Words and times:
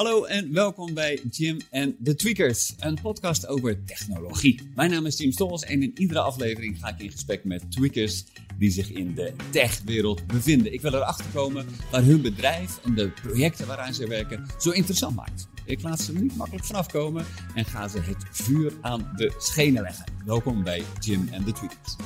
Hallo 0.00 0.24
en 0.24 0.52
welkom 0.52 0.94
bij 0.94 1.20
Jim 1.30 1.58
en 1.70 1.96
de 1.98 2.14
Tweakers, 2.14 2.74
een 2.78 2.98
podcast 3.02 3.46
over 3.46 3.84
technologie. 3.84 4.70
Mijn 4.74 4.90
naam 4.90 5.06
is 5.06 5.18
Jim 5.18 5.32
Stolz 5.32 5.62
en 5.62 5.82
in 5.82 5.92
iedere 5.94 6.20
aflevering 6.20 6.78
ga 6.78 6.88
ik 6.88 6.98
in 6.98 7.10
gesprek 7.10 7.44
met 7.44 7.70
tweakers 7.70 8.24
die 8.58 8.70
zich 8.70 8.90
in 8.90 9.14
de 9.14 9.32
techwereld 9.50 10.26
bevinden. 10.26 10.72
Ik 10.72 10.80
wil 10.80 10.94
erachter 10.94 11.26
komen 11.34 11.66
waar 11.90 12.04
hun 12.04 12.22
bedrijf 12.22 12.80
en 12.84 12.94
de 12.94 13.10
projecten 13.10 13.66
waaraan 13.66 13.94
ze 13.94 14.06
werken 14.06 14.46
zo 14.58 14.70
interessant 14.70 15.16
maakt. 15.16 15.48
Ik 15.64 15.82
laat 15.82 16.00
ze 16.00 16.12
niet 16.12 16.36
makkelijk 16.36 16.66
vanaf 16.66 16.86
komen 16.86 17.26
en 17.54 17.64
ga 17.64 17.88
ze 17.88 18.00
het 18.00 18.24
vuur 18.30 18.72
aan 18.80 19.12
de 19.16 19.34
schenen 19.38 19.82
leggen. 19.82 20.04
Welkom 20.24 20.62
bij 20.62 20.82
Jim 21.00 21.28
en 21.30 21.44
de 21.44 21.52
Tweakers. 21.52 21.96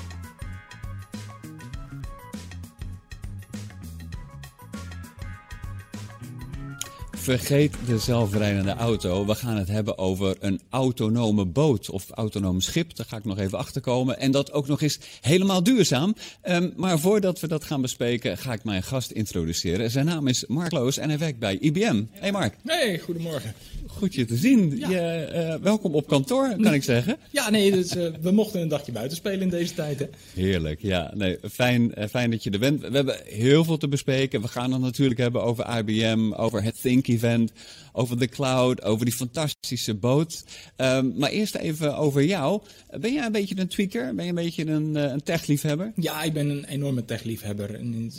Vergeet 7.24 7.74
de 7.86 7.98
zelfrijdende 7.98 8.72
auto. 8.72 9.26
We 9.26 9.34
gaan 9.34 9.56
het 9.56 9.68
hebben 9.68 9.98
over 9.98 10.36
een 10.40 10.60
autonome 10.70 11.44
boot 11.44 11.90
of 11.90 12.10
autonoom 12.10 12.60
schip. 12.60 12.96
Daar 12.96 13.06
ga 13.06 13.16
ik 13.16 13.24
nog 13.24 13.38
even 13.38 13.58
achter 13.58 13.80
komen. 13.80 14.18
En 14.18 14.30
dat 14.30 14.52
ook 14.52 14.66
nog 14.66 14.82
eens 14.82 14.98
helemaal 15.20 15.62
duurzaam. 15.62 16.14
Um, 16.48 16.72
maar 16.76 16.98
voordat 16.98 17.40
we 17.40 17.48
dat 17.48 17.64
gaan 17.64 17.80
bespreken, 17.80 18.38
ga 18.38 18.52
ik 18.52 18.64
mijn 18.64 18.82
gast 18.82 19.10
introduceren. 19.10 19.90
Zijn 19.90 20.06
naam 20.06 20.26
is 20.26 20.44
Mark 20.46 20.72
Loos 20.72 20.96
en 20.96 21.08
hij 21.08 21.18
werkt 21.18 21.38
bij 21.38 21.58
IBM. 21.58 22.02
Hey 22.10 22.32
Mark. 22.32 22.56
Hey, 22.64 22.98
goedemorgen. 22.98 23.54
Goed 23.86 24.14
je 24.14 24.24
te 24.24 24.36
zien. 24.36 24.78
Ja. 24.78 24.90
Je, 24.90 25.30
uh, 25.34 25.62
welkom 25.62 25.94
op 25.94 26.06
kantoor, 26.06 26.56
kan 26.60 26.74
ik 26.74 26.82
zeggen. 26.82 27.16
Ja, 27.30 27.50
nee, 27.50 27.70
dus, 27.70 27.96
uh, 27.96 28.06
we 28.20 28.30
mochten 28.30 28.60
een 28.60 28.68
dagje 28.68 28.92
buiten 28.92 29.16
spelen 29.16 29.40
in 29.40 29.48
deze 29.48 29.74
tijd. 29.74 29.98
Hè? 29.98 30.06
Heerlijk, 30.34 30.80
ja. 30.82 31.10
Nee, 31.14 31.38
fijn, 31.50 31.92
uh, 31.98 32.04
fijn 32.10 32.30
dat 32.30 32.42
je 32.42 32.50
er 32.50 32.58
bent. 32.58 32.80
We 32.80 32.94
hebben 32.94 33.16
heel 33.24 33.64
veel 33.64 33.76
te 33.76 33.88
bespreken. 33.88 34.40
We 34.40 34.48
gaan 34.48 34.72
het 34.72 34.80
natuurlijk 34.80 35.20
hebben 35.20 35.42
over 35.42 35.78
IBM, 35.78 36.32
over 36.32 36.62
het 36.62 36.80
Think 36.80 37.06
Event, 37.14 37.52
over 37.92 38.18
de 38.18 38.28
cloud, 38.28 38.82
over 38.82 39.04
die 39.04 39.14
fantastische 39.14 39.94
boot. 39.94 40.44
Um, 40.76 41.14
maar 41.16 41.30
eerst 41.30 41.54
even 41.54 41.96
over 41.96 42.24
jou. 42.24 42.60
Ben 43.00 43.12
jij 43.12 43.26
een 43.26 43.32
beetje 43.32 43.58
een 43.58 43.68
tweaker? 43.68 44.14
Ben 44.14 44.24
je 44.24 44.30
een 44.30 44.36
beetje 44.36 44.66
een, 44.66 44.94
een 44.94 45.22
techliefhebber? 45.22 45.92
Ja, 45.96 46.22
ik 46.22 46.32
ben 46.32 46.48
een 46.48 46.64
enorme 46.64 47.04
techliefhebber. 47.04 47.74
En, 47.74 48.12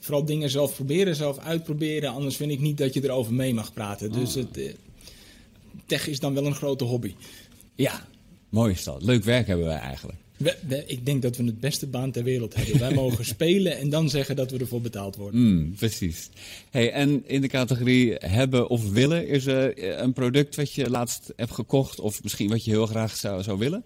vooral 0.00 0.24
dingen 0.24 0.50
zelf 0.50 0.74
proberen, 0.74 1.16
zelf 1.16 1.38
uitproberen. 1.38 2.10
Anders 2.10 2.36
vind 2.36 2.50
ik 2.50 2.60
niet 2.60 2.78
dat 2.78 2.94
je 2.94 3.04
erover 3.04 3.34
mee 3.34 3.54
mag 3.54 3.72
praten. 3.72 4.12
Dus 4.12 4.36
oh. 4.36 4.42
het 4.42 4.76
tech 5.86 6.08
is 6.08 6.20
dan 6.20 6.34
wel 6.34 6.46
een 6.46 6.54
grote 6.54 6.84
hobby. 6.84 7.14
Ja, 7.74 8.06
mooi 8.48 8.72
is 8.72 8.84
dat. 8.84 9.02
Leuk 9.02 9.24
werk 9.24 9.46
hebben 9.46 9.66
wij 9.66 9.78
eigenlijk. 9.78 10.18
We, 10.36 10.56
we, 10.66 10.84
ik 10.86 11.06
denk 11.06 11.22
dat 11.22 11.36
we 11.36 11.44
het 11.44 11.60
beste 11.60 11.86
baan 11.86 12.10
ter 12.10 12.22
wereld 12.22 12.54
hebben. 12.54 12.78
wij 12.78 12.94
mogen 13.04 13.24
spelen 13.24 13.78
en 13.78 13.90
dan 13.90 14.10
zeggen 14.10 14.36
dat 14.36 14.50
we 14.50 14.58
ervoor 14.58 14.80
betaald 14.80 15.16
worden. 15.16 15.40
Mm, 15.40 15.74
precies. 15.74 16.28
Hey, 16.70 16.92
en 16.92 17.22
in 17.26 17.40
de 17.40 17.48
categorie 17.48 18.14
hebben 18.18 18.68
of 18.68 18.90
willen, 18.90 19.28
is 19.28 19.46
er 19.46 20.00
een 20.02 20.12
product 20.12 20.56
wat 20.56 20.72
je 20.72 20.90
laatst 20.90 21.32
hebt 21.36 21.52
gekocht 21.52 22.00
of 22.00 22.22
misschien 22.22 22.48
wat 22.48 22.64
je 22.64 22.70
heel 22.70 22.86
graag 22.86 23.16
zou, 23.16 23.42
zou 23.42 23.58
willen? 23.58 23.84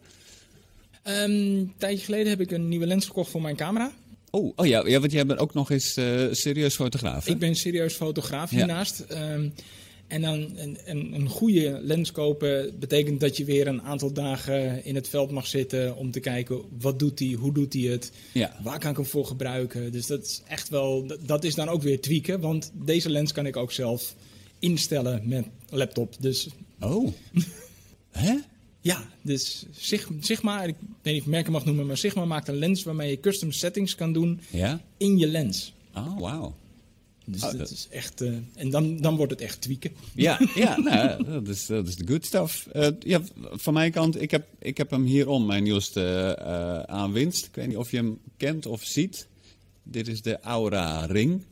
Um, 1.05 1.15
een 1.15 1.73
tijdje 1.77 2.05
geleden 2.05 2.29
heb 2.29 2.41
ik 2.41 2.51
een 2.51 2.69
nieuwe 2.69 2.87
lens 2.87 3.07
gekocht 3.07 3.31
voor 3.31 3.43
mijn 3.43 3.57
camera. 3.57 3.93
Oh, 4.31 4.53
oh 4.57 4.67
ja, 4.67 4.87
ja, 4.87 5.01
want 5.01 5.13
jij 5.13 5.27
bent 5.27 5.39
ook 5.39 5.55
nog 5.55 5.71
eens 5.71 5.97
uh, 5.97 6.27
serieus 6.31 6.75
fotograaf. 6.75 7.25
Hè? 7.25 7.31
Ik 7.31 7.39
ben 7.39 7.55
serieus 7.55 7.95
fotograaf 7.95 8.51
hiernaast. 8.51 9.05
Ja. 9.09 9.33
Um, 9.33 9.53
en 10.11 10.21
dan 10.21 10.51
een, 10.57 10.79
een, 10.85 11.15
een, 11.15 11.29
goede 11.29 11.81
lens 11.83 12.13
kopen 12.13 12.79
betekent 12.79 13.21
dat 13.21 13.37
je 13.37 13.45
weer 13.45 13.67
een 13.67 13.83
aantal 13.83 14.13
dagen 14.13 14.85
in 14.85 14.95
het 14.95 15.09
veld 15.09 15.31
mag 15.31 15.47
zitten 15.47 15.97
om 15.97 16.11
te 16.11 16.21
kijken 16.21 16.63
wat 16.79 16.99
doet 16.99 17.19
hij, 17.19 17.33
hoe 17.33 17.53
doet 17.53 17.73
hij 17.73 17.83
het, 17.83 18.13
ja. 18.33 18.57
waar 18.63 18.79
kan 18.79 18.91
ik 18.91 18.97
hem 18.97 19.07
voor 19.07 19.27
gebruiken. 19.27 19.93
Dus 19.93 20.07
dat 20.07 20.23
is 20.25 20.43
echt 20.49 20.69
wel, 20.69 21.07
dat 21.27 21.45
is 21.45 21.55
dan 21.55 21.69
ook 21.69 21.83
weer 21.83 22.01
tweaken, 22.01 22.41
want 22.41 22.73
deze 22.75 23.11
lens 23.11 23.33
kan 23.33 23.47
ik 23.47 23.57
ook 23.57 23.73
zelf 23.73 24.15
instellen 24.59 25.23
met 25.25 25.47
laptop. 25.69 26.15
Dus... 26.21 26.49
Oh, 26.81 27.13
hè? 28.11 28.35
Ja, 28.81 29.09
dus 29.23 29.67
Sigma, 30.21 30.63
ik 30.63 30.75
weet 31.03 31.13
niet 31.13 31.21
of 31.21 31.27
ik 31.27 31.33
merken 31.33 31.53
mag 31.53 31.65
noemen, 31.65 31.87
maar 31.87 31.99
Sigma 31.99 32.25
maakt 32.25 32.49
een 32.49 32.59
lens 32.59 32.83
waarmee 32.83 33.11
je 33.11 33.21
custom 33.21 33.53
settings 33.53 33.95
kan 33.95 34.13
doen 34.13 34.41
ja? 34.51 34.81
in 34.97 35.19
je 35.19 35.27
lens. 35.27 35.73
Oh, 35.95 36.21
wauw. 36.21 36.55
Dus 37.31 37.43
oh, 37.43 37.51
dat, 37.51 37.59
dat, 37.59 37.71
is 37.71 37.89
echt. 37.91 38.23
Uh, 38.23 38.37
en 38.55 38.71
dan, 38.71 38.97
dan 38.97 39.17
wordt 39.17 39.33
het 39.33 39.41
echt 39.41 39.61
tweaken. 39.61 39.91
Ja, 40.15 40.41
ja 40.55 40.81
nou, 40.81 41.25
dat, 41.25 41.49
is, 41.49 41.67
dat 41.67 41.89
is 41.89 41.97
de 41.97 42.07
good 42.07 42.27
stuff. 42.27 42.69
Uh, 42.75 42.89
ja, 42.99 43.21
van 43.37 43.75
mijn 43.75 43.93
kant, 43.93 44.23
ik 44.23 44.31
heb, 44.31 44.47
ik 44.59 44.77
heb 44.77 44.91
hem 44.91 45.05
hierom, 45.05 45.47
mijn 45.47 45.63
nieuwste 45.63 46.37
uh, 46.41 46.81
aanwinst. 46.81 47.47
Ik 47.47 47.55
weet 47.55 47.67
niet 47.67 47.77
of 47.77 47.91
je 47.91 47.97
hem 47.97 48.19
kent 48.37 48.67
of 48.67 48.83
ziet. 48.83 49.29
Dit 49.83 50.09
is 50.09 50.23
de 50.23 50.41
Aura 50.41 51.05
Ring. 51.05 51.43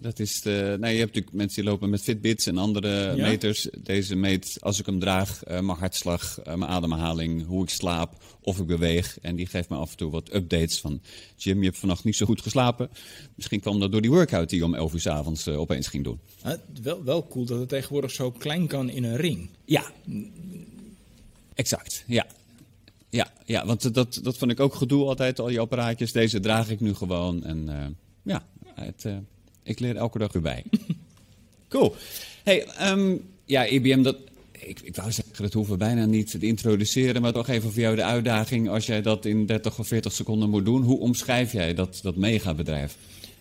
Dat 0.00 0.18
is 0.18 0.40
de, 0.40 0.76
nou, 0.80 0.92
je 0.92 0.98
hebt 0.98 1.14
natuurlijk 1.14 1.36
mensen 1.36 1.62
die 1.62 1.70
lopen 1.70 1.90
met 1.90 2.02
Fitbits 2.02 2.46
en 2.46 2.58
andere 2.58 3.16
ja? 3.16 3.26
meters. 3.28 3.68
Deze 3.78 4.16
meet, 4.16 4.56
als 4.60 4.78
ik 4.78 4.86
hem 4.86 4.98
draag, 4.98 5.48
uh, 5.48 5.60
mijn 5.60 5.78
hartslag, 5.78 6.38
uh, 6.38 6.44
mijn 6.44 6.70
ademhaling, 6.70 7.46
hoe 7.46 7.62
ik 7.62 7.70
slaap, 7.70 8.22
of 8.40 8.58
ik 8.58 8.66
beweeg. 8.66 9.18
En 9.20 9.36
die 9.36 9.46
geeft 9.46 9.68
me 9.68 9.76
af 9.76 9.90
en 9.90 9.96
toe 9.96 10.10
wat 10.10 10.34
updates 10.34 10.80
van... 10.80 11.00
Jim, 11.36 11.58
je 11.58 11.64
hebt 11.64 11.78
vannacht 11.78 12.04
niet 12.04 12.16
zo 12.16 12.26
goed 12.26 12.42
geslapen. 12.42 12.90
Misschien 13.34 13.60
kwam 13.60 13.80
dat 13.80 13.92
door 13.92 14.00
die 14.00 14.10
workout 14.10 14.48
die 14.48 14.58
je 14.58 14.64
om 14.64 14.74
11 14.74 14.92
uur 14.92 15.00
s 15.00 15.06
avonds 15.06 15.46
uh, 15.46 15.60
opeens 15.60 15.86
ging 15.86 16.04
doen. 16.04 16.20
Uh, 16.46 16.52
wel, 16.82 17.04
wel 17.04 17.26
cool 17.26 17.44
dat 17.44 17.58
het 17.58 17.68
tegenwoordig 17.68 18.10
zo 18.10 18.30
klein 18.30 18.66
kan 18.66 18.90
in 18.90 19.04
een 19.04 19.16
ring. 19.16 19.48
Ja, 19.64 19.92
exact, 21.54 22.04
ja. 22.06 22.26
Ja, 23.10 23.32
ja 23.44 23.66
want 23.66 23.94
dat, 23.94 24.20
dat 24.22 24.36
vond 24.36 24.50
ik 24.50 24.60
ook 24.60 24.74
gedoe 24.74 25.06
altijd, 25.06 25.40
al 25.40 25.46
die 25.46 25.60
apparaatjes. 25.60 26.12
Deze 26.12 26.40
draag 26.40 26.70
ik 26.70 26.80
nu 26.80 26.94
gewoon 26.94 27.44
en 27.44 27.96
ja, 28.22 28.44
het... 28.74 29.04
Ik 29.68 29.80
leer 29.80 29.96
elke 29.96 30.18
dag 30.18 30.32
weer 30.32 30.42
bij. 30.42 30.64
cool. 31.68 31.94
Hey, 32.44 32.66
um, 32.90 33.24
ja, 33.44 33.66
IBM, 33.66 34.02
dat, 34.02 34.16
ik, 34.52 34.80
ik 34.80 34.96
wou 34.96 35.12
zeggen, 35.12 35.42
dat 35.42 35.52
hoeven 35.52 35.72
we 35.72 35.78
bijna 35.78 36.06
niet 36.06 36.30
te 36.30 36.38
introduceren, 36.38 37.22
maar 37.22 37.32
toch 37.32 37.48
even 37.48 37.72
voor 37.72 37.82
jou 37.82 37.96
de 37.96 38.04
uitdaging 38.04 38.68
als 38.68 38.86
jij 38.86 39.02
dat 39.02 39.24
in 39.24 39.46
30 39.46 39.78
of 39.78 39.86
40 39.86 40.12
seconden 40.12 40.50
moet 40.50 40.64
doen. 40.64 40.82
Hoe 40.82 40.98
omschrijf 40.98 41.52
jij 41.52 41.74
dat, 41.74 41.98
dat 42.02 42.16
megabedrijf? 42.16 42.96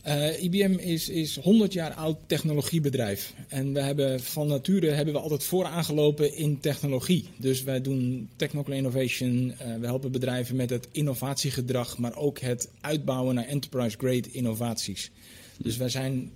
Uh, 0.07 0.43
IBM 0.43 0.77
is, 0.79 1.09
is 1.09 1.35
100 1.35 1.73
jaar 1.73 1.93
oud 1.93 2.17
technologiebedrijf. 2.25 3.33
En 3.47 3.73
we 3.73 3.81
hebben 3.81 4.19
van 4.19 4.47
nature 4.47 4.89
hebben 4.89 5.13
we 5.13 5.19
altijd 5.19 5.43
vooraangelopen 5.43 6.35
in 6.35 6.59
technologie. 6.59 7.25
Dus 7.37 7.63
wij 7.63 7.81
doen 7.81 8.29
technical 8.35 8.73
innovation. 8.73 9.53
Uh, 9.61 9.75
we 9.79 9.85
helpen 9.85 10.11
bedrijven 10.11 10.55
met 10.55 10.69
het 10.69 10.87
innovatiegedrag, 10.91 11.97
maar 11.97 12.15
ook 12.15 12.39
het 12.39 12.69
uitbouwen 12.81 13.35
naar 13.35 13.45
enterprise 13.45 13.97
grade 13.97 14.31
innovaties. 14.31 15.11
Dus 15.57 15.77
wij 15.77 15.89
zijn 15.89 16.31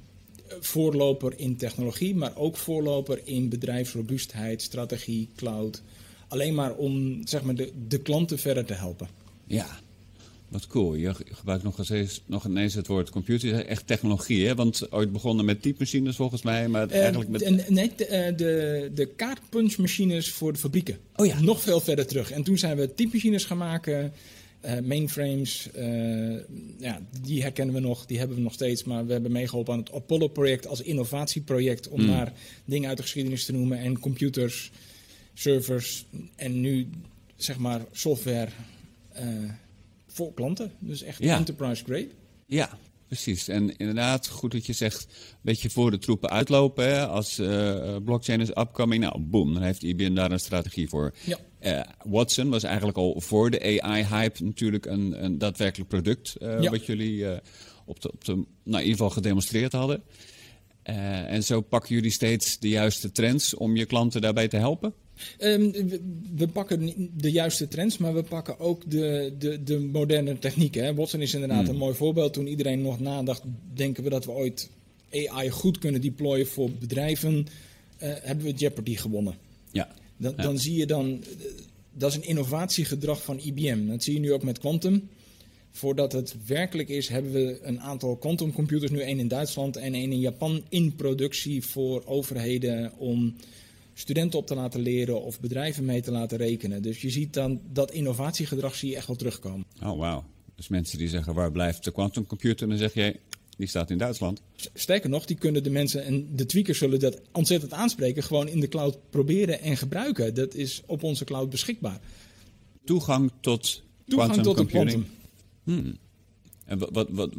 voorloper 0.59 1.33
in 1.35 1.55
technologie, 1.55 2.15
maar 2.15 2.35
ook 2.35 2.57
voorloper 2.57 3.21
in 3.23 3.49
bedrijfsrobuustheid, 3.49 4.61
strategie, 4.61 5.29
cloud. 5.35 5.81
Alleen 6.27 6.53
maar 6.53 6.73
om 6.73 7.21
zeg 7.27 7.41
maar, 7.41 7.55
de, 7.55 7.71
de 7.87 7.99
klanten 7.99 8.39
verder 8.39 8.65
te 8.65 8.73
helpen. 8.73 9.07
Ja, 9.45 9.79
wat 10.47 10.67
cool. 10.67 10.95
Je 10.95 11.13
gebruikt 11.13 11.63
nog 11.63 11.89
eens, 11.89 12.21
nog 12.25 12.45
ineens 12.45 12.73
het 12.73 12.87
woord 12.87 13.09
computer. 13.09 13.65
Echt 13.65 13.87
technologie, 13.87 14.47
hè? 14.47 14.55
Want 14.55 14.91
ooit 14.91 15.11
begonnen 15.11 15.45
met 15.45 15.61
typemachines 15.61 16.15
volgens 16.15 16.41
mij, 16.41 16.67
maar 16.67 16.89
uh, 16.89 16.99
eigenlijk 16.99 17.29
met... 17.29 17.69
Nee, 17.69 17.91
de, 17.95 18.33
de, 18.35 18.91
de 18.95 19.05
kaartpunchmachines 19.05 20.31
voor 20.31 20.53
de 20.53 20.59
fabrieken. 20.59 20.97
Oh 21.15 21.25
ja. 21.25 21.41
Nog 21.41 21.61
veel 21.61 21.79
verder 21.79 22.07
terug. 22.07 22.31
En 22.31 22.43
toen 22.43 22.57
zijn 22.57 22.77
we 22.77 22.93
typemachines 22.93 23.45
gaan 23.45 23.57
maken... 23.57 24.13
Uh, 24.65 24.79
mainframes, 24.79 25.69
uh, 25.77 26.39
ja, 26.79 27.01
die 27.21 27.41
herkennen 27.41 27.75
we 27.75 27.81
nog, 27.81 28.05
die 28.05 28.17
hebben 28.17 28.37
we 28.37 28.43
nog 28.43 28.53
steeds. 28.53 28.83
Maar 28.83 29.05
we 29.05 29.11
hebben 29.11 29.31
meegeholpen 29.31 29.73
aan 29.73 29.79
het 29.79 29.91
Apollo-project 29.91 30.67
als 30.67 30.81
innovatieproject. 30.81 31.89
Om 31.89 32.01
mm. 32.01 32.07
maar 32.07 32.33
dingen 32.65 32.87
uit 32.87 32.97
de 32.97 33.03
geschiedenis 33.03 33.45
te 33.45 33.51
noemen. 33.51 33.77
En 33.77 33.99
computers, 33.99 34.71
servers 35.33 36.05
en 36.35 36.61
nu 36.61 36.89
zeg 37.35 37.57
maar 37.57 37.85
software 37.91 38.49
uh, 39.19 39.51
voor 40.07 40.33
klanten. 40.33 40.71
Dus 40.79 41.01
echt 41.01 41.19
ja. 41.23 41.37
enterprise 41.37 41.83
grade. 41.83 42.09
Ja, 42.45 42.77
precies. 43.07 43.47
En 43.47 43.77
inderdaad, 43.77 44.27
goed 44.27 44.51
dat 44.51 44.65
je 44.65 44.73
zegt, 44.73 45.03
een 45.03 45.37
beetje 45.41 45.69
voor 45.69 45.91
de 45.91 45.97
troepen 45.97 46.29
uitlopen. 46.29 46.85
Hè? 46.85 47.07
Als 47.07 47.39
uh, 47.39 47.95
blockchain 48.03 48.41
is 48.41 48.49
upcoming, 48.49 49.03
nou 49.03 49.19
boom, 49.19 49.53
dan 49.53 49.63
heeft 49.63 49.83
IBM 49.83 50.13
daar 50.13 50.31
een 50.31 50.39
strategie 50.39 50.89
voor. 50.89 51.13
Ja. 51.23 51.37
Uh, 51.61 51.81
Watson 52.03 52.49
was 52.49 52.63
eigenlijk 52.63 52.97
al 52.97 53.21
voor 53.21 53.49
de 53.49 53.81
AI-hype 53.81 54.43
natuurlijk 54.43 54.85
een, 54.85 55.23
een 55.23 55.37
daadwerkelijk 55.37 55.89
product. 55.89 56.35
Uh, 56.39 56.61
ja. 56.61 56.69
Wat 56.69 56.85
jullie 56.85 57.25
op 57.85 58.01
de, 58.01 58.11
op 58.11 58.25
de, 58.25 58.33
nou, 58.33 58.45
in 58.63 58.79
ieder 58.79 58.91
geval 58.91 59.09
gedemonstreerd 59.09 59.71
hadden. 59.71 60.03
en 60.83 61.43
zo 61.43 61.61
pakken 61.61 61.95
jullie 61.95 62.11
steeds 62.11 62.59
de 62.59 62.69
juiste 62.69 63.11
trends 63.11 63.55
om 63.55 63.75
je 63.75 63.85
klanten 63.85 64.21
daarbij 64.21 64.47
te 64.47 64.57
helpen? 64.57 64.93
Um, 65.39 65.71
we, 66.35 66.47
pakken 66.47 66.93
de 67.17 67.31
juiste 67.31 67.67
trends, 67.67 67.97
maar 67.97 68.13
we 68.13 68.23
pakken 68.23 68.59
ook 68.59 68.89
de, 68.89 69.33
de, 69.39 69.63
de 69.63 69.79
moderne 69.79 70.39
technieken. 70.39 70.83
Hè. 70.83 70.93
Watson 70.93 71.21
is 71.21 71.33
inderdaad 71.33 71.61
hmm. 71.61 71.69
een 71.69 71.77
mooi 71.77 71.95
voorbeeld. 71.95 72.33
Toen 72.33 72.47
iedereen 72.47 72.81
nog 72.81 72.99
nadacht, 72.99 73.41
denken 73.73 74.03
we 74.03 74.09
dat 74.09 74.25
we 74.25 74.31
ooit 74.31 74.69
AI 75.11 75.49
goed 75.49 75.77
kunnen 75.77 76.01
deployen 76.01 76.47
voor 76.47 76.71
bedrijven, 76.71 77.33
uh, 77.33 77.43
hebben 77.99 78.45
we 78.45 78.51
Jeopardy 78.51 78.95
gewonnen. 78.95 79.35
Ja. 79.71 79.87
Dan, 80.21 80.35
dan 80.35 80.57
zie 80.57 80.75
je 80.75 80.85
dan, 80.85 81.23
dat 81.93 82.11
is 82.11 82.15
een 82.15 82.27
innovatiegedrag 82.27 83.23
van 83.23 83.39
IBM. 83.39 83.87
Dat 83.87 84.03
zie 84.03 84.13
je 84.13 84.19
nu 84.19 84.33
ook 84.33 84.43
met 84.43 84.59
Quantum. 84.59 85.09
Voordat 85.71 86.11
het 86.11 86.35
werkelijk 86.45 86.89
is, 86.89 87.07
hebben 87.07 87.31
we 87.31 87.59
een 87.61 87.81
aantal 87.81 88.17
quantumcomputers, 88.17 88.91
nu 88.91 88.99
één 88.99 89.19
in 89.19 89.27
Duitsland 89.27 89.77
en 89.77 89.93
één 89.93 90.11
in 90.11 90.19
Japan, 90.19 90.63
in 90.69 90.95
productie 90.95 91.65
voor 91.65 92.03
overheden 92.05 92.91
om 92.97 93.35
studenten 93.93 94.39
op 94.39 94.47
te 94.47 94.55
laten 94.55 94.81
leren 94.81 95.21
of 95.21 95.39
bedrijven 95.39 95.85
mee 95.85 96.01
te 96.01 96.11
laten 96.11 96.37
rekenen. 96.37 96.81
Dus 96.81 97.01
je 97.01 97.09
ziet 97.09 97.33
dan 97.33 97.61
dat 97.73 97.91
innovatiegedrag 97.91 98.75
zie 98.75 98.89
je 98.89 98.95
echt 98.95 99.07
wel 99.07 99.15
terugkomen. 99.15 99.65
Oh, 99.83 99.97
wauw. 99.97 100.23
Dus 100.55 100.67
mensen 100.67 100.97
die 100.97 101.07
zeggen, 101.07 101.33
waar 101.33 101.51
blijft 101.51 101.83
de 101.83 101.91
quantumcomputer? 101.91 102.67
Dan 102.67 102.77
zeg 102.77 102.93
je, 102.93 103.19
die 103.61 103.69
staat 103.69 103.89
in 103.89 103.97
Duitsland. 103.97 104.41
Sterker 104.73 105.09
nog, 105.09 105.25
die 105.25 105.37
kunnen 105.37 105.63
de 105.63 105.69
mensen 105.69 106.03
en 106.03 106.35
de 106.35 106.45
tweakers 106.45 106.77
zullen 106.77 106.99
dat 106.99 107.21
ontzettend 107.31 107.73
aanspreken. 107.73 108.23
Gewoon 108.23 108.47
in 108.47 108.59
de 108.59 108.67
cloud 108.67 108.97
proberen 109.09 109.61
en 109.61 109.77
gebruiken. 109.77 110.33
Dat 110.33 110.53
is 110.53 110.81
op 110.85 111.03
onze 111.03 111.23
cloud 111.23 111.49
beschikbaar. 111.49 111.99
Toegang 112.83 113.31
tot 113.41 113.81
Toegang 114.07 114.43
tot 114.43 114.65
quantum. 114.65 115.05
Hmm. 115.63 115.97
En 116.65 116.77
wat, 116.77 116.89
wat, 116.91 117.07
wat, 117.11 117.29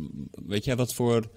weet 0.46 0.64
jij 0.64 0.76
wat 0.76 0.94
voor 0.94 1.30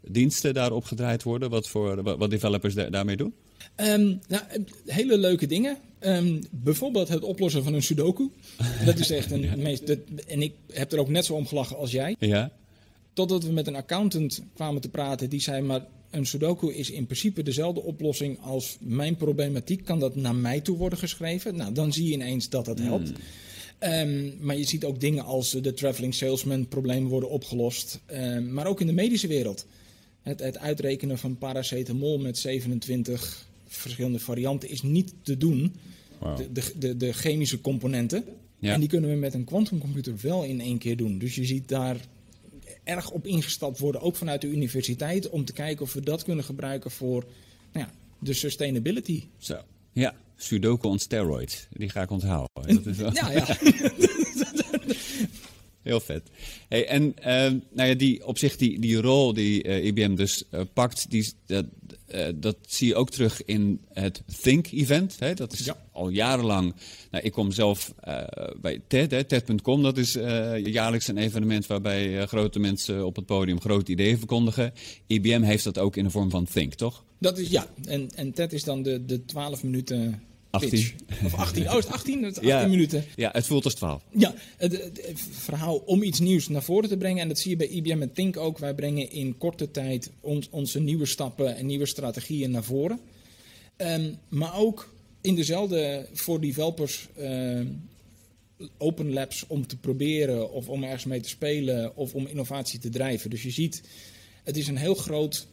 diensten 0.00 0.54
daarop 0.54 0.84
gedraaid 0.84 1.22
worden? 1.22 1.50
Wat, 1.50 1.68
voor, 1.68 2.02
wat, 2.02 2.30
developers 2.30 2.74
daarmee 2.74 3.16
doen? 3.16 3.34
Um, 3.76 4.20
nou, 4.28 4.42
hele 4.86 5.18
leuke 5.18 5.46
dingen. 5.46 5.78
Um, 6.00 6.40
bijvoorbeeld 6.50 7.08
het 7.08 7.22
oplossen 7.22 7.64
van 7.64 7.74
een 7.74 7.82
sudoku. 7.82 8.30
Dat 8.84 8.98
is 8.98 9.10
echt 9.10 9.30
een 9.30 9.50
meest. 9.62 9.96
en 10.26 10.42
ik 10.42 10.54
heb 10.72 10.92
er 10.92 10.98
ook 10.98 11.08
net 11.08 11.24
zo 11.24 11.34
om 11.34 11.46
gelachen 11.46 11.76
als 11.76 11.90
jij. 11.90 12.16
Ja. 12.18 12.52
Totdat 13.12 13.44
we 13.44 13.52
met 13.52 13.66
een 13.66 13.76
accountant 13.76 14.42
kwamen 14.54 14.80
te 14.80 14.88
praten. 14.88 15.30
Die 15.30 15.40
zei: 15.40 15.62
Maar 15.62 15.86
een 16.10 16.26
sudoku 16.26 16.74
is 16.74 16.90
in 16.90 17.04
principe 17.04 17.42
dezelfde 17.42 17.82
oplossing 17.82 18.38
als 18.40 18.76
mijn 18.80 19.16
problematiek. 19.16 19.84
Kan 19.84 19.98
dat 19.98 20.16
naar 20.16 20.34
mij 20.34 20.60
toe 20.60 20.76
worden 20.76 20.98
geschreven? 20.98 21.56
Nou, 21.56 21.72
dan 21.72 21.92
zie 21.92 22.06
je 22.06 22.12
ineens 22.12 22.48
dat 22.48 22.64
dat 22.64 22.78
helpt. 22.78 23.08
Hmm. 23.08 23.16
Ehm, 23.78 24.30
maar 24.40 24.56
je 24.56 24.64
ziet 24.64 24.84
ook 24.84 25.00
dingen 25.00 25.24
als 25.24 25.50
de 25.50 25.74
traveling 25.74 26.14
salesman 26.14 26.68
problemen 26.68 27.10
worden 27.10 27.30
opgelost. 27.30 28.00
Um, 28.12 28.52
maar 28.52 28.66
ook 28.66 28.80
in 28.80 28.86
de 28.86 28.92
medische 28.92 29.26
wereld. 29.26 29.66
Het, 30.22 30.40
het, 30.40 30.58
uitrekenen 30.58 31.18
van 31.18 31.38
paracetamol 31.38 32.18
met 32.18 32.38
27 32.38 33.48
verschillende 33.66 34.18
varianten 34.18 34.68
is 34.68 34.82
niet 34.82 35.14
te 35.22 35.36
doen. 35.36 35.74
De, 36.52 36.62
de, 36.78 36.96
de, 36.96 37.12
chemische 37.12 37.60
componenten. 37.60 38.24
En 38.60 38.80
die 38.80 38.88
kunnen 38.88 39.10
we 39.10 39.16
met 39.16 39.34
een 39.34 39.44
quantumcomputer 39.44 40.14
wel 40.20 40.44
in 40.44 40.60
één 40.60 40.78
keer 40.78 40.96
doen. 40.96 41.18
Dus 41.18 41.34
je 41.34 41.44
ziet 41.44 41.68
daar 41.68 41.96
erg 42.84 43.10
op 43.10 43.26
ingestapt 43.26 43.78
worden, 43.78 44.00
ook 44.00 44.16
vanuit 44.16 44.40
de 44.40 44.46
universiteit, 44.46 45.28
om 45.28 45.44
te 45.44 45.52
kijken 45.52 45.82
of 45.84 45.92
we 45.92 46.00
dat 46.00 46.24
kunnen 46.24 46.44
gebruiken 46.44 46.90
voor 46.90 47.24
nou 47.72 47.86
ja, 47.86 47.92
de 48.18 48.32
sustainability. 48.32 49.24
Zo, 49.38 49.60
ja. 49.92 50.14
Sudoku 50.36 50.88
on 50.88 50.98
steroids. 50.98 51.66
Die 51.70 51.88
ga 51.88 52.02
ik 52.02 52.10
onthouden. 52.10 52.48
Dat 52.74 52.86
is 52.86 52.96
wel... 52.96 53.12
Ja, 53.14 53.30
ja. 53.30 53.46
Heel 55.82 56.00
vet. 56.00 56.22
Hey, 56.68 56.86
en 56.86 57.14
uh, 57.18 57.24
nou 57.72 57.88
ja, 57.88 57.94
die, 57.94 58.26
op 58.26 58.38
zich 58.38 58.56
die, 58.56 58.80
die 58.80 58.96
rol 58.96 59.32
die 59.32 59.64
uh, 59.64 59.84
IBM 59.84 60.14
dus 60.14 60.44
uh, 60.50 60.60
pakt, 60.72 61.10
die, 61.10 61.32
dat, 61.46 61.64
uh, 62.14 62.26
dat 62.34 62.56
zie 62.66 62.88
je 62.88 62.94
ook 62.94 63.10
terug 63.10 63.44
in 63.44 63.80
het 63.92 64.22
Think-event. 64.40 65.18
Dat 65.36 65.52
is 65.52 65.64
ja. 65.64 65.86
al 65.92 66.08
jarenlang. 66.08 66.74
Nou, 67.10 67.24
ik 67.24 67.32
kom 67.32 67.52
zelf 67.52 67.94
bij 68.60 68.80
TED, 68.86 69.28
TED.com. 69.28 69.82
Dat 69.82 69.98
is 69.98 70.12
jaarlijks 70.64 71.08
een 71.08 71.18
evenement 71.18 71.66
waarbij 71.66 72.26
grote 72.26 72.58
mensen 72.58 73.06
op 73.06 73.16
het 73.16 73.26
podium 73.26 73.60
grote 73.60 73.92
ideeën 73.92 74.18
verkondigen. 74.18 74.72
IBM 75.06 75.42
heeft 75.42 75.64
dat 75.64 75.78
ook 75.78 75.96
in 75.96 76.04
de 76.04 76.10
vorm 76.10 76.30
van 76.30 76.44
Think, 76.44 76.74
toch? 76.74 77.04
Dat 77.18 77.38
is 77.38 77.48
ja. 77.48 77.66
En, 77.84 78.10
en 78.14 78.32
TED 78.32 78.52
is 78.52 78.64
dan 78.64 78.82
de, 78.82 79.04
de 79.04 79.24
12 79.24 79.62
minuten 79.62 80.22
18. 80.52 80.94
Of 81.24 81.34
18. 81.34 81.70
Oh, 81.70 81.78
is 81.78 81.84
het 81.84 81.92
18? 81.92 82.22
Het 82.22 82.38
18 82.38 82.70
minuten. 82.70 83.04
Ja, 83.16 83.30
het 83.32 83.46
voelt 83.46 83.64
als 83.64 83.74
12. 83.74 84.02
Ja, 84.10 84.34
het, 84.56 84.72
het, 84.72 85.20
verhaal 85.30 85.76
om 85.76 86.02
iets 86.02 86.20
nieuws 86.20 86.48
naar 86.48 86.62
voren 86.62 86.88
te 86.88 86.96
brengen. 86.96 87.22
En 87.22 87.28
dat 87.28 87.38
zie 87.38 87.50
je 87.50 87.56
bij 87.56 87.66
IBM 87.66 88.02
en 88.02 88.12
Think 88.12 88.36
ook. 88.36 88.58
Wij 88.58 88.74
brengen 88.74 89.10
in 89.10 89.38
korte 89.38 89.70
tijd 89.70 90.10
ons, 90.20 90.48
onze 90.50 90.80
nieuwe 90.80 91.06
stappen 91.06 91.56
en 91.56 91.66
nieuwe 91.66 91.86
strategieën 91.86 92.50
naar 92.50 92.64
voren. 92.64 93.00
Um, 93.76 94.18
maar 94.28 94.58
ook 94.58 94.94
in 95.20 95.34
dezelfde 95.34 96.08
voor 96.12 96.40
developers 96.40 97.08
uh, 97.18 97.60
open 98.78 99.12
labs 99.12 99.46
om 99.46 99.66
te 99.66 99.76
proberen 99.76 100.52
of 100.52 100.68
om 100.68 100.82
ergens 100.82 101.04
mee 101.04 101.20
te 101.20 101.28
spelen 101.28 101.96
of 101.96 102.14
om 102.14 102.26
innovatie 102.26 102.78
te 102.78 102.88
drijven. 102.88 103.30
Dus 103.30 103.42
je 103.42 103.50
ziet, 103.50 103.82
het 104.44 104.56
is 104.56 104.68
een 104.68 104.76
heel 104.76 104.94
groot 104.94 105.46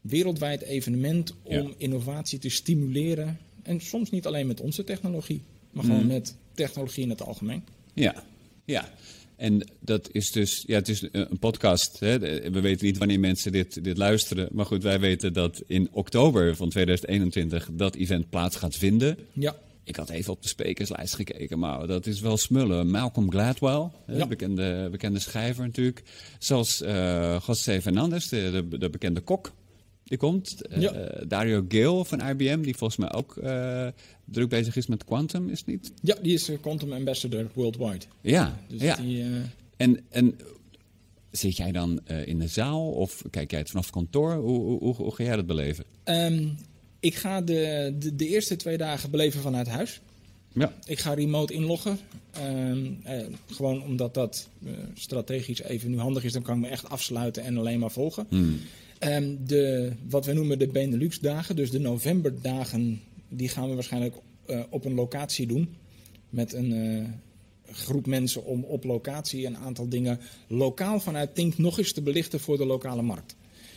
wereldwijd 0.00 0.62
evenement 0.62 1.34
om 1.42 1.66
ja. 1.66 1.74
innovatie 1.76 2.38
te 2.38 2.48
stimuleren 2.48 3.38
en 3.68 3.80
soms 3.80 4.10
niet 4.10 4.26
alleen 4.26 4.46
met 4.46 4.60
onze 4.60 4.84
technologie, 4.84 5.42
maar 5.72 5.84
gewoon 5.84 5.98
mhm. 5.98 6.06
met 6.06 6.34
technologie 6.54 7.02
in 7.02 7.10
het 7.10 7.22
algemeen. 7.22 7.64
Ja, 7.94 8.24
ja. 8.64 8.88
En 9.36 9.68
dat 9.80 10.08
is 10.12 10.30
dus, 10.30 10.64
ja, 10.66 10.74
het 10.74 10.88
is 10.88 11.04
een 11.12 11.38
podcast. 11.38 12.00
Hè. 12.00 12.18
We 12.50 12.60
weten 12.60 12.86
niet 12.86 12.98
wanneer 12.98 13.20
mensen 13.20 13.52
dit, 13.52 13.84
dit 13.84 13.96
luisteren. 13.96 14.48
Maar 14.52 14.66
goed, 14.66 14.82
wij 14.82 15.00
weten 15.00 15.32
dat 15.32 15.62
in 15.66 15.88
oktober 15.92 16.56
van 16.56 16.68
2021 16.68 17.68
dat 17.72 17.94
event 17.94 18.30
plaats 18.30 18.56
gaat 18.56 18.76
vinden. 18.76 19.18
Ja. 19.32 19.56
Ik 19.84 19.96
had 19.96 20.10
even 20.10 20.32
op 20.32 20.42
de 20.42 20.48
sprekerslijst 20.48 21.14
gekeken, 21.14 21.58
maar 21.58 21.86
dat 21.86 22.06
is 22.06 22.20
wel 22.20 22.36
smullen. 22.36 22.90
Malcolm 22.90 23.30
Gladwell, 23.30 23.88
ja. 24.06 24.26
bekende, 24.26 24.88
bekende 24.90 25.18
schrijver 25.18 25.64
natuurlijk. 25.64 26.02
Zoals 26.38 26.82
uh, 26.82 27.40
José 27.46 27.82
Fernandez, 27.82 28.28
de, 28.28 28.66
de, 28.68 28.78
de 28.78 28.90
bekende 28.90 29.20
kok. 29.20 29.52
Die 30.08 30.18
komt. 30.18 30.56
Uh, 30.78 30.90
Dario 31.26 31.64
Gale 31.68 32.04
van 32.04 32.20
IBM, 32.20 32.60
die 32.60 32.76
volgens 32.76 32.98
mij 32.98 33.12
ook 33.12 33.36
uh, 33.42 33.86
druk 34.24 34.48
bezig 34.48 34.76
is 34.76 34.86
met 34.86 35.04
Quantum, 35.04 35.48
is 35.48 35.58
het 35.58 35.66
niet? 35.66 35.92
Ja, 36.02 36.16
die 36.22 36.34
is 36.34 36.50
Quantum 36.60 36.92
Ambassador 36.92 37.46
worldwide. 37.54 38.04
Ja, 38.20 38.58
dus 38.68 38.80
ja. 38.80 38.96
Die, 38.96 39.24
en, 39.76 40.00
en 40.08 40.38
zit 41.30 41.56
jij 41.56 41.72
dan 41.72 42.00
in 42.24 42.38
de 42.38 42.46
zaal 42.46 42.90
of 42.90 43.22
kijk 43.30 43.50
jij 43.50 43.60
het 43.60 43.68
vanaf 43.68 43.84
het 43.84 43.94
kantoor? 43.94 44.34
Hoe, 44.34 44.60
hoe, 44.60 44.78
hoe, 44.78 44.94
hoe 44.94 45.14
ga 45.14 45.24
jij 45.24 45.36
dat 45.36 45.46
beleven? 45.46 45.84
Um, 46.04 46.56
ik 47.00 47.14
ga 47.14 47.40
de, 47.40 47.94
de, 47.98 48.16
de, 48.16 48.28
eerste 48.28 48.56
twee 48.56 48.76
dagen 48.76 49.10
beleven 49.10 49.40
vanuit 49.40 49.68
huis. 49.68 50.00
Ja. 50.52 50.72
Ik 50.86 50.98
ga 50.98 51.14
remote 51.14 51.52
inloggen. 51.52 51.98
Um, 52.44 53.02
gewoon 53.46 53.82
omdat 53.82 54.14
dat 54.14 54.48
strategisch 54.94 55.62
even 55.62 55.90
nu 55.90 55.98
handig 55.98 56.24
is, 56.24 56.32
dan 56.32 56.42
kan 56.42 56.56
ik 56.56 56.60
me 56.60 56.68
echt 56.68 56.88
afsluiten 56.88 57.42
en 57.42 57.56
alleen 57.56 57.78
maar 57.78 57.90
volgen. 57.90 58.26
Hmm. 58.28 58.60
Um, 59.00 59.38
de, 59.46 59.92
wat 60.08 60.26
we 60.26 60.32
noemen 60.32 60.58
de 60.58 60.66
Benelux-dagen, 60.66 61.56
dus 61.56 61.70
de 61.70 61.80
novemberdagen, 61.80 63.00
die 63.28 63.48
gaan 63.48 63.68
we 63.68 63.74
waarschijnlijk 63.74 64.14
uh, 64.46 64.60
op 64.70 64.84
een 64.84 64.94
locatie 64.94 65.46
doen. 65.46 65.76
Met 66.30 66.52
een 66.52 66.72
uh, 66.72 67.04
groep 67.70 68.06
mensen 68.06 68.44
om 68.44 68.64
op 68.64 68.84
locatie 68.84 69.46
een 69.46 69.56
aantal 69.56 69.88
dingen 69.88 70.20
lokaal 70.46 71.00
vanuit 71.00 71.34
Tink 71.34 71.58
nog 71.58 71.78
eens 71.78 71.92
te 71.92 72.02
belichten 72.02 72.40
voor 72.40 72.56
de 72.56 72.66
lokale 72.66 73.02
markt. 73.02 73.36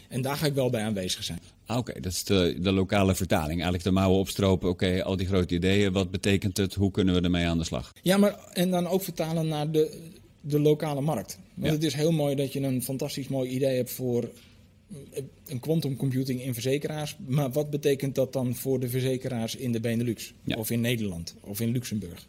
En 0.09 0.21
daar 0.21 0.35
ga 0.35 0.45
ik 0.45 0.53
wel 0.53 0.69
bij 0.69 0.83
aanwezig 0.83 1.23
zijn. 1.23 1.39
Ah, 1.65 1.77
oké, 1.77 1.99
dat 1.99 2.11
is 2.11 2.23
de, 2.23 2.57
de, 2.61 2.71
lokale 2.71 3.15
vertaling. 3.15 3.53
Eigenlijk 3.53 3.83
de 3.83 3.91
mouwen 3.91 4.19
opstropen. 4.19 4.69
Oké, 4.69 5.03
al 5.03 5.17
die 5.17 5.27
grote 5.27 5.53
ideeën. 5.53 5.91
Wat 5.91 6.11
betekent 6.11 6.57
het? 6.57 6.73
Hoe 6.73 6.91
kunnen 6.91 7.15
we 7.15 7.21
ermee 7.21 7.45
aan 7.45 7.57
de 7.57 7.63
slag? 7.63 7.93
Ja, 8.01 8.17
maar 8.17 8.39
en 8.53 8.69
dan 8.69 8.87
ook 8.87 9.03
vertalen 9.03 9.47
naar 9.47 9.71
de, 9.71 10.11
de 10.41 10.59
lokale 10.59 11.01
markt. 11.01 11.39
Want 11.53 11.67
ja. 11.67 11.73
het 11.73 11.83
is 11.83 11.93
heel 11.93 12.11
mooi 12.11 12.35
dat 12.35 12.53
je 12.53 12.61
een 12.61 12.83
fantastisch 12.83 13.27
mooi 13.27 13.49
idee 13.49 13.75
hebt 13.75 13.91
voor 13.91 14.29
een 15.45 15.59
quantum 15.59 15.95
computing 15.95 16.43
in 16.43 16.53
verzekeraars. 16.53 17.15
Maar 17.25 17.51
wat 17.51 17.69
betekent 17.69 18.15
dat 18.15 18.33
dan 18.33 18.55
voor 18.55 18.79
de 18.79 18.89
verzekeraars 18.89 19.55
in 19.55 19.71
de 19.71 19.79
Benelux? 19.79 20.33
Of 20.45 20.69
in 20.69 20.81
Nederland? 20.81 21.35
Of 21.41 21.59
in 21.59 21.71
Luxemburg? 21.71 22.27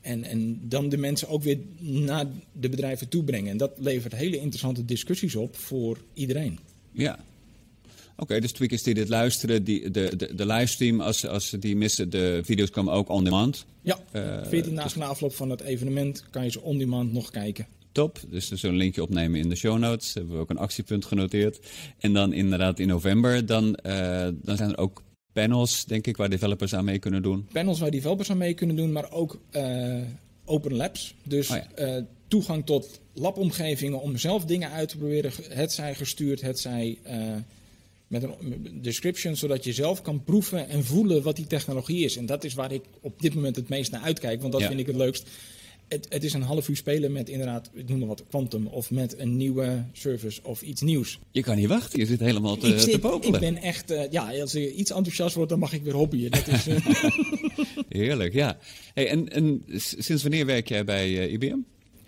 En, 0.00 0.24
en 0.24 0.60
dan 0.62 0.88
de 0.88 0.96
mensen 0.96 1.28
ook 1.28 1.42
weer 1.42 1.58
naar 1.78 2.26
de 2.52 2.68
bedrijven 2.68 3.08
toe 3.08 3.24
brengen. 3.24 3.50
En 3.50 3.56
dat 3.56 3.72
levert 3.78 4.14
hele 4.14 4.36
interessante 4.36 4.84
discussies 4.84 5.36
op 5.36 5.56
voor 5.56 5.98
iedereen. 6.14 6.58
Ja. 6.92 7.18
Oké, 8.16 8.40
dus 8.40 8.52
tweakers 8.52 8.82
die 8.82 8.94
dit 8.94 9.08
luisteren, 9.08 9.64
die, 9.64 9.90
de, 9.90 10.16
de, 10.16 10.34
de 10.34 10.46
livestream, 10.46 11.00
als, 11.00 11.26
als 11.26 11.48
ze 11.48 11.58
die 11.58 11.76
missen, 11.76 12.10
de 12.10 12.40
video's 12.44 12.70
komen 12.70 12.92
ook 12.92 13.08
on 13.08 13.24
demand. 13.24 13.66
Ja, 13.80 13.98
14 14.46 14.74
dagen 14.74 14.98
na 14.98 15.06
afloop 15.06 15.34
van 15.34 15.50
het 15.50 15.60
evenement 15.60 16.24
kan 16.30 16.44
je 16.44 16.50
ze 16.50 16.62
on 16.62 16.78
demand 16.78 17.12
nog 17.12 17.30
kijken 17.30 17.66
top. 17.94 18.20
Dus 18.28 18.50
er 18.50 18.58
zullen 18.58 18.74
een 18.74 18.80
linkje 18.82 19.02
opnemen 19.02 19.40
in 19.40 19.48
de 19.48 19.54
show 19.54 19.78
notes. 19.78 20.14
Hebben 20.14 20.34
we 20.34 20.40
ook 20.40 20.50
een 20.50 20.58
actiepunt 20.58 21.04
genoteerd. 21.04 21.58
En 21.98 22.12
dan 22.12 22.32
inderdaad 22.32 22.78
in 22.78 22.88
november, 22.88 23.46
dan, 23.46 23.78
uh, 23.86 24.28
dan 24.42 24.56
zijn 24.56 24.70
er 24.70 24.78
ook 24.78 25.02
panels, 25.32 25.84
denk 25.84 26.06
ik, 26.06 26.16
waar 26.16 26.30
developers 26.30 26.74
aan 26.74 26.84
mee 26.84 26.98
kunnen 26.98 27.22
doen. 27.22 27.48
Panels 27.52 27.80
waar 27.80 27.90
developers 27.90 28.30
aan 28.30 28.38
mee 28.38 28.54
kunnen 28.54 28.76
doen, 28.76 28.92
maar 28.92 29.12
ook 29.12 29.40
uh, 29.52 29.96
open 30.44 30.74
labs. 30.74 31.14
Dus 31.24 31.50
oh 31.50 31.56
ja. 31.76 31.96
uh, 31.96 32.02
toegang 32.28 32.66
tot 32.66 33.00
labomgevingen 33.12 34.00
om 34.00 34.16
zelf 34.16 34.44
dingen 34.44 34.70
uit 34.70 34.88
te 34.88 34.96
proberen. 34.96 35.32
Het 35.48 35.72
zij 35.72 35.94
gestuurd, 35.94 36.40
het 36.40 36.58
zij 36.58 36.98
met 38.06 38.22
een 38.22 38.78
description, 38.82 39.36
zodat 39.36 39.64
je 39.64 39.72
zelf 39.72 40.02
kan 40.02 40.24
proeven 40.24 40.68
en 40.68 40.84
voelen 40.84 41.22
wat 41.22 41.36
die 41.36 41.46
technologie 41.46 42.04
is. 42.04 42.16
En 42.16 42.26
dat 42.26 42.44
is 42.44 42.54
waar 42.54 42.72
ik 42.72 42.82
op 43.00 43.22
dit 43.22 43.34
moment 43.34 43.56
het 43.56 43.68
meest 43.68 43.90
naar 43.90 44.00
uitkijk, 44.00 44.40
want 44.40 44.52
dat 44.52 44.60
Ja. 44.60 44.66
vind 44.66 44.80
ik 44.80 44.86
het 44.86 44.96
leukst. 44.96 45.28
Het, 45.88 46.06
het 46.08 46.24
is 46.24 46.32
een 46.32 46.42
half 46.42 46.68
uur 46.68 46.76
spelen 46.76 47.12
met 47.12 47.28
inderdaad, 47.28 47.70
ik 47.74 47.88
noem 47.88 47.98
maar 47.98 48.08
wat, 48.08 48.24
Quantum 48.28 48.66
of 48.66 48.90
met 48.90 49.18
een 49.18 49.36
nieuwe 49.36 49.84
service 49.92 50.40
of 50.42 50.62
iets 50.62 50.80
nieuws. 50.80 51.18
Je 51.30 51.42
kan 51.42 51.56
niet 51.56 51.66
wachten, 51.68 51.98
je 51.98 52.06
zit 52.06 52.20
helemaal 52.20 52.56
te, 52.56 52.66
ik, 52.66 52.74
te 52.78 52.80
zit- 52.90 53.00
popelen. 53.00 53.34
ik 53.34 53.40
ben 53.40 53.56
echt, 53.62 53.90
eh, 53.90 54.10
ja, 54.10 54.40
als 54.40 54.54
ik 54.54 54.74
iets 54.74 54.90
enthousiast 54.90 55.34
word, 55.34 55.48
dan 55.48 55.58
mag 55.58 55.72
ik 55.72 55.82
weer 55.82 55.92
hobbyen. 55.94 56.30
Dat 56.30 56.46
is, 56.48 56.66
eh, 56.66 56.86
Heerlijk, 57.88 58.32
ja. 58.32 58.58
Hey, 58.94 59.08
en, 59.08 59.28
en 59.28 59.62
sinds 59.76 60.22
wanneer 60.22 60.46
werk 60.46 60.68
jij 60.68 60.84
bij 60.84 61.18
eh, 61.18 61.32
IBM? 61.32 61.56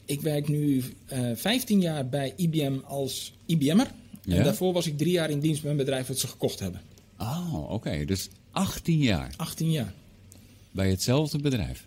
ik 0.04 0.20
werk 0.20 0.48
nu 0.48 0.82
eh 1.06 1.30
15 1.34 1.80
jaar 1.80 2.08
bij 2.08 2.32
IBM 2.36 2.78
als 2.84 3.32
IBM'er. 3.46 3.90
Ja. 4.24 4.36
En 4.36 4.44
daarvoor 4.44 4.72
was 4.72 4.86
ik 4.86 4.98
drie 4.98 5.12
jaar 5.12 5.30
in 5.30 5.40
dienst 5.40 5.62
bij 5.62 5.70
een 5.70 5.76
bedrijf 5.76 6.06
dat 6.06 6.18
ze 6.18 6.26
gekocht 6.26 6.58
hebben. 6.60 6.80
Oh, 7.18 7.70
oké. 7.70 8.04
Dus 8.04 8.28
18 8.50 8.98
jaar 8.98 9.34
18 9.36 9.70
jaar. 9.70 9.94
bij 10.70 10.90
hetzelfde 10.90 11.38
bedrijf. 11.38 11.84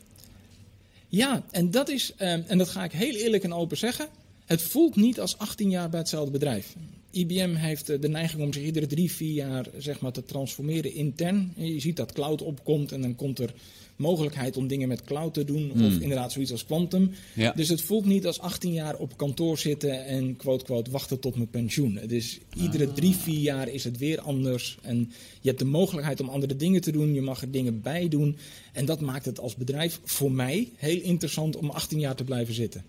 Ja, 1.09 1.43
en 1.51 1.71
dat 1.71 1.89
is, 1.89 2.13
eh, 2.17 2.51
en 2.51 2.57
dat 2.57 2.69
ga 2.69 2.83
ik 2.83 2.91
heel 2.91 3.13
eerlijk 3.13 3.43
en 3.43 3.53
open 3.53 3.77
zeggen. 3.77 4.07
Het 4.45 4.61
voelt 4.61 4.95
niet 4.95 5.19
als 5.19 5.37
18 5.37 5.69
jaar 5.69 5.89
bij 5.89 5.99
hetzelfde 5.99 6.31
bedrijf. 6.31 6.75
IBM 7.11 7.53
heeft 7.55 7.89
eh, 7.89 8.01
de 8.01 8.09
neiging 8.09 8.41
om 8.41 8.53
zich 8.53 8.63
iedere 8.63 8.87
drie, 8.87 9.11
vier 9.11 9.33
jaar 9.33 9.65
zeg 9.77 9.99
maar, 9.99 10.11
te 10.11 10.25
transformeren 10.25 10.93
intern. 10.93 11.53
Je 11.55 11.79
ziet 11.79 11.95
dat 11.95 12.11
cloud 12.11 12.41
opkomt 12.41 12.91
en 12.91 13.01
dan 13.01 13.15
komt 13.15 13.39
er 13.39 13.53
mogelijkheid 14.00 14.58
om 14.58 14.68
dingen 14.68 14.88
met 14.88 15.03
cloud 15.03 15.34
te 15.34 15.44
doen. 15.44 15.72
Of 15.72 16.00
inderdaad 16.00 16.32
zoiets 16.32 16.51
als 16.51 16.65
quantum. 16.65 17.12
Ja. 17.34 17.51
Dus 17.51 17.70
het 17.70 17.82
voelt 17.82 18.06
niet 18.06 18.25
als 18.25 18.39
18 18.39 18.74
jaar 18.74 18.96
op 18.96 19.18
kantoor 19.18 19.58
zitten 19.58 20.06
en 20.06 20.36
quote, 20.36 20.63
quote, 20.63 20.91
wachten 20.91 21.20
tot 21.20 21.36
mijn 21.36 21.50
pensioen. 21.50 21.96
Het 21.96 22.12
is 22.12 22.39
iedere 22.56 22.91
drie, 22.91 23.15
vier 23.15 23.39
jaar 23.39 23.68
is 23.68 23.84
het 23.84 23.98
weer 23.98 24.20
anders. 24.20 24.77
En 24.82 25.12
je 25.41 25.48
hebt 25.48 25.60
de 25.60 25.65
mogelijkheid 25.65 26.20
om 26.20 26.29
andere 26.29 26.56
dingen 26.56 26.82
te 26.82 26.91
doen. 26.91 27.13
Je 27.13 27.22
mag 27.22 27.41
er 27.41 27.51
dingen 27.51 27.82
bij 27.82 28.08
doen. 28.08 28.38
En 28.74 28.86
dat 28.86 29.01
maakt 29.01 29.25
het 29.25 29.39
als 29.39 29.56
bedrijf 29.56 30.00
voor 30.03 30.32
mij 30.32 30.70
heel 30.75 31.01
interessant 31.01 31.56
om 31.56 31.70
18 31.70 32.00
jaar 32.00 32.15
te 32.15 32.24
blijven 32.24 32.53
zitten. 32.53 32.86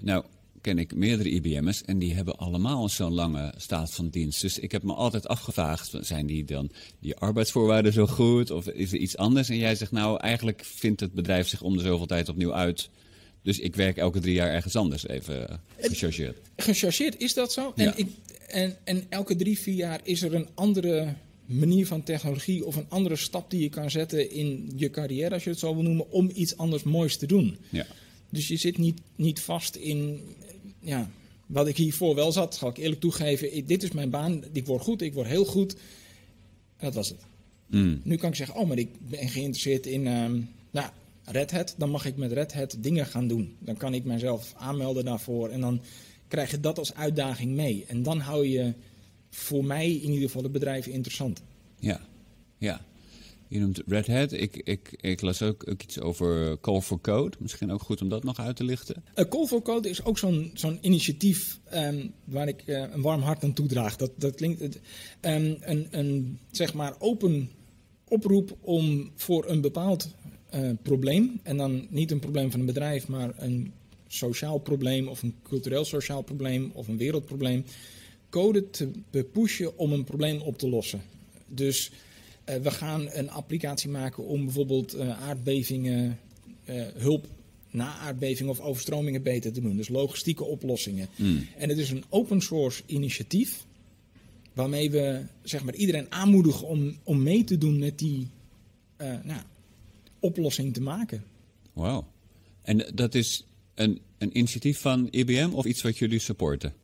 Nou, 0.00 0.24
ken 0.64 0.78
ik 0.78 0.94
meerdere 0.94 1.30
IBM'ers 1.30 1.82
en 1.82 1.98
die 1.98 2.14
hebben 2.14 2.36
allemaal 2.36 2.88
zo'n 2.88 3.14
lange 3.14 3.54
staat 3.56 3.94
van 3.94 4.08
dienst. 4.08 4.40
Dus 4.40 4.58
ik 4.58 4.72
heb 4.72 4.82
me 4.82 4.94
altijd 4.94 5.28
afgevraagd, 5.28 5.92
zijn 6.00 6.26
die 6.26 6.44
dan 6.44 6.70
die 7.00 7.16
arbeidsvoorwaarden 7.16 7.92
zo 7.92 8.06
goed 8.06 8.50
of 8.50 8.68
is 8.68 8.92
er 8.92 8.98
iets 8.98 9.16
anders? 9.16 9.48
En 9.48 9.56
jij 9.56 9.74
zegt 9.74 9.92
nou, 9.92 10.20
eigenlijk 10.20 10.64
vindt 10.64 11.00
het 11.00 11.12
bedrijf 11.12 11.48
zich 11.48 11.62
om 11.62 11.76
de 11.76 11.82
zoveel 11.82 12.06
tijd 12.06 12.28
opnieuw 12.28 12.54
uit. 12.54 12.88
Dus 13.42 13.58
ik 13.58 13.76
werk 13.76 13.96
elke 13.96 14.20
drie 14.20 14.34
jaar 14.34 14.50
ergens 14.50 14.76
anders, 14.76 15.08
even 15.08 15.48
eh, 15.48 15.56
gechargeerd. 15.78 16.36
Gechargeerd 16.56 17.20
is 17.20 17.34
dat 17.34 17.52
zo. 17.52 17.72
Ja. 17.76 17.84
En, 17.84 17.92
ik, 17.96 18.08
en, 18.46 18.76
en 18.84 19.04
elke 19.08 19.36
drie, 19.36 19.58
vier 19.58 19.74
jaar 19.74 20.00
is 20.02 20.22
er 20.22 20.34
een 20.34 20.48
andere 20.54 21.14
manier 21.46 21.86
van 21.86 22.02
technologie 22.02 22.64
of 22.64 22.76
een 22.76 22.88
andere 22.88 23.16
stap 23.16 23.50
die 23.50 23.60
je 23.60 23.68
kan 23.68 23.90
zetten 23.90 24.30
in 24.30 24.72
je 24.76 24.90
carrière, 24.90 25.34
als 25.34 25.44
je 25.44 25.50
het 25.50 25.58
zo 25.58 25.74
wil 25.74 25.82
noemen, 25.82 26.10
om 26.10 26.30
iets 26.34 26.56
anders 26.56 26.82
moois 26.82 27.16
te 27.16 27.26
doen. 27.26 27.56
Ja. 27.68 27.86
Dus 28.30 28.48
je 28.48 28.56
zit 28.56 28.78
niet, 28.78 29.00
niet 29.16 29.40
vast 29.40 29.76
in 29.76 30.20
ja, 30.84 31.10
wat 31.46 31.66
ik 31.68 31.76
hiervoor 31.76 32.14
wel 32.14 32.32
zat, 32.32 32.54
zal 32.54 32.68
ik 32.68 32.76
eerlijk 32.76 33.00
toegeven. 33.00 33.56
ik- 33.56 33.68
dit 33.68 33.82
is 33.82 33.90
mijn 33.92 34.10
baan, 34.10 34.44
ik 34.52 34.66
word 34.66 34.82
goed, 34.82 35.02
ik 35.02 35.14
word 35.14 35.26
heel 35.28 35.44
goed. 35.44 35.72
En 36.76 36.84
dat 36.86 36.94
was 36.94 37.08
het. 37.08 37.20
Mm. 37.66 38.00
Nu 38.04 38.16
kan 38.16 38.28
ik 38.30 38.34
zeggen, 38.36 38.56
oh, 38.56 38.68
maar 38.68 38.78
ik 38.78 38.88
ben 39.08 39.28
geïnteresseerd 39.28 39.86
in 39.86 40.06
ehm, 40.06 40.40
nou, 40.70 40.90
Red 41.24 41.50
Hat. 41.50 41.74
Dan 41.78 41.90
mag 41.90 42.04
ik 42.04 42.16
met 42.16 42.32
Red 42.32 42.52
Hat 42.54 42.76
dingen 42.78 43.06
gaan 43.06 43.28
doen. 43.28 43.56
Dan 43.58 43.76
kan 43.76 43.94
ik 43.94 44.04
mezelf 44.04 44.54
aanmelden 44.56 45.04
daarvoor. 45.04 45.48
En 45.48 45.60
dan 45.60 45.80
krijg 46.28 46.50
je 46.50 46.60
dat 46.60 46.78
als 46.78 46.94
uitdaging 46.94 47.52
mee. 47.54 47.84
En 47.88 48.02
dan 48.02 48.18
hou 48.20 48.46
je 48.46 48.72
voor 49.30 49.64
mij 49.64 49.90
in 49.92 50.10
ieder 50.10 50.26
geval 50.26 50.42
het 50.42 50.52
bedrijf 50.52 50.86
interessant. 50.86 51.42
Ja, 51.78 52.00
ja. 52.58 52.84
Je 53.48 53.58
noemt 53.58 53.82
Red 53.86 54.06
Hat. 54.06 54.32
Ik, 54.32 54.56
ik, 54.56 54.96
ik 55.00 55.20
las 55.20 55.42
ook, 55.42 55.64
iets 55.82 56.00
over 56.00 56.60
Call 56.60 56.80
for 56.80 57.00
Code. 57.00 57.36
Misschien 57.40 57.72
ook 57.72 57.82
goed 57.82 58.02
om 58.02 58.08
dat 58.08 58.24
nog 58.24 58.38
uit 58.38 58.56
te 58.56 58.64
lichten. 58.64 59.04
Uh, 59.16 59.24
Call 59.28 59.46
for 59.46 59.62
Code 59.62 59.88
is 59.88 60.04
ook 60.04 60.18
zo'n 60.18 60.50
zo'n 60.54 60.78
initiatief 60.80 61.60
ehm, 61.64 62.06
waar 62.24 62.48
ik 62.48 62.62
eh, 62.66 62.84
een 62.92 63.02
warm 63.02 63.22
hart 63.22 63.44
aan 63.44 63.52
toedraag. 63.52 63.96
Dat, 63.96 64.10
dat 64.16 64.34
klinkt 64.34 64.78
ehm, 65.20 65.54
een, 65.60 65.86
een 65.90 66.38
zeg 66.50 66.74
maar 66.74 66.94
open 66.98 67.50
oproep 68.08 68.56
om 68.60 69.10
voor 69.14 69.48
een 69.48 69.60
bepaald 69.60 70.08
eh, 70.50 70.70
probleem, 70.82 71.40
en 71.42 71.56
dan 71.56 71.86
niet 71.90 72.10
een 72.10 72.20
probleem 72.20 72.50
van 72.50 72.60
een 72.60 72.66
bedrijf, 72.66 73.08
maar 73.08 73.32
een 73.36 73.72
sociaal 74.06 74.58
probleem 74.58 75.08
of 75.08 75.22
een 75.22 75.34
cultureel 75.42 75.84
sociaal 75.84 76.22
probleem 76.22 76.70
of 76.74 76.88
een 76.88 76.96
wereldprobleem, 76.96 77.64
code 78.30 78.70
te 78.70 78.90
pushen 79.32 79.78
om 79.78 79.92
een 79.92 80.04
probleem 80.04 80.40
op 80.40 80.58
te 80.58 80.68
lossen. 80.68 81.02
Dus 81.46 81.90
eh, 81.90 81.96
we 82.44 82.70
gaan 82.70 83.08
een 83.10 83.30
applicatie 83.30 83.90
maken 83.90 84.24
om 84.24 84.44
bijvoorbeeld 84.44 84.94
eh, 84.94 85.22
aardbevingen, 85.22 86.18
eh, 86.64 86.82
hulp 86.94 87.26
na 87.70 87.96
aardbevingen 87.96 88.52
of 88.52 88.60
overstromingen 88.60 89.22
beter 89.22 89.52
te 89.52 89.60
doen. 89.60 89.76
Dus 89.76 89.88
logistieke 89.88 90.44
oplossingen. 90.44 91.08
En 91.58 91.68
het 91.68 91.78
is 91.78 91.90
een 91.90 92.04
open 92.08 92.40
source 92.40 92.82
initiatief 92.86 93.64
waarmee 94.52 94.90
we 94.90 95.22
zeg 95.42 95.64
maar, 95.64 95.74
iedereen 95.74 96.12
aanmoedigen 96.12 96.66
om, 96.66 96.96
om 97.02 97.22
mee 97.22 97.44
te 97.44 97.58
doen 97.58 97.78
met 97.78 97.98
die 97.98 98.28
eh, 98.96 99.14
nou, 99.22 99.40
oplossing 100.18 100.74
te 100.74 100.80
maken. 100.80 101.24
Wauw. 101.72 102.06
En 102.62 102.90
dat 102.94 103.14
is 103.14 103.46
een, 103.74 104.00
een 104.18 104.36
initiatief 104.38 104.80
van 104.80 105.08
IBM 105.10 105.50
of 105.52 105.64
iets 105.64 105.82
wat 105.82 105.98
jullie 105.98 106.18
supporten? 106.18 106.74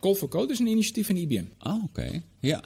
Call 0.00 0.14
for 0.14 0.28
Code 0.28 0.52
is 0.52 0.58
een 0.58 0.66
initiatief 0.66 1.06
van 1.06 1.16
IBM. 1.16 1.44
Ah, 1.58 1.84
oké. 1.84 2.22
Ja. 2.40 2.64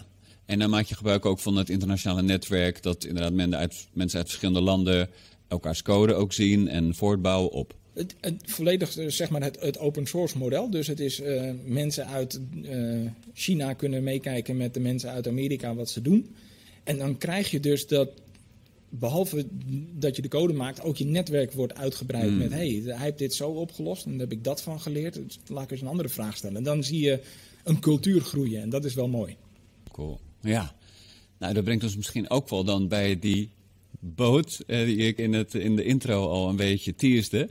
En 0.53 0.59
dan 0.59 0.71
maak 0.71 0.87
je 0.87 0.95
gebruik 0.95 1.27
ook 1.27 1.39
van 1.39 1.57
het 1.57 1.71
internationale 1.71 2.23
netwerk, 2.23 2.83
dat 2.83 3.05
inderdaad 3.05 3.33
mensen 3.33 3.59
uit, 3.59 3.87
mensen 3.93 4.19
uit 4.19 4.29
verschillende 4.29 4.61
landen 4.61 5.11
elkaars 5.49 5.83
code 5.83 6.15
ook 6.15 6.33
zien 6.33 6.69
en 6.69 6.95
voortbouwen 6.95 7.51
op. 7.51 7.75
Het, 7.93 8.15
het 8.21 8.43
volledig 8.45 8.97
eh, 8.97 9.09
zeg 9.09 9.31
maar 9.31 9.43
het, 9.43 9.61
het 9.61 9.79
open 9.79 10.07
source 10.07 10.39
model. 10.39 10.71
Dus 10.71 10.87
het 10.87 11.01
is 11.01 11.21
eh, 11.21 11.51
mensen 11.65 12.07
uit 12.07 12.41
eh, 12.65 13.01
China 13.33 13.73
kunnen 13.73 14.03
meekijken 14.03 14.57
met 14.57 14.75
de 14.75 14.81
mensen 14.81 15.11
uit 15.11 15.29
Amerika 15.29 15.75
wat 15.75 15.91
ze 15.91 16.03
doen. 16.03 16.35
En 16.85 16.99
dan 16.99 17.19
krijg 17.19 17.51
je 17.51 17.61
dus 17.61 17.87
dat, 17.87 18.09
behalve 18.89 19.47
dat 19.93 20.17
je 20.17 20.23
de 20.23 20.29
code 20.29 20.53
maakt, 20.53 20.83
ook 20.83 20.97
je 20.97 21.05
netwerk 21.05 21.53
wordt 21.53 21.75
uitgebreid 21.75 22.39
met 22.39 22.51
hey, 22.51 22.83
hij 22.85 22.97
heeft 22.97 23.19
dit 23.19 23.35
zo 23.35 23.49
opgelost 23.49 24.05
en 24.05 24.11
daar 24.11 24.21
heb 24.21 24.33
ik 24.33 24.45
dat 24.45 24.63
van 24.63 24.81
geleerd. 24.81 25.15
Dus 25.15 25.39
laat 25.47 25.65
ik 25.65 25.71
eens 25.71 25.81
een 25.81 25.87
andere 25.87 26.09
vraag 26.09 26.37
stellen. 26.37 26.57
En 26.57 26.65
dan 26.65 26.85
zie 26.85 27.01
je 27.01 27.21
een 27.65 27.81
cultuur 27.81 28.21
groeien 28.21 28.63
en 28.63 28.71
dat 28.71 28.85
is 28.85 28.95
wel 28.95 29.09
mooi. 29.09 29.37
Cool. 29.93 30.21
Ja. 30.43 30.75
Nou, 31.39 31.55
dat 31.55 31.65
brengt 31.65 31.85
ons 31.85 31.97
misschien 31.97 32.31
ook 32.31 32.49
wel 32.49 32.65
dan 32.65 32.89
bij 32.89 33.19
die 33.19 33.51
boot 34.01 34.63
eh, 34.67 34.85
die 34.85 34.97
ik 34.97 35.19
in, 35.19 35.33
het, 35.33 35.55
in 35.55 35.77
de 35.77 35.85
intro 35.85 36.29
al 36.29 36.49
een 36.49 36.57
beetje 36.57 36.95
teasde. 36.95 37.49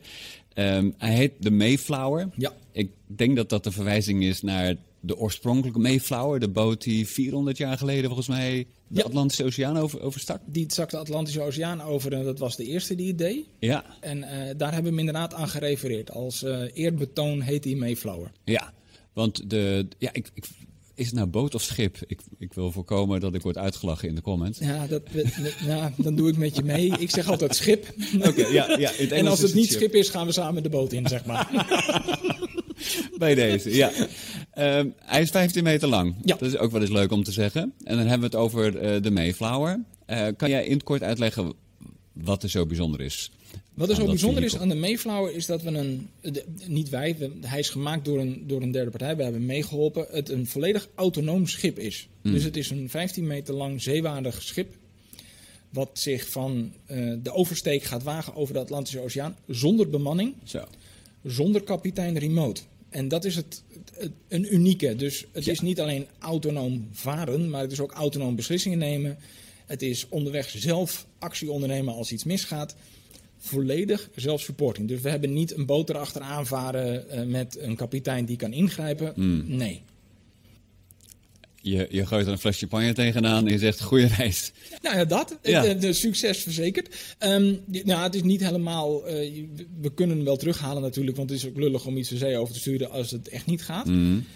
Ehm, 0.53 0.91
hij 0.97 1.13
heet 1.15 1.31
de 1.39 1.51
Mayflower. 1.51 2.29
Ja. 2.37 2.53
Ik 2.71 2.91
denk 3.05 3.35
dat 3.35 3.49
dat 3.49 3.65
een 3.65 3.71
verwijzing 3.71 4.23
is 4.23 4.41
naar 4.41 4.75
de 4.99 5.17
oorspronkelijke 5.17 5.79
Mayflower, 5.79 6.39
de 6.39 6.49
boot 6.49 6.83
die 6.83 7.07
400 7.07 7.57
jaar 7.57 7.77
geleden 7.77 8.05
volgens 8.05 8.27
mij 8.27 8.67
de 8.87 8.99
Ja. 8.99 9.03
Atlantische 9.05 9.43
Oceaan 9.43 9.77
over, 9.77 10.01
overstak. 10.01 10.41
Die 10.45 10.65
zak 10.67 10.89
de 10.89 10.97
Atlantische 10.97 11.41
Oceaan 11.41 11.81
over 11.81 12.13
en 12.13 12.23
dat 12.23 12.39
was 12.39 12.55
de 12.55 12.65
eerste 12.65 12.95
die 12.95 13.07
het 13.07 13.17
deed. 13.17 13.45
Ja, 13.59 13.85
En 13.99 14.23
eh, 14.23 14.53
daar 14.57 14.73
hebben 14.73 14.93
we 14.93 14.99
inderdaad 14.99 15.33
aan 15.33 15.49
gerefereerd. 15.49 16.11
Als 16.11 16.43
eh, 16.43 16.61
eerbetoon 16.73 17.41
heet 17.41 17.63
die 17.63 17.77
Mayflower. 17.77 18.31
ja. 18.43 18.73
Want 19.13 19.49
de, 19.49 19.87
ja, 19.97 20.13
ik, 20.13 20.29
ik, 20.33 20.45
is 20.95 21.05
het 21.05 21.15
nou 21.15 21.27
boot 21.27 21.55
of 21.55 21.61
schip? 21.61 21.97
Ik, 22.07 22.19
ik 22.37 22.53
wil 22.53 22.71
voorkomen 22.71 23.19
dat 23.19 23.35
ik 23.35 23.41
word 23.41 23.57
uitgelachen 23.57 24.07
in 24.09 24.15
de 24.15 24.21
comments. 24.21 24.59
Ja, 24.59 24.87
dat, 24.87 25.01
ja, 25.65 25.91
dan 25.97 26.15
doe 26.15 26.29
ik 26.29 26.37
met 26.37 26.55
je 26.55 26.63
mee. 26.63 26.93
Ik 26.99 27.09
zeg 27.09 27.27
altijd 27.27 27.55
schip. 27.55 27.93
Oké, 28.27 28.47
ja, 28.47 28.77
ja. 28.77 28.91
in 28.91 29.03
het 29.03 29.11
En 29.11 29.27
als 29.27 29.41
het 29.41 29.53
niet 29.53 29.65
schip. 29.65 29.77
schip 29.77 29.93
is, 29.93 30.09
gaan 30.09 30.25
we 30.25 30.31
samen 30.31 30.63
de 30.63 30.69
boot 30.69 30.91
in, 30.91 31.07
zeg 31.07 31.25
maar. 31.25 31.49
Bij 33.17 33.35
deze, 33.35 33.75
ja. 33.75 33.91
Ehm, 34.51 34.87
hij 34.99 35.21
is 35.21 35.29
15 35.29 35.63
meter 35.63 35.87
lang. 35.87 36.15
Ja. 36.23 36.35
Dat 36.35 36.49
is 36.49 36.57
ook 36.57 36.71
wel 36.71 36.81
eens 36.81 36.89
leuk 36.89 37.11
om 37.11 37.23
te 37.23 37.31
zeggen. 37.31 37.73
En 37.83 37.97
dan 37.97 38.07
hebben 38.07 38.29
we 38.29 38.37
het 38.37 38.45
over 38.45 38.77
eh, 38.77 39.01
de 39.01 39.11
Mayflower. 39.11 39.83
Eh, 40.05 40.27
kan 40.37 40.49
jij 40.49 40.65
in 40.65 40.73
het 40.73 40.83
kort 40.83 41.03
uitleggen 41.03 41.53
wat 42.13 42.43
er 42.43 42.49
zo 42.49 42.65
bijzonder 42.65 43.01
is? 43.01 43.31
Wat 43.73 43.89
er 43.89 43.95
aan 43.95 44.01
zo 44.01 44.07
bijzonder 44.07 44.43
is 44.43 44.57
aan 44.57 44.69
de 44.69 44.75
Mayflower 44.75 45.33
is 45.35 45.45
dat 45.45 45.61
we 45.61 45.69
een, 45.69 46.09
de- 46.21 46.45
niet 46.67 46.89
wij, 46.89 47.17
we- 47.17 47.31
hij 47.41 47.59
is 47.59 47.69
gemaakt 47.69 48.05
door 48.05 48.19
een, 48.19 48.43
door 48.47 48.61
een 48.61 48.71
derde 48.71 48.89
partij, 48.89 49.15
we 49.15 49.23
hebben 49.23 49.45
meegeholpen, 49.45 50.05
het 50.09 50.29
een 50.29 50.47
volledig 50.47 50.87
autonoom 50.95 51.47
schip 51.47 51.79
is. 51.79 52.07
Hmm. 52.21 52.31
Dus 52.33 52.43
het 52.43 52.57
is 52.57 52.69
een 52.69 52.89
15 52.89 53.27
meter 53.27 53.53
lang 53.53 53.81
zeewaardig 53.81 54.41
schip, 54.41 54.75
wat 55.69 55.89
zich 55.93 56.29
van 56.29 56.73
eh, 56.85 57.13
de 57.23 57.33
oversteek 57.33 57.83
gaat 57.83 58.03
wagen 58.03 58.35
over 58.35 58.53
de 58.53 58.59
Atlantische 58.59 58.99
Oceaan, 58.99 59.35
zonder 59.47 59.89
bemanning, 59.89 60.33
Zo. 60.43 60.63
zonder 61.23 61.61
kapitein 61.63 62.17
remote. 62.17 62.61
En 62.89 63.07
dat 63.07 63.25
is 63.25 63.35
het, 63.35 63.63
het- 63.93 64.11
een 64.27 64.53
unieke. 64.53 64.95
Dus 64.95 65.25
het 65.31 65.45
Ja. 65.45 65.51
is 65.51 65.59
niet 65.59 65.79
alleen 65.79 66.05
autonoom 66.19 66.87
varen, 66.91 67.49
maar 67.49 67.61
het 67.61 67.71
is 67.71 67.79
ook 67.79 67.91
autonoom 67.91 68.35
beslissingen 68.35 68.77
nemen. 68.77 69.17
Het 69.65 69.81
is 69.81 70.05
onderweg 70.09 70.49
zelf 70.49 71.05
actie 71.19 71.51
ondernemen 71.51 71.93
als 71.93 72.11
iets 72.11 72.23
misgaat. 72.23 72.75
Volledig 73.43 74.09
zelfsupporting. 74.15 74.87
Dus 74.87 75.01
we 75.01 75.09
hebben 75.09 75.33
niet 75.33 75.55
een 75.57 75.65
boot 75.65 75.89
erachteraan 75.89 76.47
varen 76.47 77.09
eh, 77.09 77.23
met 77.25 77.57
een 77.59 77.75
kapitein 77.75 78.25
die 78.25 78.37
kan 78.37 78.53
ingrijpen. 78.53 79.13
Nee. 79.57 79.81
je, 81.61 81.87
je 81.89 82.05
gooit 82.05 82.25
er 82.25 82.31
een 82.31 82.37
flesje 82.37 82.59
champagne 82.59 82.93
tegenaan 82.93 83.45
en 83.45 83.51
je 83.51 83.59
zegt 83.59 83.81
goede 83.81 84.07
reis. 84.07 84.51
Nou 84.81 84.97
ja, 84.97 85.05
dat. 85.05 85.37
Ja. 85.41 85.61
De, 85.61 85.77
de 85.77 85.93
succes 85.93 86.37
verzekerd. 86.41 87.15
Ehm, 87.17 87.55
nou, 87.65 88.03
het 88.03 88.15
is 88.15 88.23
niet 88.23 88.43
helemaal... 88.45 89.07
eh, 89.07 89.43
we 89.81 89.93
kunnen 89.93 90.15
hem 90.15 90.25
wel 90.25 90.37
terughalen 90.37 90.81
natuurlijk, 90.81 91.17
want 91.17 91.29
het 91.29 91.39
is 91.39 91.45
ook 91.47 91.57
lullig 91.57 91.85
om 91.85 91.97
iets 91.97 92.09
de 92.09 92.17
zee 92.17 92.37
over 92.37 92.53
te 92.53 92.59
sturen 92.59 92.89
als 92.91 93.11
het 93.11 93.27
echt 93.27 93.45
niet 93.45 93.61
gaat. 93.63 93.87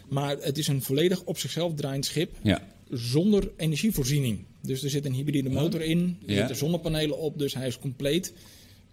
Maar 0.10 0.38
het 0.40 0.58
is 0.58 0.68
een 0.68 0.82
volledig 0.82 1.24
op 1.24 1.38
zichzelf 1.38 1.74
draaiend 1.74 2.06
schip 2.06 2.32
Ja. 2.42 2.68
zonder 2.90 3.52
energievoorziening. 3.58 4.40
Dus 4.62 4.84
er 4.84 4.90
zit 4.90 5.06
een 5.06 5.14
hybride 5.14 5.50
motor 5.50 5.82
in, 5.82 6.18
er 6.26 6.32
Ja. 6.34 6.38
zitten 6.38 6.56
zonnepanelen 6.56 7.18
op, 7.18 7.40
dus 7.40 7.54
hij 7.54 7.68
is 7.68 7.80
compleet 7.80 8.34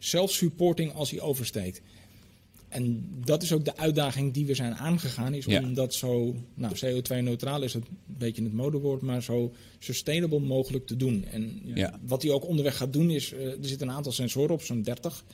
self-supporting 0.04 0.92
als 0.94 1.10
hij 1.10 1.20
oversteekt. 1.20 1.80
En 2.68 3.04
dat 3.24 3.42
is 3.42 3.52
ook 3.52 3.64
de 3.64 3.76
uitdaging 3.76 4.32
die 4.32 4.46
we 4.46 4.54
zijn 4.54 4.74
aangegaan, 4.74 5.34
is 5.34 5.44
Ja. 5.44 5.60
om 5.62 5.74
dat 5.74 5.94
zo, 5.94 6.34
nou 6.54 6.74
CO2-neutraal 6.76 7.62
is 7.62 7.74
het 7.74 7.84
een 7.88 7.96
beetje 8.18 8.42
het 8.42 8.52
modewoord, 8.52 9.02
maar 9.02 9.22
zo 9.22 9.52
sustainable 9.78 10.38
mogelijk 10.40 10.86
te 10.86 10.96
doen. 10.96 11.24
En 11.24 11.60
Ja. 11.74 12.00
wat 12.06 12.22
hij 12.22 12.30
ook 12.32 12.46
onderweg 12.46 12.76
gaat 12.76 12.92
doen 12.92 13.10
is, 13.10 13.32
eh, 13.32 13.46
er 13.46 13.56
zitten 13.60 13.88
een 13.88 13.94
aantal 13.94 14.12
sensoren 14.12 14.50
op, 14.54 14.62
zo'n 14.62 14.82
30. 14.82 15.24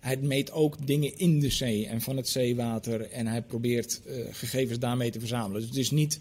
Hij 0.00 0.16
meet 0.16 0.50
ook 0.52 0.86
dingen 0.86 1.18
in 1.18 1.40
de 1.40 1.50
zee 1.50 1.86
en 1.86 2.00
van 2.00 2.16
het 2.16 2.28
zeewater 2.28 3.00
en 3.10 3.26
hij 3.26 3.42
probeert 3.42 4.00
eh, 4.06 4.14
gegevens 4.30 4.78
daarmee 4.78 5.10
te 5.10 5.18
verzamelen. 5.18 5.60
Dus 5.60 5.68
het 5.70 5.78
is 5.78 5.90
niet, 5.90 6.20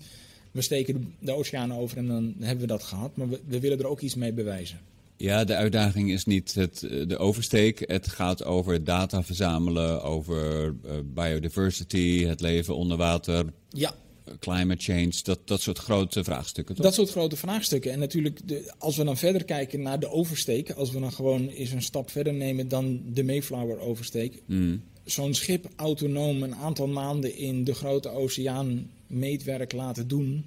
we 0.52 0.62
steken 0.62 0.94
de, 1.20 1.26
de 1.26 1.32
oceaan 1.32 1.74
over 1.74 1.98
en 1.98 2.08
dan 2.08 2.36
hebben 2.40 2.62
we 2.62 2.72
dat 2.72 2.84
gehad, 2.84 3.16
maar 3.18 3.30
we, 3.30 3.40
we 3.48 3.60
willen 3.60 3.80
er 3.80 3.88
ook 3.88 4.02
iets 4.02 4.16
mee 4.16 4.34
bewijzen. 4.34 4.80
Ja, 5.18 5.44
de 5.44 5.56
uitdaging 5.56 6.12
is 6.12 6.26
niet 6.26 6.54
het, 6.54 6.84
eh, 6.84 7.08
de 7.08 7.18
oversteek. 7.18 7.84
Het 7.88 8.08
gaat 8.08 8.44
over 8.44 8.84
data 8.84 9.24
verzamelen, 9.24 10.04
over 10.04 10.76
eh, 10.84 10.92
biodiversity, 11.06 12.26
het 12.26 12.42
leven 12.42 12.76
onder 12.76 12.98
water, 12.98 13.46
Ja, 13.70 13.94
climate 14.40 14.84
change, 14.84 15.14
dat, 15.24 15.40
dat 15.48 15.62
soort 15.62 15.78
grote 15.78 16.24
vraagstukken. 16.24 16.76
Toch? 16.76 16.86
Dat 16.86 16.94
soort 16.94 17.10
grote 17.10 17.36
vraagstukken. 17.36 17.92
En 17.92 18.00
natuurlijk, 18.00 18.48
de, 18.48 18.74
als 18.78 18.96
we 18.96 19.04
dan 19.04 19.18
verder 19.18 19.44
kijken 19.44 19.82
naar 19.82 20.00
de 20.00 20.10
oversteek, 20.10 20.72
als 20.72 20.92
we 20.92 21.00
dan 21.00 21.14
gewoon 21.14 21.48
eens 21.48 21.72
een 21.72 21.82
stap 21.82 22.10
verder 22.10 22.34
nemen 22.34 22.68
dan 22.68 23.02
de 23.06 23.24
Mayflower 23.24 23.80
oversteek. 23.80 24.42
Mm. 24.46 24.82
Zo'n 25.04 25.34
schip 25.34 25.70
autonoom 25.76 26.44
een 26.44 26.56
aantal 26.56 26.88
maanden 26.88 27.38
in 27.38 27.64
de 27.64 27.74
grote 27.74 28.10
oceaan 28.10 28.90
meetwerk 29.08 29.72
laten 29.72 30.08
doen, 30.08 30.46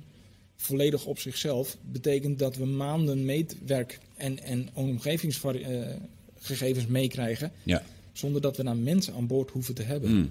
volledig 0.63 1.05
op 1.07 1.19
zichzelf, 1.19 1.77
betekent 1.93 2.39
dat 2.39 2.57
we 2.57 2.65
maanden 2.65 3.25
meetwerk 3.25 3.99
en, 4.17 4.39
en 4.43 4.69
omgevingsgegevens 4.73 6.87
meekrijgen, 6.89 7.53
Ja. 7.63 7.83
zonder 8.13 8.41
dat 8.41 8.57
we 8.57 8.63
daar 8.65 8.77
mensen 8.77 9.15
aan 9.15 9.27
boord 9.27 9.51
hoeven 9.51 9.75
te 9.75 9.83
hebben. 9.83 10.11
Mm. 10.11 10.31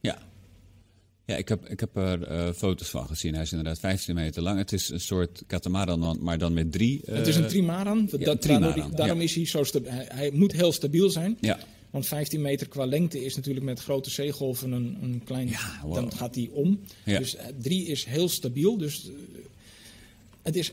Ja. 0.00 0.18
Ja, 1.24 1.36
ik 1.36 1.48
heb, 1.48 1.68
ik 1.68 1.80
heb 1.80 1.96
er 1.96 2.22
eh, 2.22 2.52
foto's 2.52 2.88
van 2.88 3.06
gezien. 3.06 3.32
Hij 3.34 3.42
is 3.42 3.50
inderdaad 3.50 3.78
15 3.78 4.14
meter 4.14 4.42
lang. 4.42 4.58
Het 4.58 4.72
is 4.72 4.88
een 4.88 5.00
soort 5.00 5.42
katamaran, 5.46 6.18
maar 6.20 6.38
dan 6.38 6.54
met 6.54 6.72
drie. 6.72 7.02
eh, 7.04 7.14
Het 7.16 7.26
is 7.26 7.36
een 7.36 7.48
trimaran, 7.48 8.08
ja, 8.18 8.24
dat, 8.24 8.42
trimaran, 8.42 8.76
daardoor, 8.78 8.96
daarom 8.96 9.18
ja. 9.18 9.24
is 9.24 9.34
hij 9.34 9.46
zo 9.46 9.64
stabiel. 9.64 9.90
Hij, 9.90 10.06
hij 10.12 10.30
moet 10.30 10.52
heel 10.52 10.72
stabiel 10.72 11.10
zijn. 11.10 11.36
Ja, 11.40 11.58
Want 11.96 12.08
15 12.08 12.40
meter 12.40 12.68
qua 12.68 12.86
lengte 12.86 13.24
is 13.24 13.36
natuurlijk 13.36 13.64
met 13.66 13.80
grote 13.80 14.10
zeegolven 14.10 14.72
een, 14.72 14.98
een 15.02 15.22
klein. 15.24 15.48
Ja, 15.48 15.80
wow. 15.82 15.94
Dan 15.94 16.12
gaat 16.12 16.34
die 16.34 16.52
om. 16.52 16.80
Ja. 17.04 17.18
Dus 17.18 17.36
3 17.60 17.86
is 17.86 18.04
heel 18.04 18.28
stabiel. 18.28 18.76
Dus 18.76 19.06
eh, 19.06 19.12
het 20.42 20.56
is. 20.56 20.72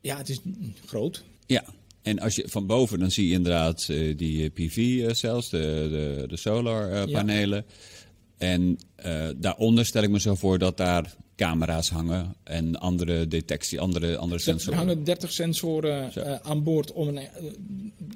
Ja, 0.00 0.16
het 0.16 0.28
is 0.28 0.38
groot. 0.86 1.24
ja. 1.46 1.64
En 2.02 2.18
als 2.18 2.34
je 2.34 2.48
van 2.48 2.66
boven, 2.66 2.98
dan 2.98 3.10
zie 3.10 3.28
je 3.28 3.32
inderdaad 3.32 3.86
eh, 3.88 4.16
die 4.16 4.50
PV-cells, 4.50 5.48
de, 5.48 5.88
de, 5.90 6.24
de 6.28 6.36
solarpanelen. 6.36 7.64
En 8.36 8.78
eh, 8.94 9.28
daaronder 9.36 9.86
stel 9.86 10.02
ik 10.02 10.10
me 10.10 10.20
zo 10.20 10.34
voor 10.34 10.58
dat 10.58 10.76
daar 10.76 11.14
camera's 11.36 11.90
hangen 11.90 12.34
en 12.42 12.76
andere 12.78 13.28
detectie, 13.28 13.80
andere, 13.80 14.16
andere 14.16 14.34
Er 14.38 14.40
sensoren. 14.44 14.78
hangen 14.78 15.04
30 15.04 15.32
sensoren 15.32 16.12
eh, 16.14 16.34
aan 16.42 16.62
boord 16.62 16.92
om 16.92 17.08
een 17.08 17.16
eh, 17.18 17.26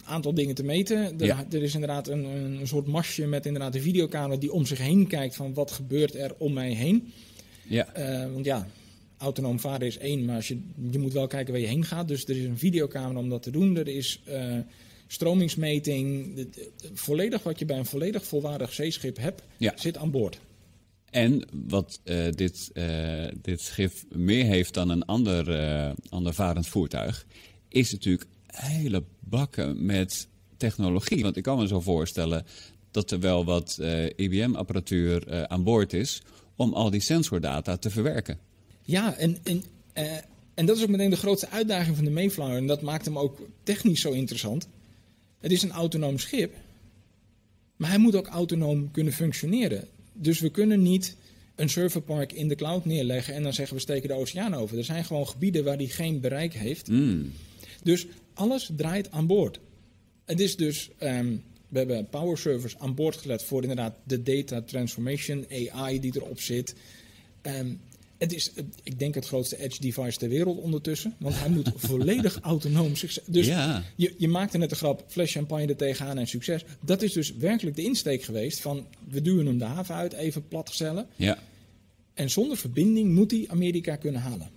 aantal 0.05 0.35
dingen 0.35 0.55
te 0.55 0.65
meten. 0.65 1.21
Er, 1.21 1.27
Ja. 1.27 1.45
er 1.51 1.63
is 1.63 1.75
inderdaad 1.75 2.09
een, 2.09 2.25
een 2.25 2.67
soort 2.69 2.87
masje 2.87 3.27
met 3.27 3.47
inderdaad 3.47 3.75
een 3.75 3.81
videocamera 3.83 4.41
die 4.41 4.53
om 4.53 4.67
zich 4.67 4.79
heen 4.79 5.07
kijkt 5.07 5.37
van 5.37 5.55
wat 5.55 5.71
gebeurt 5.71 6.15
er 6.15 6.35
om 6.39 6.53
mij 6.53 6.73
heen. 6.73 7.13
Ja, 7.69 7.87
Eh, 7.95 8.33
want 8.33 8.45
ja, 8.45 8.67
autonoom 9.17 9.61
varen 9.61 9.87
is 9.87 9.99
één, 9.99 10.25
maar 10.25 10.37
als 10.37 10.49
je, 10.49 10.61
je 10.91 10.99
moet 10.99 11.13
wel 11.13 11.27
kijken 11.27 11.53
waar 11.53 11.63
je 11.63 11.69
heen 11.69 11.85
gaat. 11.85 12.09
Dus 12.09 12.25
er 12.25 12.37
is 12.37 12.45
een 12.45 12.59
videocamera 12.59 13.19
om 13.19 13.29
dat 13.29 13.43
te 13.43 13.51
doen. 13.51 13.77
Er 13.77 13.89
is 13.89 14.21
stromingsmeting. 15.07 16.37
Volledig 16.93 17.43
wat 17.43 17.59
je 17.59 17.65
bij 17.65 17.79
een 17.79 17.87
volledig 17.87 18.25
volwaardig 18.25 18.73
zeeschip 18.73 19.17
hebt, 19.19 19.43
Ja. 19.57 19.73
zit 19.77 19.97
aan 19.97 20.11
boord. 20.11 20.39
En 21.11 21.45
wat 21.67 22.01
eh, 22.05 22.27
dit, 22.31 22.71
eh, 22.73 23.25
dit 23.43 23.61
schip 23.61 23.93
meer 24.09 24.45
heeft 24.45 24.75
dan 24.75 24.89
een 24.89 25.05
ander, 25.05 25.95
ander 26.09 26.35
varend 26.35 26.67
voertuig, 26.67 27.27
is 27.69 27.93
natuurlijk 27.93 28.27
hele 28.47 29.05
bakken 29.21 29.87
met 29.87 30.29
technologie. 30.57 31.23
Want 31.23 31.37
ik 31.37 31.43
kan 31.43 31.59
me 31.59 31.67
zo 31.67 31.81
voorstellen 31.81 32.47
dat 32.91 33.11
er 33.11 33.21
wel 33.21 33.45
wat 33.45 33.81
IBM-apparatuur 34.17 35.47
aan 35.49 35.63
boord 35.63 35.93
is 35.93 36.23
om 36.57 36.73
al 36.73 36.91
die 36.91 37.01
sensordata 37.01 37.77
te 37.77 37.91
verwerken. 37.91 38.39
Ja, 38.83 39.15
en, 39.15 39.39
en, 39.43 39.63
en 40.55 40.67
dat 40.67 40.77
is 40.77 40.83
ook 40.83 40.89
meteen 40.89 41.11
de 41.11 41.17
grootste 41.17 41.49
uitdaging 41.49 41.97
van 41.97 42.05
de 42.05 42.11
Mayflower. 42.11 42.57
En 42.57 42.67
dat 42.67 42.83
maakt 42.83 43.05
hem 43.05 43.19
ook 43.19 43.41
technisch 43.63 44.01
zo 44.01 44.11
interessant. 44.11 44.69
Het 45.39 45.53
is 45.53 45.63
een 45.63 45.71
autonoom 45.71 46.19
schip, 46.19 46.55
maar 47.77 47.89
hij 47.89 47.99
moet 47.99 48.17
ook 48.17 48.27
autonoom 48.27 48.91
kunnen 48.91 49.13
functioneren. 49.13 49.89
Dus 50.21 50.41
we 50.41 50.51
kunnen 50.51 50.83
niet 50.83 51.17
een 51.55 51.69
serverpark 51.69 52.33
in 52.33 52.49
de 52.49 52.55
cloud 52.55 52.85
neerleggen 52.85 53.35
en 53.35 53.43
dan 53.43 53.53
zeggen 53.53 53.77
we 53.77 53.83
steken 53.83 54.09
de 54.09 54.15
oceaan 54.15 54.55
over. 54.55 54.79
Er 54.79 54.85
zijn 54.85 55.05
gewoon 55.05 55.29
gebieden 55.29 55.65
waar 55.65 55.79
die 55.79 55.89
geen 55.89 56.21
bereik 56.21 56.55
heeft. 56.55 56.89
Mm. 56.89 57.33
Dus 57.83 58.07
alles 58.35 58.71
draait 58.77 59.11
aan 59.11 59.27
boord. 59.27 59.61
Het 60.25 60.41
is 60.41 60.57
dus, 60.57 60.91
ehm, 60.99 61.37
we 61.69 61.79
hebben 61.79 62.09
power 62.09 62.39
servers 62.39 62.79
aan 62.79 62.95
boord 62.95 63.17
gelet 63.17 63.43
voor 63.43 63.63
inderdaad 63.63 63.95
de 64.05 64.23
data 64.23 64.63
transformation, 64.63 65.47
AI 65.73 66.01
die 66.01 66.17
erop 66.17 66.41
zit. 66.41 66.75
Ehm, 67.43 67.75
het 68.19 68.33
is, 68.33 68.53
ik 68.83 68.99
denk, 68.99 69.15
het 69.15 69.27
grootste 69.27 69.63
edge 69.63 69.81
device 69.81 70.19
ter 70.19 70.29
wereld 70.29 70.59
ondertussen. 70.59 71.15
Want 71.19 71.39
hij 71.39 71.49
moet 71.49 71.71
volledig 71.89 72.39
autonoom 72.41 72.97
zich. 72.97 73.19
Dus 73.27 73.47
Ja. 73.47 73.85
je, 73.97 74.15
je 74.19 74.29
maakte 74.29 74.59
net 74.59 74.71
de 74.71 74.77
grap, 74.77 75.05
fles 75.09 75.33
champagne 75.33 75.67
er 75.67 75.77
tegenaan 75.77 76.19
en 76.19 76.27
succes. 76.27 76.65
Dat 76.85 77.03
is 77.03 77.13
dus 77.13 77.33
werkelijk 77.35 77.77
de 77.77 77.83
insteek 77.83 78.23
geweest 78.23 78.61
van, 78.61 78.87
we 79.09 79.23
duwen 79.23 79.47
hem 79.47 79.59
de 79.59 79.65
haven 79.65 79.95
uit, 79.95 80.13
even 80.13 80.49
platgestellen. 80.49 81.07
Ja. 81.17 81.39
En 82.15 82.31
zonder 82.31 82.57
verbinding 82.57 83.15
moet 83.15 83.31
hij 83.31 83.45
Amerika 83.49 83.97
kunnen 83.97 84.21
halen. 84.21 84.51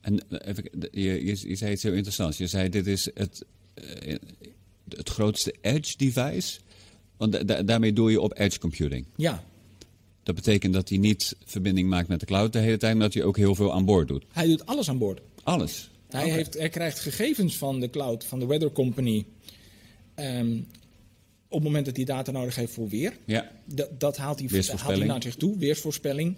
En 0.00 0.20
eh, 0.30 0.48
even, 0.48 0.64
je, 0.90 1.24
je, 1.24 1.48
je 1.48 1.56
zei 1.56 1.72
iets 1.72 1.82
heel 1.82 1.92
interessants. 1.92 2.38
Je 2.38 2.46
zei 2.46 2.68
dit 2.68 2.86
is 2.86 3.08
het, 3.14 3.44
eh, 3.74 4.16
het 4.88 5.08
grootste 5.08 5.54
edge 5.60 5.96
device. 5.96 6.58
Want 7.16 7.32
da- 7.32 7.42
da- 7.42 7.62
daarmee 7.62 7.92
doe 7.92 8.10
je 8.10 8.20
op 8.20 8.38
edge 8.38 8.58
computing. 8.58 9.06
Ja, 9.16 9.44
Dat 10.22 10.34
betekent 10.34 10.72
dat 10.74 10.88
hij 10.88 10.98
niet 10.98 11.36
verbinding 11.44 11.88
maakt 11.88 12.08
met 12.08 12.20
de 12.20 12.26
cloud 12.26 12.52
de 12.52 12.58
hele 12.58 12.76
tijd, 12.76 12.94
maar 12.94 13.02
dat 13.04 13.14
hij 13.14 13.22
ook 13.24 13.36
heel 13.36 13.54
veel 13.54 13.72
aan 13.72 13.84
boord 13.84 14.08
doet. 14.08 14.24
hij 14.32 14.46
doet 14.46 14.66
alles 14.66 14.88
aan 14.88 14.98
boord. 14.98 15.20
Alles. 15.42 15.90
Hij, 16.08 16.30
heeft, 16.30 16.54
hij 16.54 16.68
krijgt 16.68 16.98
gegevens 17.00 17.56
van 17.56 17.80
de 17.80 17.90
cloud, 17.90 18.24
van 18.24 18.38
de 18.38 18.46
weather 18.46 18.72
company. 18.72 19.26
ehm, 20.14 20.56
op 21.48 21.58
het 21.58 21.62
moment 21.62 21.86
dat 21.86 21.96
hij 21.96 22.04
data 22.04 22.30
nodig 22.30 22.54
heeft 22.54 22.72
voor 22.72 22.88
weer. 22.88 23.18
Ja, 23.24 23.50
Dat, 23.64 24.00
dat 24.00 24.16
haalt, 24.16 24.38
hij, 24.38 24.62
haalt 24.76 24.96
hij 24.98 25.06
naar 25.06 25.22
zich 25.22 25.34
toe, 25.34 25.58
weersvoorspelling. 25.58 26.36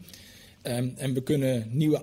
Ehm, 0.62 0.88
en 0.96 1.14
we 1.14 1.22
kunnen 1.22 1.68
nieuwe 1.70 1.96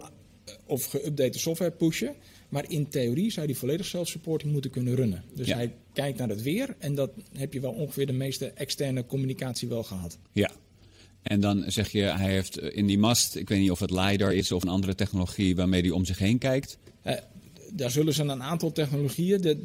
eh, 0.45 0.53
of 0.65 0.85
geüpdate 0.95 1.39
software 1.39 1.71
pushen. 1.71 2.15
Maar 2.49 2.65
in 2.71 2.87
theorie 2.89 3.31
zou 3.31 3.47
die 3.47 3.57
volledig 3.57 3.85
self-supporting 3.85 4.51
moeten 4.51 4.71
kunnen 4.71 4.95
runnen. 4.95 5.23
Dus 5.35 5.47
Ja. 5.47 5.55
hij 5.55 5.73
kijkt 5.93 6.17
naar 6.17 6.29
het 6.29 6.41
weer 6.41 6.75
en 6.79 6.95
dat 6.95 7.11
heb 7.33 7.53
je 7.53 7.59
wel 7.59 7.71
ongeveer 7.71 8.05
de 8.05 8.13
meeste 8.13 8.45
externe 8.47 9.05
communicatie 9.05 9.67
wel 9.67 9.83
gehad. 9.83 10.17
ja. 10.31 10.51
En 11.21 11.39
dan 11.39 11.63
zeg 11.67 11.91
je, 11.91 12.01
hij 12.01 12.31
heeft 12.31 12.57
eh, 12.57 12.77
in 12.77 12.85
die 12.85 12.97
mast, 12.97 13.35
ik 13.35 13.49
weet 13.49 13.59
niet 13.59 13.71
of 13.71 13.79
het 13.79 13.91
LiDAR 13.91 14.33
is 14.33 14.51
of 14.51 14.63
een 14.63 14.69
andere 14.69 14.95
technologie 14.95 15.55
waarmee 15.55 15.81
hij 15.81 15.89
om 15.89 16.05
zich 16.05 16.17
heen 16.17 16.37
kijkt. 16.37 16.77
Eh, 17.01 17.15
daar 17.73 17.91
zullen 17.91 18.13
ze 18.13 18.23
een 18.23 18.43
aantal 18.43 18.71
technologieën. 18.71 19.41
De, 19.41 19.57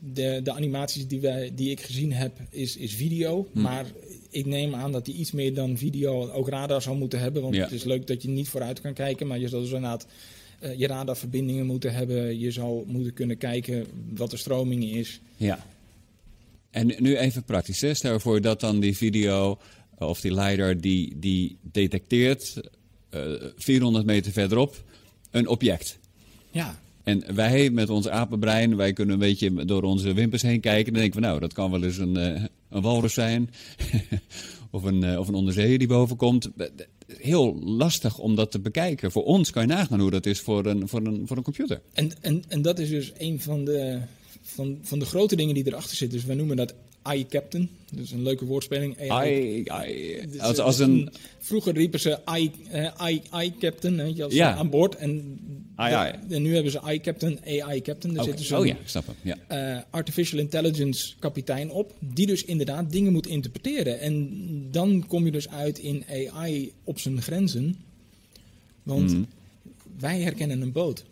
de, 0.00 0.40
de 0.42 0.52
animaties 0.52 1.06
die, 1.06 1.20
wij, 1.20 1.52
die 1.54 1.70
ik 1.70 1.80
gezien 1.80 2.12
heb, 2.12 2.38
is, 2.50 2.76
is 2.76 2.94
video. 2.94 3.48
Hm. 3.52 3.60
Maar 3.60 3.86
ik 4.30 4.46
neem 4.46 4.74
aan 4.74 4.92
dat 4.92 5.04
die 5.04 5.14
iets 5.14 5.32
meer 5.32 5.54
dan 5.54 5.76
video 5.78 6.30
ook 6.30 6.48
radar 6.48 6.82
zou 6.82 6.96
moeten 6.96 7.20
hebben. 7.20 7.42
Want 7.42 7.54
Ja. 7.54 7.62
het 7.62 7.72
is 7.72 7.84
leuk 7.84 8.06
dat 8.06 8.22
je 8.22 8.28
niet 8.28 8.48
vooruit 8.48 8.80
kan 8.80 8.94
kijken. 8.94 9.26
Maar 9.26 9.38
je 9.38 9.48
zal 9.48 9.60
dus 9.60 9.70
inderdaad 9.70 10.06
eh, 10.58 10.78
je 10.78 10.86
radarverbindingen 10.86 11.66
moeten 11.66 11.94
hebben. 11.94 12.38
Je 12.38 12.50
zou 12.50 12.84
moeten 12.86 13.12
kunnen 13.12 13.38
kijken 13.38 13.86
wat 14.14 14.30
de 14.30 14.36
stroming 14.36 14.84
is. 14.84 15.20
Ja. 15.36 15.66
En 16.70 16.94
nu 16.98 17.16
even 17.16 17.44
praktisch. 17.44 17.80
Hè? 17.80 17.94
Stel 17.94 18.12
je 18.12 18.20
voor 18.20 18.40
dat 18.40 18.60
dan 18.60 18.80
die 18.80 18.96
video 18.96 19.58
of 20.08 20.20
die 20.20 20.34
LiDAR 20.34 20.80
die, 20.80 21.18
die 21.18 21.56
detecteert 21.62 22.60
eh 23.10 23.20
400 23.56 24.06
meter 24.06 24.32
verderop 24.32 24.82
een 25.30 25.48
object. 25.48 25.98
Ja, 26.50 26.78
En 27.02 27.34
wij 27.34 27.70
met 27.70 27.90
ons 27.90 28.08
apenbrein, 28.08 28.76
wij 28.76 28.92
kunnen 28.92 29.14
een 29.14 29.20
beetje 29.20 29.64
door 29.64 29.82
onze 29.82 30.12
wimpers 30.12 30.42
heen 30.42 30.60
kijken. 30.60 30.86
En 30.86 30.92
dan 30.92 31.00
denken 31.02 31.20
we, 31.20 31.26
nou, 31.26 31.40
dat 31.40 31.52
kan 31.52 31.70
wel 31.70 31.82
eens 31.82 31.98
een, 31.98 32.18
uh, 32.18 32.44
een 32.68 32.82
walrus 32.82 33.14
zijn. 33.14 33.50
of, 34.70 34.82
een, 34.82 35.04
uh, 35.04 35.18
of 35.18 35.28
een 35.28 35.34
onderzeeër 35.34 35.78
die 35.78 35.88
boven 35.88 36.16
komt. 36.16 36.50
Heel 37.06 37.58
lastig 37.64 38.18
om 38.18 38.34
dat 38.34 38.50
te 38.50 38.58
bekijken. 38.58 39.12
Voor 39.12 39.24
ons 39.24 39.50
kan 39.50 39.62
je 39.62 39.68
nagaan 39.68 40.00
hoe 40.00 40.10
dat 40.10 40.26
is 40.26 40.40
voor 40.40 40.66
een, 40.66 40.88
voor 40.88 41.06
een, 41.06 41.26
voor 41.26 41.36
een 41.36 41.42
computer. 41.42 41.80
En, 41.92 42.10
en, 42.20 42.44
en 42.48 42.62
dat 42.62 42.78
is 42.78 42.88
dus 42.88 43.12
een 43.18 43.40
van 43.40 43.64
de, 43.64 44.00
van, 44.42 44.78
van 44.82 44.98
de 44.98 45.04
grote 45.04 45.36
dingen 45.36 45.54
die 45.54 45.66
erachter 45.66 45.96
zitten. 45.96 46.18
Dus 46.18 46.26
wij 46.26 46.36
noemen 46.36 46.56
dat 46.56 46.74
iCaptain. 47.12 47.70
Dus 47.92 48.10
een 48.10 48.22
leuke 48.22 48.44
woordspeling. 48.44 49.10
AI. 49.10 49.58
I, 49.58 50.26
dus, 50.30 50.40
als, 50.40 50.58
als 50.58 50.78
een... 50.78 51.12
Vroeger 51.38 51.74
riepen 51.74 52.00
ze 52.00 52.18
I, 52.36 52.50
uh, 52.72 53.42
I, 53.42 53.52
Captain 53.58 54.14
je, 54.14 54.24
als 54.24 54.34
ja. 54.34 54.54
aan 54.54 54.70
boord. 54.70 54.94
En, 54.94 55.38
AI. 55.74 56.14
en 56.28 56.42
nu 56.42 56.54
hebben 56.54 56.72
ze 56.72 56.80
iCaptain, 56.86 57.38
AI 57.44 57.82
Captain. 57.82 58.14
Daar 58.14 58.22
okay. 58.22 58.38
zit 58.38 58.48
dus 58.48 58.58
oh 58.58 58.66
ja, 58.66 58.74
ik 58.74 58.88
snap 58.88 59.06
hem. 59.06 59.16
Ja. 59.22 59.74
Uh, 59.76 59.82
artificial 59.90 60.40
Intelligence 60.40 61.14
kapitein 61.18 61.70
op. 61.70 61.94
Die 61.98 62.26
dus 62.26 62.44
inderdaad 62.44 62.92
dingen 62.92 63.12
moet 63.12 63.26
interpreteren. 63.26 64.00
En 64.00 64.28
dan 64.70 65.06
kom 65.06 65.24
je 65.24 65.30
dus 65.30 65.48
uit 65.48 65.78
in 65.78 66.04
AI 66.08 66.72
op 66.84 66.98
zijn 66.98 67.22
grenzen. 67.22 67.76
Want 68.82 69.12
mm. 69.12 69.26
wij 69.98 70.20
herkennen 70.20 70.60
een 70.60 70.72
boot. 70.72 71.04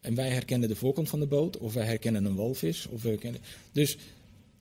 En 0.00 0.14
wij 0.14 0.28
herkennen 0.28 0.68
de 0.68 0.76
voorkant 0.76 1.08
van 1.08 1.20
de 1.20 1.26
boot. 1.26 1.58
Of 1.58 1.74
wij 1.74 1.86
herkennen 1.86 2.24
een 2.24 2.34
walvis. 2.34 2.86
Of 2.90 3.02
we 3.02 3.08
herkennen... 3.08 3.40
Dus 3.72 3.96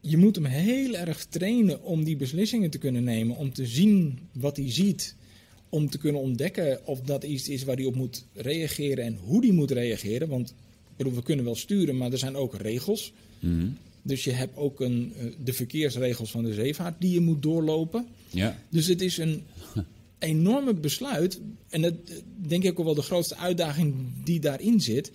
je 0.10 0.18
moet 0.18 0.36
hem 0.36 0.46
heel 0.46 0.96
erg 0.96 1.26
trainen 1.26 1.84
om 1.84 2.04
die 2.04 2.16
beslissingen 2.16 2.70
te 2.70 2.78
kunnen 2.78 3.04
nemen, 3.04 3.36
om 3.36 3.54
te 3.54 3.66
zien 3.66 4.20
wat 4.32 4.58
hij 4.58 4.72
ziet, 4.72 5.16
om 5.70 5.90
te 5.90 5.98
kunnen 5.98 6.22
ontdekken 6.22 6.86
of 6.86 7.02
dat 7.02 7.24
iets 7.24 7.50
is 7.50 7.64
waar 7.64 7.76
hij 7.76 7.86
op 7.86 7.96
moet 7.96 8.26
reageren 8.34 9.04
en 9.04 9.18
hoe 9.24 9.46
hij 9.46 9.54
moet 9.54 9.72
reageren. 9.72 10.28
Want 10.28 10.54
bedoel, 10.98 11.14
we 11.14 11.24
kunnen 11.24 11.46
wel 11.46 11.56
sturen, 11.56 11.98
maar 11.98 12.12
er 12.12 12.18
zijn 12.18 12.36
ook 12.36 12.56
regels. 12.56 13.14
Mhm. 13.40 13.68
Dus 14.02 14.24
je 14.24 14.32
hebt 14.32 14.58
ook 14.58 14.80
een, 14.80 15.14
eh, 15.18 15.26
de 15.44 15.54
verkeersregels 15.54 16.32
van 16.32 16.44
de 16.44 16.54
zeevaart 16.54 17.02
die 17.02 17.12
je 17.12 17.22
moet 17.22 17.42
doorlopen. 17.42 18.06
Ja. 18.30 18.60
Dus 18.70 18.88
het 18.88 19.02
is 19.02 19.18
een 19.18 19.42
enorme 20.20 20.74
besluit. 20.74 21.40
En 21.70 21.82
dat 21.82 21.94
denk 22.48 22.64
ik 22.64 22.80
ook 22.80 22.86
wel 22.86 22.96
de 22.96 23.02
grootste 23.02 23.38
uitdaging 23.38 23.96
die 24.24 24.40
daarin 24.40 24.82
zit 24.82 25.12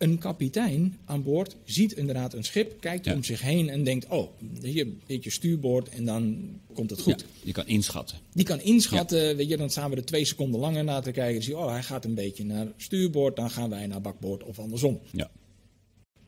een 0.00 0.18
kapitein 0.18 0.98
aan 1.04 1.22
boord 1.22 1.56
ziet 1.64 1.92
inderdaad 1.92 2.34
een 2.34 2.44
schip, 2.44 2.80
kijkt 2.80 3.12
om 3.12 3.24
zich 3.24 3.42
heen 3.42 3.68
en 3.68 3.84
denkt: 3.84 4.06
Oh, 4.08 4.30
hier 4.62 4.86
je 5.06 5.30
stuurboord 5.30 5.88
en 5.88 6.04
dan 6.04 6.48
komt 6.74 6.90
het 6.90 7.00
goed. 7.00 7.20
Ja, 7.20 7.26
je 7.42 7.52
kan 7.52 7.66
inschatten. 7.66 8.18
Die 8.32 8.44
kan 8.44 8.60
inschatten, 8.60 9.36
weet 9.36 9.48
je, 9.48 9.56
dan 9.56 9.70
staan 9.70 9.90
we 9.90 9.96
er 9.96 10.04
twee 10.04 10.24
seconden 10.24 10.60
langer 10.60 10.84
naar 10.84 11.02
te 11.02 11.10
kijken. 11.10 11.34
Dan 11.34 11.42
zie 11.42 11.54
je: 11.54 11.60
Oh, 11.60 11.70
hij 11.70 11.82
gaat 11.82 12.04
een 12.04 12.14
beetje 12.14 12.44
naar 12.44 12.66
stuurboord, 12.76 13.36
dan 13.36 13.50
gaan 13.50 13.70
wij 13.70 13.86
naar 13.86 14.00
bakboord 14.00 14.42
of 14.42 14.58
andersom. 14.58 15.00
Ja. 15.10 15.30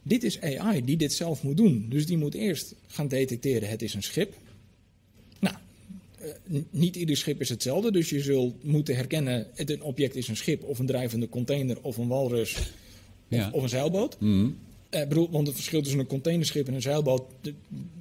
Dit 0.03 0.23
is 0.23 0.41
AI 0.41 0.85
die 0.85 0.97
dit 0.97 1.13
zelf 1.13 1.43
moet 1.43 1.57
doen. 1.57 1.87
Dus 1.89 2.07
die 2.07 2.19
moet 2.19 2.35
eerst 2.35 2.75
gaan 2.87 3.09
detecteren: 3.09 3.69
het 3.69 3.83
is 3.83 3.95
een 3.95 4.03
schip. 4.03 4.35
Nou, 5.39 5.57
uh, 6.51 6.63
niet 6.71 6.97
ieder 6.97 7.17
schip 7.17 7.41
is 7.41 7.49
hetzelfde, 7.49 7.93
dus 7.93 8.11
je 8.11 8.21
zult 8.21 8.65
moeten 8.65 8.97
herkennen: 8.97 9.47
het 9.55 9.71
een 9.71 9.83
object 9.83 10.15
is 10.15 10.29
een 10.29 10.37
schip 10.37 10.63
of 10.65 10.79
een 10.79 10.87
drijvende 10.87 11.29
container 11.29 11.79
of 11.83 11.97
een 11.97 12.09
walrus 12.09 12.57
ja. 13.37 13.51
of, 13.53 13.63
een 13.63 13.69
zeilboot. 13.69 14.17
Mm. 14.21 14.57
Uh, 14.91 15.01
bedoel, 15.01 15.31
want 15.31 15.47
het 15.47 15.57
verschil 15.57 15.83
tussen 15.83 16.01
een 16.01 16.07
containerschip 16.07 16.69
en 16.69 16.75
een 16.75 16.83
zeilboot, 16.83 17.23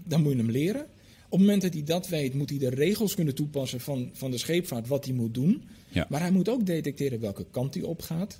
dan 0.04 0.22
moet 0.22 0.32
je 0.32 0.38
hem 0.38 0.52
leren. 0.52 0.82
Op 1.26 1.40
het 1.40 1.40
moment 1.40 1.62
dat 1.62 1.74
hij 1.74 1.84
dat 1.84 2.08
weet, 2.08 2.34
moet 2.34 2.50
hij 2.50 2.60
de 2.60 2.70
regels 2.70 3.16
kunnen 3.16 3.36
toepassen 3.36 3.80
van, 3.80 4.10
van 4.14 4.32
de 4.32 4.38
scheepvaart, 4.38 4.88
wat 4.88 5.06
hij 5.06 5.14
moet 5.14 5.34
doen. 5.34 5.64
Ja. 5.90 6.06
Maar 6.10 6.20
hij 6.20 6.32
moet 6.32 6.50
ook 6.50 6.66
detecteren 6.66 7.20
welke 7.20 7.46
kant 7.52 7.74
hij 7.74 7.84
op 7.84 8.02
gaat. 8.02 8.40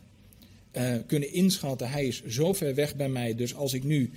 Uh, 0.78 0.96
kunnen 1.08 1.34
inschatten, 1.34 1.90
hij 1.90 2.06
is 2.06 2.26
zo 2.26 2.54
ver 2.54 2.76
weg 2.76 2.96
bij 2.96 3.10
mij, 3.10 3.36
dus 3.36 3.56
als 3.56 3.74
ik 3.74 3.84
nu 3.84 4.12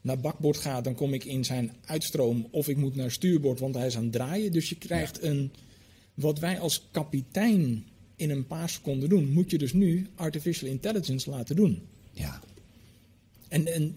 naar 0.00 0.20
bakboord 0.20 0.56
ga, 0.56 0.80
dan 0.80 0.94
kom 0.94 1.14
ik 1.14 1.24
in 1.24 1.44
zijn 1.44 1.72
uitstroom. 1.84 2.46
Of 2.50 2.68
ik 2.68 2.76
moet 2.76 2.96
naar 2.96 3.10
stuurboord, 3.10 3.60
want 3.60 3.74
hij 3.74 3.86
is 3.86 3.96
aan 3.96 4.02
het 4.02 4.12
draaien. 4.12 4.52
Dus 4.52 4.68
je 4.68 4.76
krijgt 4.76 5.18
ja. 5.22 5.28
een, 5.28 5.52
wat 6.14 6.38
wij 6.38 6.58
als 6.58 6.88
kapitein 6.90 7.86
in 8.16 8.30
een 8.30 8.46
paar 8.46 8.68
seconden 8.68 9.08
doen, 9.08 9.32
moet 9.32 9.50
je 9.50 9.58
dus 9.58 9.72
nu 9.72 10.06
artificial 10.14 10.70
intelligence 10.70 11.30
laten 11.30 11.56
doen. 11.56 11.82
Ja. 12.18 12.40
En, 13.48 13.74
en... 13.74 13.96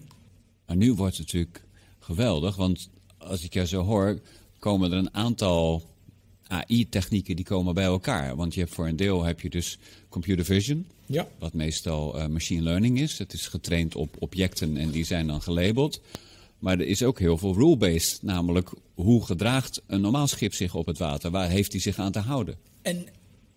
Maar 0.66 0.76
nu 0.76 0.92
wordt 0.92 1.16
het 1.16 1.26
natuurlijk 1.26 1.62
geweldig, 1.98 2.56
want 2.56 2.88
als 3.18 3.44
ik 3.44 3.54
jou 3.54 3.66
zo 3.66 3.82
hoor, 3.82 4.20
komen 4.58 4.92
er 4.92 4.98
een 4.98 5.14
aantal 5.14 5.90
AI-technieken 6.46 7.36
die 7.36 7.44
komen 7.44 7.74
bij 7.74 7.84
elkaar. 7.84 8.36
Want 8.36 8.54
je 8.54 8.60
hebt 8.60 8.72
voor 8.72 8.88
een 8.88 8.96
deel 8.96 9.24
heb 9.24 9.40
je 9.40 9.50
dus 9.50 9.78
computer 10.08 10.44
vision, 10.44 10.86
ja. 11.06 11.28
wat 11.38 11.52
meestal 11.52 12.18
uh, 12.18 12.26
machine 12.26 12.62
learning 12.62 13.00
is. 13.00 13.18
Het 13.18 13.32
is 13.32 13.46
getraind 13.46 13.94
op 13.94 14.16
objecten 14.18 14.76
en 14.76 14.90
die 14.90 15.04
zijn 15.04 15.26
dan 15.26 15.42
gelabeld. 15.42 16.00
Maar 16.58 16.78
er 16.78 16.86
is 16.86 17.02
ook 17.02 17.18
heel 17.18 17.38
veel 17.38 17.54
rule-based, 17.54 18.22
namelijk 18.22 18.70
hoe 18.94 19.24
gedraagt 19.24 19.82
een 19.86 20.00
normaal 20.00 20.26
schip 20.26 20.54
zich 20.54 20.74
op 20.74 20.86
het 20.86 20.98
water? 20.98 21.30
Waar 21.30 21.48
heeft 21.48 21.72
hij 21.72 21.80
zich 21.80 21.98
aan 21.98 22.12
te 22.12 22.18
houden? 22.18 22.56
En, 22.82 23.06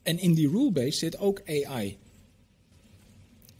en 0.03 0.19
in 0.19 0.33
die 0.33 0.49
rule-based 0.49 0.95
zit 0.95 1.17
ook 1.17 1.41
AI. 1.45 1.97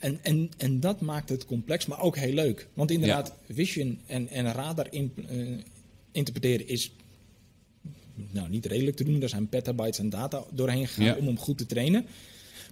En, 0.05 0.19
en, 0.21 0.49
en 0.57 0.79
dat 0.79 1.01
maakt 1.01 1.29
het 1.29 1.45
complex, 1.45 1.85
maar 1.85 2.01
ook 2.01 2.17
heel 2.17 2.33
leuk. 2.33 2.67
Want 2.73 2.91
inderdaad, 2.91 3.33
ja. 3.47 3.53
vision 3.53 3.99
en, 4.05 4.27
en 4.29 4.51
radar 4.51 4.87
in, 4.89 5.13
uh, 5.31 5.57
interpreteren 6.11 6.67
is 6.67 6.91
nou, 8.31 8.49
niet 8.49 8.65
redelijk 8.65 8.97
te 8.97 9.03
doen. 9.03 9.21
Er 9.21 9.29
zijn 9.29 9.49
petabytes 9.49 9.99
aan 9.99 10.09
data 10.09 10.43
doorheen 10.51 10.87
gegaan 10.87 11.05
ja. 11.05 11.15
om 11.15 11.25
hem 11.25 11.37
goed 11.37 11.57
te 11.57 11.65
trainen. 11.65 12.05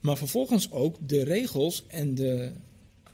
Maar 0.02 0.18
vervolgens 0.18 0.72
ook 0.72 0.98
de 1.08 1.24
regels 1.24 1.84
en 1.88 2.16
de, 2.16 2.52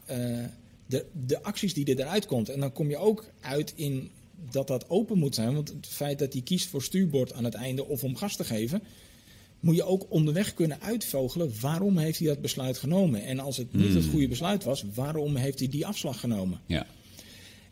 uh, 0.09 0.45
de, 0.85 1.05
de 1.25 1.43
acties 1.43 1.73
die 1.73 1.85
er 1.85 1.99
eruit 1.99 2.25
komt. 2.25 2.49
En 2.49 2.59
dan 2.59 2.71
kom 2.71 2.89
je 2.89 2.97
ook 2.97 3.31
uit 3.39 3.73
in 3.75 4.09
dat 4.51 4.67
dat 4.67 4.89
open 4.89 5.17
moet 5.17 5.35
zijn. 5.35 5.53
Want 5.53 5.69
het 5.69 5.87
feit 5.87 6.19
dat 6.19 6.33
hij 6.33 6.41
kiest 6.41 6.67
voor 6.67 6.83
stuurboord 6.83 7.33
aan 7.33 7.43
het 7.43 7.53
einde 7.53 7.85
of 7.85 8.03
om 8.03 8.15
gas 8.15 8.35
te 8.35 8.43
geven 8.43 8.81
moet 9.59 9.75
je 9.75 9.83
ook 9.83 10.05
onderweg 10.09 10.53
kunnen 10.53 10.81
uitvogelen 10.81 11.51
waarom 11.61 11.97
heeft 11.97 12.19
hij 12.19 12.27
dat 12.27 12.41
besluit 12.41 12.77
genomen. 12.77 13.23
En 13.23 13.39
als 13.39 13.57
het 13.57 13.73
niet 13.73 13.85
Hmm. 13.85 13.95
het 13.95 14.05
goede 14.05 14.27
besluit 14.27 14.63
was, 14.63 14.83
waarom 14.93 15.35
heeft 15.35 15.59
hij 15.59 15.67
die 15.67 15.85
afslag 15.85 16.19
genomen. 16.19 16.59
Ja. 16.65 16.87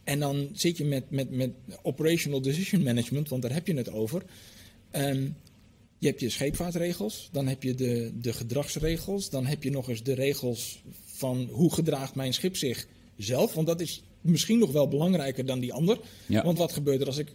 En 0.03 0.19
dan 0.19 0.49
zit 0.53 0.77
je 0.77 0.85
met, 0.85 1.09
met, 1.09 1.31
met 1.31 1.51
operational 1.81 2.41
decision 2.41 2.83
management, 2.83 3.29
want 3.29 3.41
daar 3.41 3.53
heb 3.53 3.67
je 3.67 3.73
het 3.73 3.91
over. 3.91 4.23
Um, 4.91 5.35
je 5.99 6.07
hebt 6.07 6.19
je 6.19 6.29
scheepvaartregels, 6.29 7.29
dan 7.31 7.47
heb 7.47 7.63
je 7.63 7.75
de, 7.75 8.11
de 8.21 8.33
gedragsregels, 8.33 9.29
dan 9.29 9.45
heb 9.45 9.63
je 9.63 9.69
nog 9.69 9.89
eens 9.89 10.03
de 10.03 10.13
regels 10.13 10.83
van 11.05 11.49
hoe 11.51 11.73
gedraagt 11.73 12.15
mijn 12.15 12.33
schip 12.33 12.55
zich 12.55 12.87
zelf. 13.17 13.53
Want 13.53 13.67
dat 13.67 13.81
is 13.81 14.03
misschien 14.21 14.59
nog 14.59 14.71
wel 14.71 14.87
belangrijker 14.87 15.45
dan 15.45 15.59
die 15.59 15.73
ander. 15.73 15.99
Ja. 16.25 16.43
Want 16.43 16.57
wat 16.57 16.73
gebeurt 16.73 17.01
er 17.01 17.07
als 17.07 17.17
ik. 17.17 17.33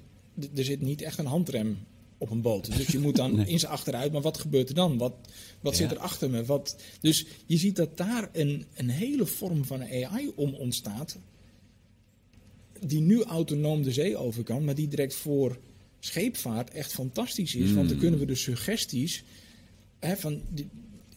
Er 0.55 0.65
zit 0.65 0.81
niet 0.81 1.03
echt 1.03 1.19
een 1.19 1.27
handrem 1.27 1.79
op 2.23 2.31
een 2.31 2.41
boot. 2.43 2.77
Dus 2.77 2.87
je 2.87 2.99
moet 2.99 3.17
dan 3.17 3.35
Nee. 3.37 3.59
zijn 3.59 3.73
achteruit. 3.73 4.13
Maar 4.13 4.21
wat 4.21 4.39
gebeurt 4.39 4.69
er 4.69 4.75
dan? 4.75 4.99
Wat, 4.99 5.15
wat 5.61 5.73
Ja. 5.73 5.79
zit 5.79 5.91
er 5.91 5.99
achter 5.99 6.31
me? 6.31 6.45
Wat, 6.45 6.77
dus 7.01 7.27
je 7.47 7.57
ziet 7.57 7.77
dat 7.77 7.97
daar 7.97 8.29
een, 8.33 8.65
een 8.75 8.89
hele 8.91 9.27
vorm 9.27 9.65
van 9.65 9.83
AI 9.83 10.33
om 10.37 10.55
ontstaat. 10.55 11.19
Die 12.87 13.01
nu 13.01 13.23
autonoom 13.23 13.83
de 13.83 13.93
zee 13.93 14.17
over 14.17 14.43
kan, 14.43 14.65
maar 14.65 14.75
die 14.75 14.89
direct 14.89 15.15
voor 15.15 15.59
scheepvaart 16.01 16.71
echt 16.71 16.93
fantastisch 16.93 17.55
is. 17.55 17.73
Want 17.73 17.89
dan 17.89 17.99
kunnen 17.99 18.19
we 18.21 18.27
de 18.27 18.35
suggesties. 18.35 19.25
Hè, 19.99 20.17
van, 20.17 20.41
die- 20.51 20.69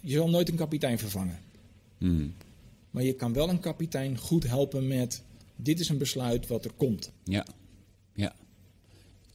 je 0.01 0.13
zal 0.13 0.29
nooit 0.29 0.49
een 0.49 0.55
kapitein 0.55 0.99
vervangen. 0.99 1.39
Hmm. 1.97 2.33
Maar 2.91 3.03
je 3.03 3.13
kan 3.13 3.33
wel 3.33 3.49
een 3.49 3.59
kapitein 3.59 4.17
goed 4.17 4.43
helpen 4.47 4.87
met. 4.87 5.21
Dit 5.55 5.79
is 5.79 5.89
een 5.89 5.97
besluit 5.97 6.47
wat 6.47 6.65
er 6.65 6.71
komt. 6.77 7.11
Ja. 7.23 7.45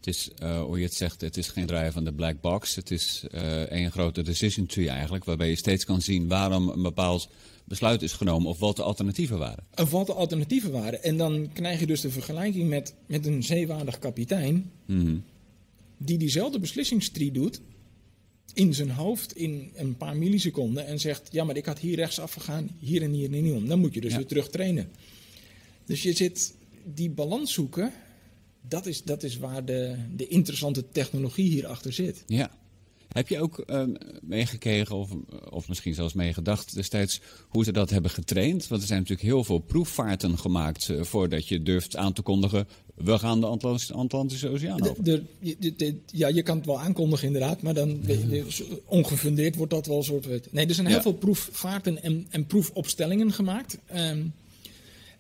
Het 0.01 0.07
is, 0.09 0.31
eh, 0.39 0.63
hoe 0.63 0.79
je 0.79 0.85
het 0.85 0.95
zegt, 0.95 1.21
het 1.21 1.37
is 1.37 1.49
geen 1.49 1.67
draaien 1.67 1.93
van 1.93 2.05
de 2.05 2.13
black 2.13 2.41
box. 2.41 2.75
Het 2.75 2.91
is 2.91 3.25
eh 3.31 3.63
een 3.69 3.91
grote 3.91 4.23
decision 4.23 4.67
tree 4.67 4.89
eigenlijk, 4.89 5.25
waarbij 5.25 5.49
je 5.49 5.57
steeds 5.57 5.85
kan 5.85 6.03
zien 6.03 6.29
waarom 6.29 6.69
een 6.69 6.83
bepaald 6.83 7.29
besluit 7.65 8.03
is 8.03 8.13
genomen 8.13 8.49
of 8.49 8.59
wat 8.59 8.77
de 8.77 8.83
alternatieven 8.83 9.39
waren. 9.39 9.65
En 9.75 9.89
wat 9.91 10.07
de 10.07 10.13
alternatieven 10.15 10.71
waren. 10.73 11.03
En 11.03 11.17
dan 11.17 11.51
krijg 11.53 11.81
je 11.81 11.87
dus 11.87 12.01
de 12.01 12.11
vergelijking 12.11 12.69
met, 12.69 12.95
met 13.07 13.27
een 13.27 13.43
zeewaardig 13.43 13.99
kapitein. 13.99 14.71
Mhm. 14.87 15.17
die 16.03 16.19
diezelfde 16.19 16.59
beslissingstree 16.59 17.33
doet 17.33 17.61
in 18.55 18.75
zijn 18.75 18.91
hoofd 18.91 19.37
in 19.37 19.71
een 19.75 19.97
paar 19.97 20.17
milliseconden 20.17 20.87
en 20.87 21.01
zegt: 21.01 21.29
Ja, 21.33 21.45
maar 21.45 21.57
ik 21.57 21.65
had 21.67 21.79
hier 21.79 21.97
rechtsaf 21.97 22.33
gegaan, 22.33 22.71
hier 22.79 23.03
en 23.03 23.13
hier 23.13 23.33
en 23.33 23.43
niet 23.43 23.53
om. 23.55 23.69
Dan 23.69 23.79
moet 23.79 23.95
je 23.95 24.01
dus 24.01 24.11
Ja. 24.11 24.17
weer 24.17 24.27
terug 24.27 24.49
trainen. 24.49 24.89
Dus 25.87 26.03
je 26.03 26.13
zit 26.13 26.55
die 26.95 27.11
balans 27.11 27.53
zoeken. 27.53 27.93
Dat 28.69 28.87
is, 28.87 29.03
dat 29.03 29.23
is 29.23 29.39
waar 29.39 29.65
de, 29.65 29.97
de 30.17 30.27
interessante 30.27 30.85
technologie 30.93 31.51
hierachter 31.51 31.93
zit. 31.93 32.23
Ja. 32.27 32.51
Heb 33.13 33.29
je 33.29 33.41
ook 33.41 33.65
uh, 33.67 33.83
meegekregen 34.23 34.97
of, 34.97 35.11
of 35.51 35.69
misschien 35.69 35.95
zelfs 35.95 36.15
meegedacht 36.15 36.75
destijds 36.75 37.21
hoe 37.49 37.65
ze 37.65 37.73
dat 37.73 37.91
hebben 37.91 38.11
getraind? 38.11 38.69
Want 38.69 38.81
er 38.81 38.87
zijn 38.87 39.01
natuurlijk 39.01 39.29
heel 39.29 39.45
veel 39.45 39.59
proefvaarten 39.59 40.39
gemaakt 40.39 40.89
uh, 40.89 41.03
voordat 41.03 41.49
je 41.49 41.63
durft 41.63 41.97
aan 41.97 42.13
te 42.13 42.23
kondigen... 42.23 42.69
we 42.95 43.19
gaan 43.19 43.41
de 43.41 43.47
Atlantische, 43.47 43.95
Atlantische 43.95 44.49
Oceaan 44.49 44.83
over. 44.89 45.05
De, 45.05 45.25
de, 45.59 45.77
de, 45.77 45.97
ja, 46.07 46.29
je 46.29 46.43
kan 46.43 46.57
het 46.57 46.67
wel 46.67 46.81
aankondigen 46.81 47.27
inderdaad, 47.27 47.63
maar 47.63 47.75
dan 47.75 48.01
ongefundeerd 48.85 49.57
wordt 49.57 49.73
dat 49.73 49.87
wel 49.87 49.97
een 49.97 50.05
soort... 50.05 50.53
Nee, 50.53 50.67
er 50.67 50.75
zijn 50.75 50.87
heel 50.87 50.97
ja. 50.97 51.03
veel 51.03 51.15
proefvaarten 51.15 52.03
en, 52.03 52.27
en 52.31 52.47
proefopstellingen 52.47 53.33
gemaakt. 53.33 53.79
Um, 53.95 54.33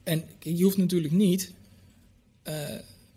en 0.02 0.24
je 0.38 0.62
hoeft 0.62 0.76
natuurlijk 0.76 1.12
niet 1.12 1.52
uh, 2.48 2.54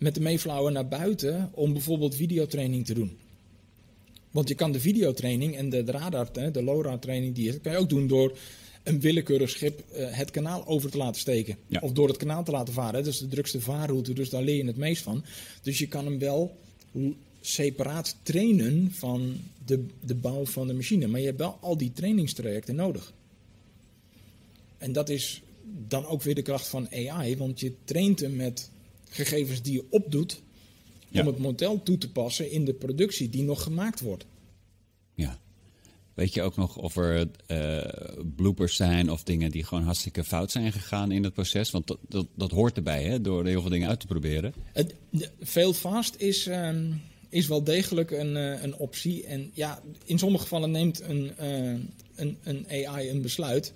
met 0.04 0.16
de 0.16 0.22
Mayflower 0.22 0.72
naar 0.72 0.88
buiten 0.88 1.50
om 1.54 1.74
bijvoorbeeld 1.74 2.16
videotraining 2.16 2.86
te 2.86 2.94
doen. 2.94 3.18
Want 4.32 4.48
je 4.48 4.56
kan 4.56 4.72
de 4.72 4.80
videotraining 4.80 5.56
en 5.56 5.70
de, 5.70 5.84
de 5.84 5.92
radar, 5.92 6.52
de 6.52 6.64
LoRa-training, 6.64 7.36
die 7.36 7.60
kan 7.60 7.72
je 7.72 7.78
ook 7.78 7.90
doen 7.90 8.08
door 8.08 8.38
een 8.84 9.00
willekeurig 9.00 9.50
schip 9.50 9.84
uh, 9.92 10.08
het 10.10 10.32
kanaal 10.32 10.68
over 10.68 10.90
te 10.92 10.98
laten 10.98 11.22
steken. 11.22 11.58
Ja. 11.68 11.80
Of 11.80 11.92
door 11.92 12.08
het 12.08 12.18
kanaal 12.18 12.44
te 12.44 12.52
laten 12.52 12.74
varen. 12.74 13.04
Dat 13.04 13.14
is 13.14 13.20
de 13.20 13.28
drukste 13.28 13.62
vaarroute, 13.62 14.14
dus 14.14 14.30
daar 14.30 14.44
leer 14.44 14.56
je 14.56 14.66
het 14.66 14.78
meest 14.78 15.04
van. 15.04 15.24
Dus 15.62 15.80
je 15.80 15.88
kan 15.88 16.06
hem 16.06 16.20
wel 16.20 16.58
separaat 17.42 18.16
trainen 18.24 18.92
van 18.92 19.38
de, 19.66 19.86
de 20.00 20.16
bouw 20.16 20.46
van 20.46 20.68
de 20.68 20.74
machine. 20.74 21.08
Maar 21.08 21.20
je 21.20 21.26
hebt 21.26 21.40
wel 21.40 21.58
al 21.62 21.78
die 21.78 21.92
trainingstrajecten 21.94 22.76
nodig. 22.76 23.14
En 24.78 24.92
dat 24.92 25.10
is 25.10 25.42
dan 25.88 26.06
ook 26.06 26.22
weer 26.22 26.36
de 26.36 26.42
kracht 26.42 26.68
van 26.68 26.88
AI, 26.92 27.38
want 27.38 27.60
je 27.60 27.74
traint 27.86 28.20
hem 28.20 28.36
met 28.36 28.72
gegevens 29.16 29.62
die 29.62 29.74
je 29.74 29.86
opdoet 29.90 30.42
Ja. 31.10 31.22
om 31.22 31.28
het 31.28 31.38
model 31.38 31.84
toe 31.84 31.98
te 31.98 32.12
passen 32.12 32.52
in 32.52 32.66
de 32.66 32.74
productie 32.74 33.30
die 33.30 33.44
nog 33.44 33.64
gemaakt 33.64 34.02
wordt. 34.02 34.26
Ja. 35.16 35.40
Weet 36.14 36.34
je 36.34 36.42
ook 36.42 36.56
nog 36.56 36.76
of 36.78 36.96
er 36.96 37.30
eh, 37.46 38.20
bloopers 38.36 38.76
zijn 38.76 39.12
of 39.12 39.24
dingen 39.24 39.52
die 39.52 39.64
gewoon 39.64 39.84
hartstikke 39.84 40.24
fout 40.24 40.52
zijn 40.52 40.72
gegaan 40.72 41.12
in 41.12 41.24
het 41.24 41.34
proces? 41.34 41.72
Want 41.72 41.88
dat, 41.88 41.98
dat, 42.10 42.28
dat 42.36 42.52
hoort 42.52 42.78
erbij, 42.78 43.04
hè, 43.04 43.22
door 43.22 43.46
heel 43.46 43.62
veel 43.62 43.70
dingen 43.70 43.90
uit 43.90 44.00
te 44.00 44.06
proberen. 44.08 44.54
Het, 44.74 44.96
de- 45.10 45.30
fail 45.44 45.74
fast 45.74 46.16
is, 46.16 46.48
ehm, 46.48 46.92
is 47.30 47.48
wel 47.48 47.64
degelijk 47.64 48.12
een, 48.12 48.38
eh, 48.38 48.64
een 48.64 48.76
optie. 48.76 49.26
En 49.26 49.52
ja, 49.54 49.82
in 50.06 50.18
sommige 50.20 50.44
gevallen 50.44 50.72
neemt 50.72 51.02
een, 51.02 51.38
eh, 51.38 51.74
een, 52.16 52.38
een 52.44 52.66
AI 52.70 53.10
een 53.10 53.22
besluit. 53.22 53.74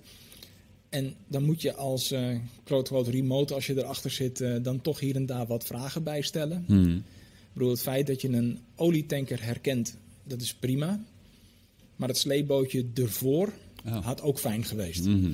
En 0.98 1.14
dan 1.28 1.44
moet 1.44 1.62
je 1.62 1.74
als 1.74 2.14
groot 2.66 3.08
remote, 3.08 3.54
als 3.54 3.68
je 3.68 3.78
erachter 3.78 4.12
zit, 4.12 4.42
eh, 4.42 4.56
dan 4.62 4.82
toch 4.82 5.00
hier 5.00 5.16
en 5.16 5.26
daar 5.26 5.48
wat 5.48 5.64
vragen 5.64 6.04
bij 6.04 6.22
stellen. 6.22 6.64
Hmm. 6.68 6.96
Ik 6.96 7.54
bedoel, 7.54 7.70
het 7.70 7.82
feit 7.82 8.08
dat 8.08 8.22
je 8.22 8.28
een 8.30 8.60
olietanker 8.76 9.44
herkent, 9.44 9.98
dat 10.24 10.42
is 10.42 10.54
prima. 10.54 11.04
Maar 11.96 12.08
het 12.08 12.18
sleepbootje 12.18 12.86
ervoor 12.94 13.54
Oh. 13.86 14.06
had 14.06 14.22
ook 14.22 14.40
fijn 14.40 14.64
geweest. 14.66 15.06
Mhm. 15.06 15.32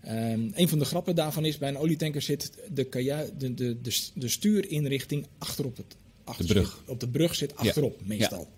Ehm, 0.00 0.40
een 0.54 0.68
van 0.68 0.78
de 0.78 0.84
grappen 0.84 1.14
daarvan 1.14 1.44
is, 1.44 1.58
bij 1.58 1.68
een 1.68 1.76
olietanker 1.76 2.22
zit 2.22 2.52
de, 2.72 2.88
de, 2.88 3.54
de, 3.54 3.80
de, 3.82 4.00
de 4.14 4.28
stuurinrichting 4.28 5.26
achterop 5.38 5.76
het 5.76 5.96
achterschip. 6.24 6.56
brug. 6.56 6.82
Op 6.86 7.00
de 7.00 7.08
brug 7.08 7.34
zit 7.34 7.56
achterop, 7.56 8.00
meestal. 8.06 8.48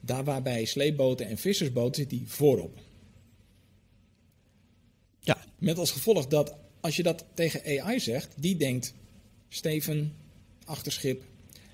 Daar 0.00 0.24
waar 0.24 0.42
bij 0.42 0.64
sleepboten 0.64 1.26
en 1.26 1.38
vissersboten 1.38 1.94
zit 1.94 2.10
die 2.10 2.22
voorop. 2.26 2.78
Ja. 5.28 5.44
Met 5.58 5.78
als 5.78 5.90
gevolg 5.90 6.26
dat 6.26 6.54
als 6.80 6.96
je 6.96 7.02
dat 7.02 7.24
tegen 7.34 7.82
AI 7.82 8.00
zegt, 8.00 8.28
die 8.36 8.56
denkt: 8.56 8.94
Steven, 9.48 10.12
achterschip, 10.64 11.22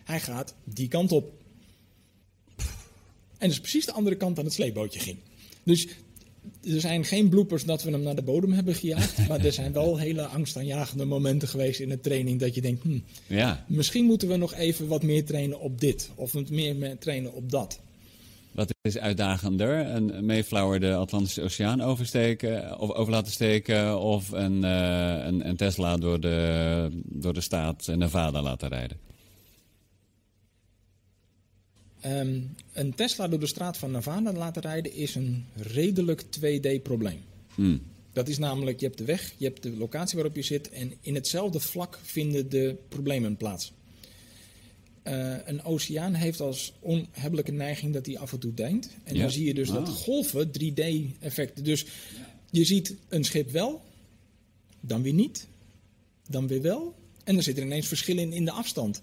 hij 0.04 0.20
gaat 0.20 0.54
die 0.64 0.88
kant 0.88 1.12
op. 1.12 1.32
En 3.38 3.50
dat 3.50 3.50
is 3.50 3.60
precies 3.60 3.86
de 3.86 3.92
andere 3.92 4.16
kant 4.16 4.38
aan 4.38 4.44
het 4.44 4.52
sleepbootje 4.54 5.00
ging. 5.00 5.16
Dus 5.62 5.86
er 6.64 6.80
zijn 6.80 7.04
geen 7.04 7.28
bloopers 7.28 7.64
dat 7.64 7.82
we 7.82 7.90
hem 7.90 8.02
naar 8.02 8.14
de 8.14 8.22
bodem 8.22 8.52
hebben 8.52 8.74
gejaagd. 8.74 9.18
maar 9.28 9.44
er 9.44 9.52
zijn 9.52 9.72
wel 9.72 9.98
hele 9.98 10.26
angstaanjagende 10.26 11.04
momenten 11.04 11.48
geweest 11.48 11.80
in 11.80 11.88
de 11.88 12.00
training. 12.00 12.40
Dat 12.40 12.54
je 12.54 12.60
denkt: 12.60 12.82
hm, 12.82 12.98
Ja. 13.26 13.64
misschien 13.68 14.04
moeten 14.04 14.28
we 14.28 14.36
nog 14.36 14.54
even 14.54 14.88
wat 14.88 15.02
meer 15.02 15.24
trainen 15.24 15.60
op 15.60 15.80
dit. 15.80 16.10
Of 16.14 16.32
wat 16.32 16.50
meer 16.50 16.76
me- 16.76 16.98
trainen 16.98 17.32
op 17.32 17.50
dat. 17.50 17.80
Wat 18.54 18.74
is 18.82 18.98
uitdagender? 18.98 19.86
Een 19.86 20.24
Mayflower 20.24 20.80
de 20.80 20.94
Atlantische 20.94 21.42
Oceaan 21.42 21.80
oversteken, 21.80 22.78
of 22.78 22.90
over 22.90 23.12
laten 23.12 23.32
steken, 23.32 24.00
of 24.00 24.30
een, 24.30 24.64
eh, 24.64 25.24
een, 25.24 25.48
een 25.48 25.56
Tesla 25.56 25.96
door 25.96 26.20
de, 26.20 26.88
door 27.04 27.34
de 27.34 27.40
staat 27.40 27.86
Nevada 27.86 28.42
laten 28.42 28.68
rijden? 28.68 28.98
Ehm, 32.00 32.40
een 32.72 32.94
Tesla 32.94 33.28
door 33.28 33.40
de 33.40 33.46
straat 33.46 33.76
van 33.76 33.90
Nevada 33.90 34.32
laten 34.32 34.62
rijden 34.62 34.92
is 34.92 35.14
een 35.14 35.44
redelijk 35.54 36.22
2D-probleem. 36.22 37.20
Hmm. 37.54 37.82
Dat 38.12 38.28
is 38.28 38.38
namelijk, 38.38 38.80
je 38.80 38.86
hebt 38.86 38.98
de 38.98 39.04
weg, 39.04 39.32
je 39.36 39.44
hebt 39.44 39.62
de 39.62 39.76
locatie 39.76 40.16
waarop 40.16 40.36
je 40.36 40.42
zit 40.42 40.70
en 40.70 40.92
in 41.00 41.14
hetzelfde 41.14 41.60
vlak 41.60 41.98
vinden 42.02 42.48
de 42.48 42.76
problemen 42.88 43.36
plaats. 43.36 43.72
Eh, 45.04 45.36
een 45.44 45.62
oceaan 45.64 46.14
heeft 46.14 46.40
als 46.40 46.72
onhebbelijke 46.80 47.52
neiging 47.52 47.92
dat 47.92 48.06
hij 48.06 48.18
af 48.18 48.32
en 48.32 48.38
toe 48.38 48.54
deint. 48.54 48.90
En 49.04 49.14
Ja. 49.14 49.20
dan 49.20 49.30
zie 49.30 49.44
je 49.46 49.54
dus 49.54 49.68
dat 49.68 49.88
Ah. 49.88 49.94
golven 49.94 50.50
3D-effecten. 50.50 51.64
Dus 51.64 51.84
je 52.50 52.64
ziet 52.64 52.94
een 53.08 53.24
schip 53.24 53.50
wel, 53.50 53.82
dan 54.80 55.02
weer 55.02 55.12
niet, 55.12 55.46
dan 56.28 56.46
weer 56.46 56.62
wel. 56.62 56.94
En 57.24 57.34
dan 57.34 57.42
zit 57.42 57.56
er 57.56 57.62
ineens 57.64 57.86
verschil 57.86 58.18
in 58.18 58.32
in 58.32 58.44
de 58.44 58.50
afstand. 58.50 59.02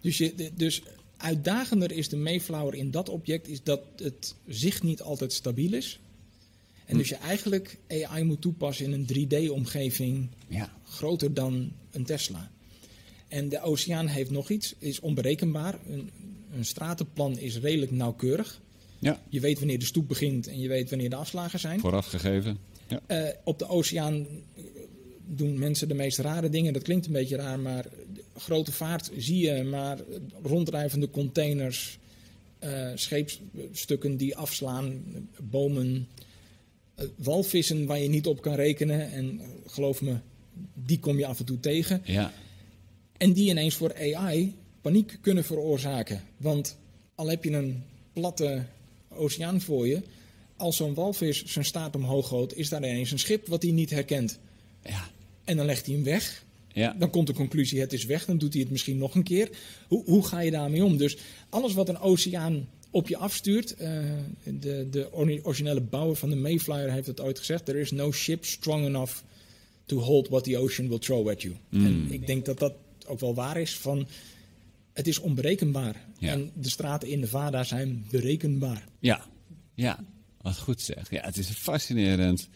Dus, 0.00 0.18
je, 0.18 0.50
dus 0.56 0.82
uitdagender 1.16 1.92
is 1.92 2.08
de 2.08 2.16
Mayflower 2.16 2.74
in 2.74 2.90
dat 2.90 3.08
object, 3.08 3.48
is 3.48 3.62
dat 3.62 3.80
het 3.96 4.34
zicht 4.46 4.82
niet 4.82 5.02
altijd 5.02 5.32
stabiel 5.32 5.72
is. 5.72 5.98
En 6.86 6.96
dus 6.98 7.08
je 7.08 7.16
eigenlijk 7.16 7.78
AI 7.88 8.22
moet 8.24 8.40
toepassen 8.40 8.84
in 8.84 8.92
een 8.92 9.06
3D-omgeving 9.06 10.28
Ja. 10.48 10.72
groter 10.84 11.34
dan 11.34 11.72
een 11.90 12.04
Tesla. 12.04 12.50
En 13.32 13.48
de 13.48 13.60
oceaan 13.60 14.06
heeft 14.06 14.30
nog 14.30 14.50
iets, 14.50 14.74
is 14.78 15.00
onberekenbaar. 15.00 15.78
Een, 15.88 16.10
een 16.54 16.64
stratenplan 16.64 17.38
is 17.38 17.58
redelijk 17.58 17.90
nauwkeurig. 17.90 18.60
Ja, 18.98 19.20
Je 19.28 19.40
weet 19.40 19.58
wanneer 19.58 19.78
de 19.78 19.84
stoep 19.84 20.08
begint 20.08 20.46
en 20.46 20.60
je 20.60 20.68
weet 20.68 20.90
wanneer 20.90 21.10
de 21.10 21.16
afslagen 21.16 21.58
zijn. 21.58 21.80
vooraf 21.80 22.06
gegeven. 22.06 22.58
Ja. 22.88 23.00
Eh, 23.06 23.34
op 23.44 23.58
de 23.58 23.68
oceaan 23.68 24.14
eh, 24.56 24.62
doen 25.26 25.58
mensen 25.58 25.88
de 25.88 25.94
meest 25.94 26.18
rare 26.18 26.48
dingen. 26.48 26.72
Dat 26.72 26.82
klinkt 26.82 27.06
een 27.06 27.12
beetje 27.12 27.36
raar, 27.36 27.58
maar 27.60 27.86
grote 28.36 28.72
vaart 28.72 29.10
zie 29.16 29.38
je, 29.46 29.62
maar 29.62 29.98
ronddrijvende 30.42 31.10
containers, 31.10 31.98
eh, 32.58 32.90
scheepstukken 32.94 34.16
die 34.16 34.36
afslaan, 34.36 35.02
bomen, 35.42 36.08
walvissen 37.16 37.86
waar 37.86 37.98
je 37.98 38.08
niet 38.08 38.26
op 38.26 38.42
kan 38.42 38.54
rekenen. 38.54 39.10
En 39.12 39.40
geloof 39.66 40.02
me, 40.02 40.16
die 40.74 40.98
kom 40.98 41.18
je 41.18 41.26
af 41.26 41.38
en 41.38 41.44
toe 41.44 41.60
tegen. 41.60 42.02
ja. 42.04 42.32
En 43.22 43.32
die 43.32 43.48
ineens 43.50 43.74
voor 43.74 43.94
AI 43.94 44.54
paniek 44.80 45.18
kunnen 45.20 45.44
veroorzaken. 45.44 46.22
Want 46.36 46.76
al 47.14 47.28
heb 47.30 47.44
je 47.44 47.50
een 47.50 47.82
platte 48.12 48.64
oceaan 49.08 49.60
voor 49.60 49.86
je, 49.86 50.02
als 50.56 50.76
zo'n 50.76 50.94
walvis 50.94 51.44
zijn 51.44 51.64
staart 51.64 51.94
omhoog 51.96 52.28
gooit, 52.28 52.56
is 52.56 52.68
daar 52.68 52.82
ineens 52.84 53.10
een 53.10 53.18
schip 53.18 53.46
wat 53.46 53.62
hij 53.62 53.72
niet 53.72 53.90
herkent. 53.90 54.38
Ja. 54.84 55.10
En 55.44 55.56
dan 55.56 55.66
legt 55.66 55.86
hij 55.86 55.94
hem 55.94 56.04
weg. 56.04 56.44
Ja. 56.72 56.96
Dan 56.98 57.10
komt 57.10 57.26
de 57.26 57.32
conclusie, 57.32 57.80
het 57.80 57.92
is 57.92 58.04
weg. 58.04 58.24
Dan 58.24 58.38
doet 58.38 58.52
hij 58.52 58.62
het 58.62 58.70
misschien 58.70 58.98
nog 58.98 59.14
een 59.14 59.22
keer. 59.22 59.50
Hoe, 59.88 60.04
hoe 60.04 60.26
ga 60.26 60.40
je 60.40 60.50
daarmee 60.50 60.84
om? 60.84 60.96
Dus 60.96 61.16
alles 61.48 61.74
wat 61.74 61.88
een 61.88 61.98
oceaan 61.98 62.68
op 62.90 63.08
je 63.08 63.16
afstuurt. 63.16 63.74
eh, 63.74 64.00
de, 64.44 64.86
de 64.90 65.12
ori- 65.12 65.40
originele 65.42 65.80
bouwer 65.80 66.16
van 66.16 66.30
de 66.30 66.36
Mayflower 66.36 66.92
heeft 66.92 67.06
het 67.06 67.20
ooit 67.20 67.38
gezegd. 67.38 67.64
There 67.64 67.80
is 67.80 67.90
no 67.90 68.12
ship 68.12 68.44
strong 68.44 68.84
enough 68.86 69.12
to 69.86 69.98
hold 69.98 70.28
what 70.28 70.44
the 70.44 70.58
ocean 70.58 70.88
will 70.88 70.98
throw 70.98 71.28
at 71.28 71.42
you. 71.42 71.54
En 71.70 72.06
ik 72.10 72.26
denk 72.26 72.44
dat 72.44 72.58
dat 72.58 72.72
ook 73.06 73.20
wel 73.20 73.34
waar 73.34 73.56
is. 73.56 73.76
Van, 73.76 74.08
het 74.92 75.06
is 75.06 75.18
onberekenbaar. 75.18 75.96
Ja. 76.18 76.32
En 76.32 76.50
de 76.54 76.70
straten 76.70 77.08
in 77.08 77.20
Nevada 77.20 77.64
zijn 77.64 78.06
berekenbaar. 78.10 78.84
Ja, 78.98 79.24
ja, 79.74 80.04
wat 80.40 80.58
goed 80.58 80.80
zeg. 80.80 81.10
Ja, 81.10 81.20
het 81.24 81.36
is 81.36 81.48
een 81.48 81.54
fascinerend 81.54 82.48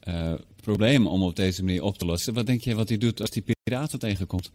eh, 0.00 0.32
probleem 0.62 1.06
om 1.06 1.22
op 1.22 1.36
deze 1.36 1.64
manier 1.64 1.82
op 1.82 1.98
te 1.98 2.04
lossen. 2.04 2.34
Wat 2.34 2.46
denk 2.46 2.60
je 2.60 2.74
wat 2.74 2.88
hij 2.88 2.98
doet 2.98 3.20
als 3.20 3.30
hij 3.32 3.54
piraten 3.62 3.98
tegenkomt? 3.98 4.50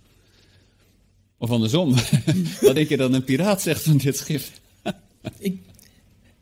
Of 1.37 1.49
andersom, 1.49 1.93
wat 2.61 2.75
denk 2.75 2.89
je 2.89 2.97
dat 2.97 3.13
een 3.13 3.23
piraat 3.23 3.61
zegt 3.61 3.81
van 3.83 3.97
dit 3.97 4.17
schip? 4.17 4.41
Ik, 5.39 5.57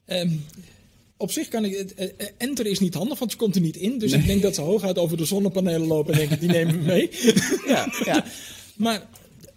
ehm, 0.06 0.30
op 1.18 1.32
zich 1.32 1.48
kan 1.48 1.66
ik. 1.66 1.78
het- 1.78 1.94
eh, 1.94 2.10
eh, 2.18 2.28
enter 2.38 2.66
is 2.66 2.80
niet 2.80 2.94
handig, 2.94 3.20
want 3.20 3.32
je 3.32 3.38
komt 3.38 3.56
er 3.56 3.62
niet 3.62 3.76
in. 3.76 3.98
Dus 4.00 4.12
ik 4.12 4.26
denk 4.26 4.42
dat 4.42 4.56
ze 4.56 4.62
hooguit 4.62 4.98
over 4.98 5.18
de 5.18 5.26
zonnepanelen 5.26 5.88
lopen 5.88 6.14
en 6.14 6.20
denken: 6.20 6.40
die 6.40 6.50
nemen 6.50 6.80
we 6.80 6.86
mee. 6.86 7.10
Ja, 7.68 7.94
ja. 8.06 8.26
Maar 8.76 9.08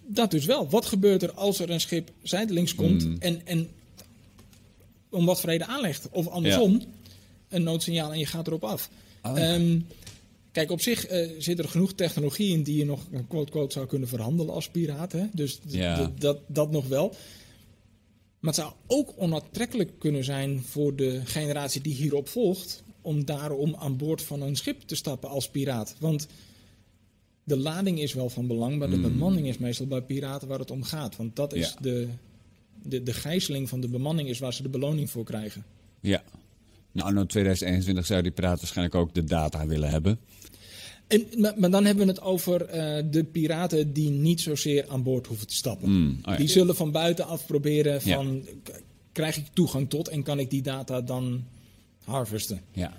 dat 0.07 0.31
dus 0.31 0.45
wel. 0.45 0.69
Wat 0.69 0.87
gebeurt 0.87 1.23
er 1.23 1.33
als 1.33 1.59
er 1.59 1.71
een 1.71 1.81
schip 1.81 2.11
zijdelings 2.23 2.75
komt 2.75 3.03
Hmm. 3.03 3.17
en, 3.19 3.47
en 3.47 3.69
om 5.11 5.27
wat 5.27 5.41
voor 5.41 5.51
reden 5.51 5.67
aanlegt? 5.67 6.09
Of 6.11 6.29
andersom, 6.29 6.83
een 7.49 7.63
noodsignaal 7.63 8.13
en 8.13 8.19
je 8.19 8.27
gaat 8.27 8.47
erop 8.47 8.65
af. 8.65 8.91
Oh. 9.23 9.39
Ehm, 9.41 9.79
kijk, 10.53 10.71
op 10.71 10.81
zich 10.81 11.07
eh, 11.07 11.31
zit 11.39 11.59
er 11.59 11.69
genoeg 11.69 11.93
technologie 11.93 12.53
in 12.53 12.63
die 12.63 12.77
je 12.77 12.85
nog 12.85 13.01
een 13.13 13.27
quote, 13.27 13.51
quote 13.51 13.73
zou 13.73 13.87
kunnen 13.87 14.09
verhandelen 14.09 14.55
als 14.55 14.69
piraat. 14.69 15.13
Hè? 15.13 15.25
Dus 15.33 15.59
Ja. 15.67 16.13
dat, 16.19 16.39
dat 16.47 16.71
nog 16.71 16.87
wel. 16.89 17.09
Maar 18.41 18.55
het 18.55 18.65
zou 18.65 18.73
ook 18.87 19.13
onaantrekkelijk 19.17 19.91
kunnen 19.99 20.25
zijn 20.25 20.63
voor 20.69 20.97
de 20.97 21.21
generatie 21.25 21.81
die 21.81 21.95
hierop 21.95 22.29
volgt. 22.29 22.83
om 23.01 23.25
daarom 23.25 23.75
aan 23.79 23.97
boord 23.97 24.23
van 24.23 24.43
een 24.43 24.57
schip 24.57 24.81
te 24.83 24.95
stappen 24.95 25.29
als 25.29 25.49
piraat. 25.49 25.95
Want 25.99 26.27
de 27.47 27.57
lading 27.57 28.01
is 28.01 28.15
wel 28.15 28.29
van 28.31 28.47
belang, 28.47 28.79
maar 28.79 28.91
de 28.91 28.99
bemanning 28.99 29.47
is 29.47 29.59
meestal 29.59 29.87
bij 29.87 30.01
piraten 30.03 30.49
waar 30.49 30.59
het 30.59 30.71
om 30.71 30.83
gaat. 30.83 31.17
Want 31.17 31.37
dat 31.37 31.53
is 31.55 31.69
Ja. 31.69 31.75
de, 31.81 32.09
de, 32.83 33.03
de 33.03 33.13
gijzeling 33.13 33.69
van 33.69 33.81
de 33.81 33.89
bemanning 33.89 34.29
is 34.29 34.39
waar 34.39 34.55
ze 34.55 34.63
de 34.63 34.69
beloning 34.69 35.11
voor 35.11 35.25
krijgen. 35.25 35.65
Ja. 36.01 36.23
Nou, 36.93 37.13
nou 37.13 37.27
2021 37.27 38.07
zou 38.07 38.23
die 38.23 38.31
piraat 38.31 38.59
waarschijnlijk 38.61 38.97
ook 38.97 39.15
de 39.15 39.25
data 39.25 39.67
willen 39.67 39.91
hebben. 39.91 40.19
En, 41.07 41.27
maar, 41.39 41.53
maar 41.57 41.71
dan 41.71 41.85
hebben 41.85 42.07
we 42.07 42.13
het 42.13 42.21
over 42.23 42.65
eh, 42.65 43.05
de 43.11 43.25
piraten 43.25 43.93
die 43.93 44.11
niet 44.11 44.41
zozeer 44.41 44.85
aan 44.89 45.03
boord 45.03 45.27
hoeven 45.27 45.47
te 45.47 45.55
stappen. 45.55 45.91
Mm, 45.91 46.19
oh 46.23 46.33
ja. 46.33 46.37
Die 46.37 46.49
zullen 46.49 46.77
van 46.77 46.91
buitenaf 46.91 47.47
proberen 47.47 48.03
van, 48.03 48.47
krijg 49.13 49.37
ik 49.37 49.47
toegang 49.53 49.91
tot 49.91 50.09
en 50.09 50.23
kan 50.23 50.39
ik 50.39 50.51
die 50.51 50.63
data 50.63 51.01
dan 51.01 51.45
harvesten? 52.05 52.61
Ja. 52.73 52.93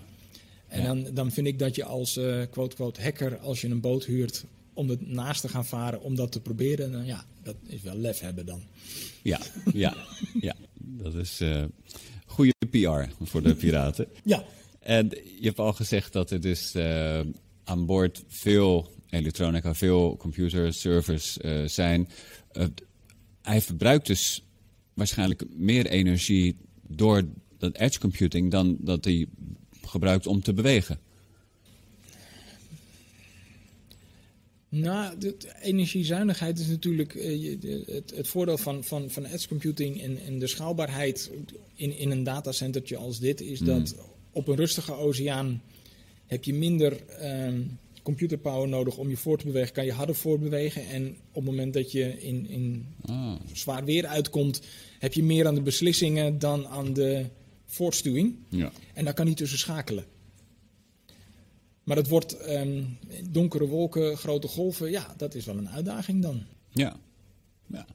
En 0.68 0.84
dan, 0.84 1.14
dan 1.14 1.32
vind 1.32 1.48
ik 1.48 1.60
dat 1.60 1.76
je 1.76 1.84
als 1.84 2.18
eh, 2.18 2.42
quote-quote 2.52 3.02
hacker, 3.02 3.38
als 3.38 3.62
je 3.62 3.70
een 3.70 3.82
boot 3.82 4.06
huurt 4.06 4.46
om 4.74 4.90
het 4.90 5.08
naast 5.08 5.42
te 5.42 5.50
gaan 5.50 5.66
varen, 5.66 6.02
om 6.02 6.16
dat 6.16 6.32
te 6.32 6.42
proberen, 6.42 6.92
dan 6.92 7.06
ja, 7.06 7.26
dat 7.44 7.56
is 7.68 7.82
wel 7.82 7.98
lef 7.98 8.20
hebben 8.20 8.46
dan. 8.46 8.62
Ja, 9.22 9.40
ja, 9.74 9.96
ja. 10.42 10.56
Dat 10.80 11.14
is 11.14 11.40
eh 11.40 11.64
goede 12.26 12.54
PR 12.70 13.26
voor 13.26 13.42
de 13.44 13.56
piraten. 13.56 14.08
Ja, 14.24 14.44
En 14.80 15.10
je 15.10 15.46
hebt 15.46 15.60
al 15.60 15.74
gezegd 15.74 16.14
dat 16.14 16.32
er 16.32 16.42
dus 16.42 16.74
eh, 16.76 17.20
aan 17.64 17.86
boord 17.86 18.24
veel 18.28 18.92
elektronica, 19.10 19.76
veel 19.76 20.18
computerservers 20.18 21.38
eh 21.38 21.64
zijn. 21.66 22.10
Hij 23.42 23.62
verbruikt 23.62 24.08
dus 24.08 24.44
waarschijnlijk 24.94 25.44
meer 25.56 25.86
energie 25.86 26.56
door 26.88 27.24
dat 27.58 27.78
edge 27.78 28.00
computing 28.00 28.52
dan 28.52 28.78
dat 28.80 29.06
hij 29.06 29.28
gebruikt 29.88 30.28
om 30.28 30.42
te 30.42 30.54
bewegen. 30.54 31.00
Nou, 34.70 35.18
de, 35.18 35.36
energiezuinigheid 35.62 36.60
is 36.60 36.68
natuurlijk 36.68 37.16
eh, 37.16 37.58
het, 37.86 38.14
het 38.16 38.28
voordeel 38.28 38.58
van, 38.58 38.84
van, 38.84 39.10
van 39.10 39.26
edge 39.26 39.48
computing 39.48 40.02
en, 40.02 40.18
en 40.26 40.40
de 40.40 40.48
schaalbaarheid 40.48 41.32
in, 41.76 41.98
in 41.98 42.12
een 42.12 42.24
datacentertje 42.24 42.98
als 42.98 43.20
dit 43.20 43.42
is 43.42 43.60
dat 43.60 43.96
op 44.32 44.48
een 44.48 44.56
rustige 44.56 44.94
oceaan 44.94 45.62
heb 46.26 46.44
je 46.44 46.54
minder 46.54 47.06
ehm 47.06 47.62
computerpower 48.08 48.68
nodig 48.68 48.98
om 48.98 49.10
je 49.10 49.18
voor 49.18 49.38
te 49.38 49.46
bewegen, 49.46 49.74
kan 49.74 49.86
je 49.86 49.92
harder 49.92 50.16
voortbewegen. 50.16 50.88
En 50.88 51.08
op 51.10 51.34
het 51.34 51.44
moment 51.44 51.74
dat 51.74 51.92
je 51.92 52.22
in, 52.22 52.48
in 52.50 52.86
Ah, 53.06 53.34
zwaar 53.54 53.86
weer 53.86 54.06
uitkomt, 54.06 54.62
heb 55.00 55.14
je 55.14 55.24
meer 55.24 55.48
aan 55.48 55.56
de 55.56 55.62
beslissingen 55.62 56.40
dan 56.40 56.68
aan 56.68 56.94
de 56.94 57.26
voortstuwing. 57.68 58.36
ja. 58.50 58.72
En 58.94 59.06
daar 59.06 59.14
kan 59.14 59.26
hij 59.26 59.36
tussen 59.36 59.58
schakelen. 59.58 60.06
Maar 61.84 61.98
het 61.98 62.08
wordt 62.08 62.38
ehm, 62.38 62.84
donkere 63.30 63.68
wolken, 63.68 64.18
grote 64.18 64.48
golven. 64.48 64.92
Ja, 64.92 65.14
dat 65.18 65.36
is 65.36 65.46
wel 65.46 65.58
een 65.58 65.70
uitdaging 65.70 66.22
dan. 66.22 66.44
Ja. 66.70 67.00
ja. 67.68 67.86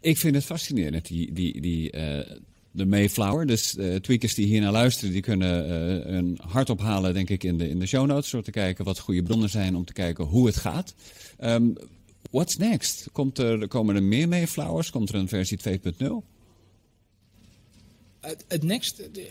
Ik 0.00 0.18
vind 0.18 0.34
het 0.34 0.44
fascinerend, 0.44 1.06
die, 1.06 1.32
die, 1.32 1.60
die, 1.60 1.90
eh, 1.90 2.36
de 2.70 2.86
Mayflower. 2.86 3.46
Dus 3.46 3.76
eh 3.76 3.94
tweakers 3.94 4.34
die 4.34 4.46
hier 4.46 4.60
naar 4.60 4.72
luisteren, 4.72 5.12
die 5.12 5.22
kunnen 5.22 5.64
eh, 5.66 6.12
een 6.14 6.38
hart 6.42 6.70
ophalen, 6.70 7.14
denk 7.14 7.30
ik, 7.30 7.44
in 7.44 7.58
de, 7.58 7.68
in 7.68 7.78
de 7.78 7.86
show 7.86 8.06
notes. 8.06 8.34
Om 8.34 8.42
te 8.42 8.50
kijken 8.50 8.84
wat 8.84 8.98
goede 8.98 9.22
bronnen 9.22 9.50
zijn, 9.50 9.76
om 9.76 9.84
te 9.84 9.92
kijken 9.92 10.24
hoe 10.24 10.46
het 10.46 10.56
gaat. 10.56 10.94
Ehm, 11.38 11.68
what's 12.30 12.56
next? 12.56 13.08
Komt 13.12 13.38
er, 13.38 13.68
komen 13.68 13.94
er 13.94 14.02
meer 14.02 14.28
Mayflowers? 14.28 14.90
Komt 14.90 15.08
er 15.08 15.14
een 15.14 15.28
versie 15.28 15.58
2.0? 15.58 16.06
Het, 18.20 18.62
next, 18.62 18.96
de, 19.12 19.26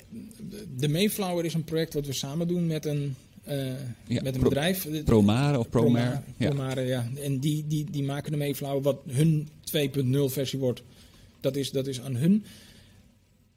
de 0.77 0.87
Mayflower 0.87 1.45
is 1.45 1.53
een 1.53 1.63
project 1.63 1.93
wat 1.93 2.05
we 2.05 2.13
samen 2.13 2.47
doen 2.47 2.67
met 2.67 2.85
een, 2.85 3.15
eh, 3.43 3.67
Ja, 4.07 4.21
met 4.21 4.25
een 4.25 4.31
Pro- 4.39 4.49
bedrijf. 4.49 4.87
Promare 5.03 5.59
of 5.59 5.69
Promare? 5.69 6.21
Ja. 6.37 6.47
Promare, 6.47 6.81
ja. 6.81 7.07
En 7.23 7.39
die, 7.39 7.67
die, 7.67 7.85
die 7.91 8.03
maken 8.03 8.31
de 8.31 8.37
Mayflower, 8.37 8.81
wat 8.81 9.01
hun 9.07 9.49
2.0 9.63 10.17
versie 10.25 10.59
wordt. 10.59 10.81
Dat 11.39 11.55
is, 11.55 11.71
dat 11.71 11.87
is 11.87 12.01
aan 12.01 12.15
hun. 12.15 12.45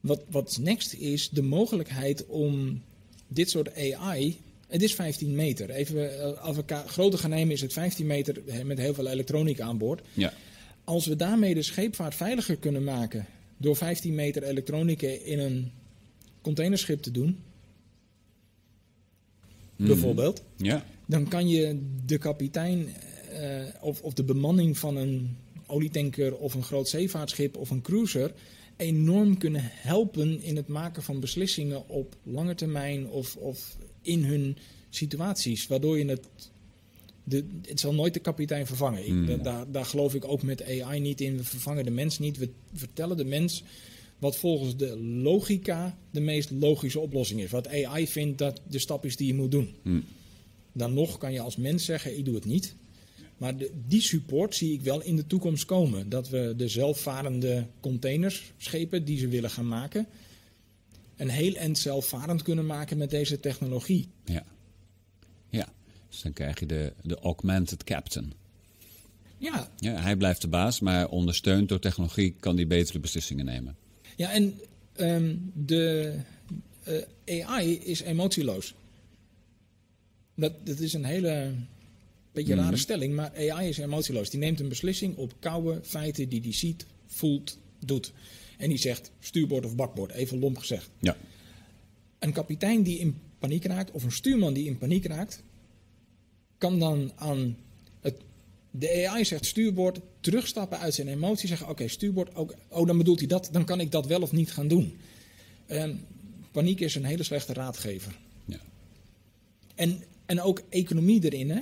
Wat, 0.01 0.23
wat 0.31 0.59
next 0.61 0.93
is 0.93 1.29
de 1.29 1.43
mogelijkheid 1.43 2.27
om 2.27 2.83
dit 3.29 3.51
soort 3.51 3.77
AI. 3.77 4.39
Het 4.69 4.83
is 4.83 4.95
15 4.95 5.35
meter. 5.35 5.71
Even, 5.71 6.21
eh, 6.21 6.43
als 6.43 6.57
we 6.57 6.65
groter 6.87 7.19
gaan 7.19 7.31
nemen, 7.31 7.55
is 7.55 7.61
het 7.61 7.73
15 7.73 8.07
meter 8.07 8.43
eh, 8.47 8.63
met 8.63 8.79
heel 8.79 8.95
veel 8.95 9.09
elektronica 9.09 9.65
aan 9.65 9.79
boord. 9.79 10.01
Ja. 10.13 10.33
Als 10.85 11.07
we 11.07 11.17
daarmee 11.17 11.55
de 11.55 11.63
scheepvaart 11.63 12.15
veiliger 12.15 12.57
kunnen 12.57 12.85
maken. 12.85 13.27
Door 13.63 13.77
15 13.77 14.15
meter 14.15 14.43
elektronica 14.43 15.07
in 15.07 15.39
een 15.39 15.71
containerschip 16.41 17.03
te 17.03 17.11
doen. 17.11 17.39
Bijvoorbeeld. 19.77 20.43
Ja. 20.57 20.85
Dan 21.07 21.29
kan 21.29 21.49
je 21.49 21.81
de 22.05 22.19
kapitein 22.19 22.89
eh, 23.31 23.63
of, 23.81 24.03
of 24.03 24.15
de 24.15 24.25
bemanning 24.25 24.79
van 24.79 24.97
een 24.97 25.37
olietanker 25.67 26.37
of 26.37 26.55
een 26.55 26.63
groot 26.63 26.89
zeevaartschip 26.89 27.57
of 27.57 27.71
een 27.71 27.83
cruiser 27.83 28.33
enorm 28.77 29.39
kunnen 29.39 29.63
helpen 29.65 30.43
in 30.43 30.57
het 30.57 30.69
maken 30.69 31.03
van 31.03 31.21
beslissingen 31.21 31.89
op 31.89 32.17
lange 32.23 32.55
termijn 32.55 33.09
of, 33.09 33.37
of 33.37 33.77
in 34.03 34.25
hun 34.25 34.57
situaties. 34.91 35.67
Waardoor 35.67 35.99
je 35.99 36.05
het. 36.05 36.29
De, 37.25 37.45
het 37.63 37.81
zal 37.81 37.95
nooit 37.95 38.15
de 38.15 38.21
kapitein 38.21 38.67
vervangen. 38.67 39.07
Ik, 39.07 39.27
da- 39.27 39.37
daar, 39.37 39.71
daar 39.71 39.85
geloof 39.85 40.15
ik 40.15 40.25
ook 40.25 40.43
met 40.43 40.63
AI 40.83 41.01
niet 41.01 41.21
in. 41.21 41.37
We 41.37 41.45
vervangen 41.45 41.85
de 41.85 41.91
mens 41.91 42.19
niet. 42.19 42.39
We 42.39 42.49
vertellen 42.75 43.17
de 43.17 43.25
mens 43.25 43.63
wat 44.19 44.37
volgens 44.37 44.77
de 44.77 44.99
logica 44.99 45.99
de 46.11 46.21
meest 46.21 46.51
logische 46.51 47.01
oplossing 47.01 47.41
is. 47.41 47.51
Wat 47.51 47.69
AI 47.69 48.07
vindt 48.09 48.39
dat 48.39 48.61
de 48.69 48.79
stap 48.79 49.05
is 49.05 49.17
die 49.17 49.27
je 49.27 49.35
moet 49.35 49.51
doen. 49.51 49.75
Dan 50.73 50.95
nog 50.95 51.19
kan 51.19 51.33
je 51.33 51.41
als 51.41 51.57
mens 51.57 51.85
zeggen, 51.85 52.19
ik 52.19 52.25
doe 52.25 52.35
het 52.35 52.45
niet. 52.45 52.75
Maar 53.37 53.57
de, 53.57 53.71
die 53.89 54.01
support 54.01 54.55
zie 54.55 54.73
ik 54.73 54.81
wel 54.81 55.03
in 55.03 55.17
de 55.17 55.27
toekomst 55.27 55.65
komen. 55.65 56.09
Dat 56.09 56.29
we 56.29 56.55
de 56.57 56.69
zelfvarende 56.69 57.67
containers, 57.81 58.53
schepen 58.57 59.05
die 59.05 59.19
ze 59.19 59.29
willen 59.29 59.51
gaan 59.51 59.69
maken... 59.69 60.07
een 61.17 61.29
heel 61.29 61.55
eind 61.55 61.79
zelfvarend 61.79 62.43
kunnen 62.43 62.67
maken 62.67 62.99
met 62.99 63.11
deze 63.11 63.41
technologie. 63.41 64.09
Ja. 64.25 64.45
Dus 66.13 66.23
dan 66.23 66.33
krijg 66.33 66.61
je 66.61 66.67
de, 66.67 66.93
de 67.03 67.19
augmented 67.19 67.85
captain. 67.85 68.33
Ja, 69.39 69.71
Ja, 69.77 70.01
hij 70.01 70.17
blijft 70.17 70.41
de 70.41 70.49
baas, 70.49 70.81
maar 70.81 71.09
ondersteund 71.09 71.69
door 71.69 71.79
technologie 71.79 72.35
kan 72.41 72.57
hij 72.57 72.67
betere 72.67 72.99
beslissingen 72.99 73.45
nemen. 73.45 73.77
ja 74.17 74.33
en 74.33 74.61
ehm, 74.93 75.37
de 75.55 76.15
eh, 77.25 77.49
AI 77.49 77.79
is 77.79 78.01
emotieloos. 78.01 78.75
Dat, 80.35 80.67
dat 80.67 80.79
is 80.79 80.93
een 80.93 81.05
hele 81.05 81.55
beetje 82.33 82.55
rare 82.55 82.77
stelling, 82.77 83.15
maar 83.15 83.33
AI 83.37 83.69
is 83.69 83.79
emotieloos. 83.79 84.31
Die 84.31 84.41
neemt 84.41 84.61
een 84.61 84.69
beslissing 84.69 85.17
op 85.17 85.35
koude 85.39 85.81
feiten 85.83 86.29
die 86.29 86.41
hij 86.41 86.53
ziet, 86.53 86.87
voelt, 87.07 87.59
doet. 87.79 88.13
En 88.59 88.69
die 88.69 88.79
zegt 88.79 89.11
stuurboord 89.21 89.65
of 89.65 89.77
bakboord, 89.77 90.13
even 90.13 90.39
lomp 90.39 90.59
gezegd. 90.59 90.91
Ja. 90.99 91.17
Een 92.19 92.33
kapitein 92.33 92.83
die 92.83 92.99
in 92.99 93.19
paniek 93.39 93.65
raakt, 93.65 93.91
of 93.91 94.03
een 94.03 94.13
stuurman 94.13 94.53
die 94.53 94.67
in 94.67 94.79
paniek 94.79 95.05
raakt, 95.05 95.43
kan 96.63 96.79
dan 96.79 97.13
aan 97.17 97.57
het. 98.01 98.15
De 98.71 99.09
AI 99.09 99.25
zegt 99.25 99.47
stuurboord, 99.47 100.01
terugstappen 100.21 100.79
uit 100.79 100.95
zijn 100.95 101.09
emotie, 101.09 101.49
zeggen: 101.49 101.69
Oké, 101.69 101.89
stuurboord, 101.89 102.35
ook, 102.35 102.55
oh, 102.69 102.87
dan 102.87 102.99
bedoelt 102.99 103.19
hij 103.19 103.29
dat, 103.29 103.49
dan 103.53 103.65
kan 103.65 103.81
ik 103.81 103.91
dat 103.91 104.07
wel 104.07 104.23
of 104.23 104.33
niet 104.33 104.53
gaan 104.53 104.69
doen. 104.69 104.97
En 105.67 106.01
paniek 106.53 106.81
is 106.81 106.95
een 106.95 107.05
hele 107.05 107.23
slechte 107.23 107.53
raadgever. 107.53 108.19
Ja. 108.45 108.61
En, 109.75 110.03
en 110.27 110.41
ook 110.41 110.63
economie 110.69 111.25
erin, 111.25 111.51
hè? 111.51 111.61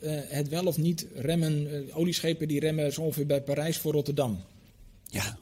Eh, 0.00 0.20
het 0.28 0.48
wel 0.48 0.66
of 0.66 0.78
niet 0.78 1.06
remmen, 1.14 1.86
eh, 1.88 1.98
olieschepen 1.98 2.48
die 2.48 2.60
remmen 2.60 2.92
zo 2.92 3.00
ongeveer 3.00 3.26
bij 3.26 3.42
Parijs 3.42 3.78
voor 3.78 3.92
Rotterdam. 3.92 4.38
Ja. 5.06 5.38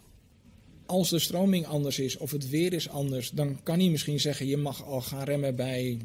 Als 0.86 1.10
de 1.10 1.18
stroming 1.18 1.66
anders 1.66 1.98
is 1.98 2.16
of 2.16 2.30
het 2.30 2.48
weer 2.48 2.72
is 2.72 2.88
anders, 2.88 3.30
dan 3.30 3.62
kan 3.62 3.78
hij 3.78 3.88
misschien 3.88 4.20
zeggen: 4.20 4.46
je 4.46 4.56
mag 4.56 4.84
al 4.84 5.00
gaan 5.00 5.24
remmen 5.24 5.56
bij 5.56 5.98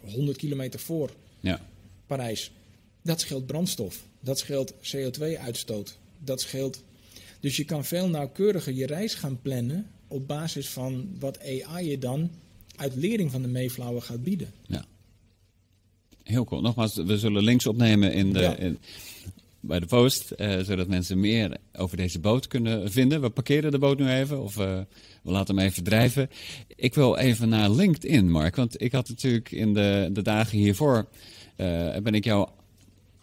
100 0.00 0.36
kilometer 0.36 0.80
voor 0.80 1.10
Ja. 1.40 1.60
Parijs. 2.08 2.52
Dat 3.02 3.20
scheelt 3.20 3.46
brandstof, 3.46 4.02
dat 4.20 4.38
scheelt 4.38 4.72
CO2-uitstoot, 4.72 5.98
dat 6.18 6.40
scheelt. 6.40 6.82
Dus 7.40 7.56
je 7.56 7.64
kan 7.64 7.84
veel 7.84 8.08
nauwkeuriger 8.08 8.72
je 8.74 8.86
reis 8.86 9.14
gaan 9.14 9.38
plannen 9.42 9.86
op 10.08 10.26
basis 10.26 10.68
van 10.68 11.08
wat 11.18 11.38
AI 11.42 11.90
je 11.90 11.98
dan 11.98 12.30
uit 12.76 12.94
lering 12.94 13.30
van 13.30 13.42
de 13.42 13.48
Mayflower 13.48 14.02
gaat 14.02 14.22
bieden. 14.22 14.52
Ja. 14.66 14.84
Heel 16.22 16.44
cool. 16.44 16.60
Nogmaals, 16.60 16.94
we 16.94 17.18
zullen 17.18 17.42
links 17.44 17.66
opnemen 17.66 18.12
in 18.12 18.32
de, 18.32 18.40
Ja. 18.40 18.56
in- 18.56 18.78
bij 19.60 19.80
de 19.80 19.86
post, 19.86 20.30
eh, 20.30 20.58
zodat 20.60 20.88
mensen 20.88 21.20
meer 21.20 21.56
over 21.72 21.96
deze 21.96 22.18
boot 22.18 22.46
kunnen 22.46 22.90
vinden. 22.92 23.20
We 23.20 23.30
parkeren 23.30 23.70
de 23.70 23.78
boot 23.78 23.98
nu 23.98 24.08
even, 24.10 24.42
of 24.42 24.58
eh, 24.58 24.80
we 25.22 25.30
laten 25.30 25.56
hem 25.56 25.66
even 25.66 25.82
drijven. 25.84 26.30
Ik 26.76 26.94
wil 26.94 27.16
even 27.16 27.48
naar 27.48 27.70
LinkedIn, 27.70 28.30
Mark, 28.30 28.56
want 28.56 28.80
ik 28.82 28.92
had 28.92 29.08
natuurlijk 29.08 29.50
in 29.50 29.74
de, 29.74 30.10
de 30.12 30.22
dagen 30.22 30.58
hiervoor, 30.58 31.08
ben 32.02 32.14
ik 32.14 32.24
jou 32.24 32.48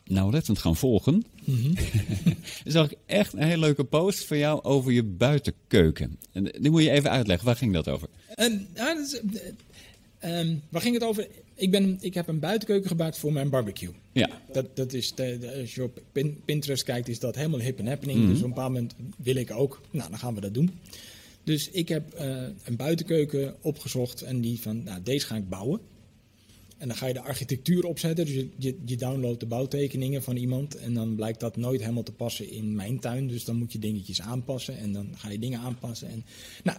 nauwlettend 0.04 0.58
gaan 0.60 0.76
volgen, 0.76 1.24
zag 2.66 2.92
ik 2.92 2.98
echt 3.06 3.34
een 3.34 3.44
hele 3.44 3.58
leuke 3.60 3.84
post 3.84 4.26
van 4.26 4.38
jou 4.38 4.64
over 4.64 4.92
je 4.92 5.04
buitenkeuken. 5.04 6.20
En 6.32 6.44
die 6.44 6.72
moet 6.72 6.84
je 6.84 6.90
even 6.92 7.10
uitleggen. 7.10 7.46
Waar 7.46 7.56
ging 7.56 7.74
dat 7.74 7.88
over? 7.88 8.08
Dat 8.74 8.98
is, 8.98 9.20
eh, 10.20 10.40
ehm, 10.40 10.56
waar 10.70 10.82
ging 10.82 10.94
het 10.94 11.04
over? 11.04 11.28
Ik, 11.56 11.72
ben, 11.72 11.98
ik 12.02 12.14
heb 12.14 12.28
een 12.28 12.40
buitenkeuken 12.40 12.88
gebouwd 12.90 13.18
voor 13.18 13.34
mijn 13.34 13.50
barbecue. 13.50 13.90
Ja. 14.12 14.30
Dat, 14.52 14.76
dat 14.76 14.94
is 14.94 15.14
de, 15.16 15.38
de- 15.40 15.56
als 15.62 15.76
je 15.76 15.84
op 15.84 16.02
Pin- 16.12 16.42
Pinterest 16.46 16.84
kijkt, 16.84 17.08
is 17.08 17.20
dat 17.20 17.36
helemaal 17.36 17.60
hip 17.60 17.80
en 17.80 17.88
happening. 17.88 18.28
Dus 18.28 18.38
op 18.38 18.44
een 18.44 18.50
bepaald 18.50 18.74
moment 18.74 18.96
wil 19.18 19.36
ik 19.36 19.52
ook. 19.52 19.82
Nou, 19.92 20.10
dan 20.10 20.20
gaan 20.20 20.36
we 20.36 20.42
dat 20.42 20.54
doen. 20.54 20.72
Dus 21.44 21.70
ik 21.70 21.90
heb 21.90 22.14
eh, 22.14 22.36
een 22.64 22.76
buitenkeuken 22.76 23.56
opgezocht 23.62 24.22
en 24.22 24.42
die 24.42 24.60
van, 24.62 24.84
nou, 24.84 25.02
deze 25.04 25.26
ga 25.26 25.36
ik 25.36 25.50
bouwen. 25.50 25.80
En 26.78 26.88
dan 26.88 26.98
ga 26.98 27.08
je 27.08 27.14
de 27.14 27.22
architectuur 27.22 27.86
opzetten. 27.86 28.26
Dus 28.26 28.34
je, 28.34 28.50
je, 28.58 28.78
je 28.86 28.96
downloadt 28.98 29.40
de 29.40 29.46
bouwtekeningen 29.46 30.24
van 30.24 30.36
iemand. 30.36 30.76
En 30.76 30.94
dan 30.94 31.16
blijkt 31.16 31.40
dat 31.40 31.58
nooit 31.58 31.82
helemaal 31.82 32.04
te 32.04 32.12
passen 32.12 32.50
in 32.52 32.76
mijn 32.76 33.00
tuin. 33.00 33.28
Dus 33.28 33.46
dan 33.46 33.56
moet 33.56 33.72
je 33.72 33.80
dingetjes 33.80 34.22
aanpassen. 34.22 34.78
En 34.78 34.94
dan 34.94 35.10
ga 35.16 35.30
je 35.30 35.40
dingen 35.40 35.60
aanpassen. 35.60 36.10
En, 36.10 36.26
nou, 36.64 36.78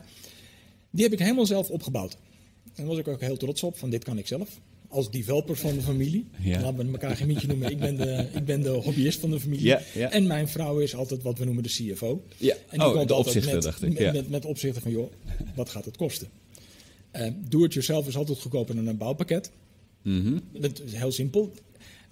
die 0.90 1.02
heb 1.04 1.12
ik 1.12 1.18
helemaal 1.18 1.46
zelf 1.46 1.70
opgebouwd. 1.70 2.12
En 2.12 2.70
daar 2.74 2.86
was 2.86 2.98
ik 2.98 3.08
ook 3.08 3.20
heel 3.20 3.36
trots 3.36 3.62
op. 3.62 3.78
Van 3.78 3.90
dit 3.90 4.04
kan 4.04 4.18
ik 4.18 4.26
zelf. 4.26 4.60
Als 4.88 5.10
developer 5.10 5.56
van 5.56 5.74
de 5.74 5.80
familie. 5.82 6.26
Ja. 6.40 6.60
Laten 6.60 6.76
we 6.76 6.92
elkaar 6.92 7.16
geen 7.16 7.26
mietje 7.26 7.46
noemen. 7.46 7.70
Ik 7.70 7.78
ben, 7.78 7.96
de, 7.96 8.28
ik 8.32 8.44
ben 8.44 8.60
de 8.60 8.68
hobbyist 8.68 9.20
van 9.20 9.30
de 9.30 9.40
familie. 9.40 9.66
Ja, 9.66 9.82
ja. 9.94 10.10
En 10.10 10.26
mijn 10.26 10.48
vrouw 10.48 10.78
is 10.78 10.94
altijd 10.94 11.22
wat 11.22 11.38
we 11.38 11.44
noemen 11.44 11.62
de 11.62 11.68
CFO. 11.68 12.22
Ja. 12.36 12.54
En 12.54 12.78
die 12.78 12.88
Oh, 12.88 12.94
komt 12.94 13.08
de 13.08 13.14
altijd 13.14 13.36
opzichter, 13.36 13.54
met, 13.54 13.62
dacht 13.62 13.82
ik, 13.82 13.88
Met, 13.88 13.98
ja. 13.98 14.12
met, 14.12 14.28
met 14.28 14.44
opzichten 14.44 14.82
van, 14.82 14.90
joh, 14.90 15.12
wat 15.54 15.68
gaat 15.68 15.84
het 15.84 15.96
kosten? 15.96 16.28
Eh 17.10 17.30
Do-it-yourself 17.48 18.06
is 18.06 18.16
altijd 18.16 18.38
goedkoper 18.38 18.74
dan 18.74 18.86
een 18.86 18.96
bouwpakket. 18.96 19.50
Mhm. 20.06 20.38
Dat 20.52 20.80
is 20.80 20.92
heel 20.92 21.12
simpel. 21.12 21.52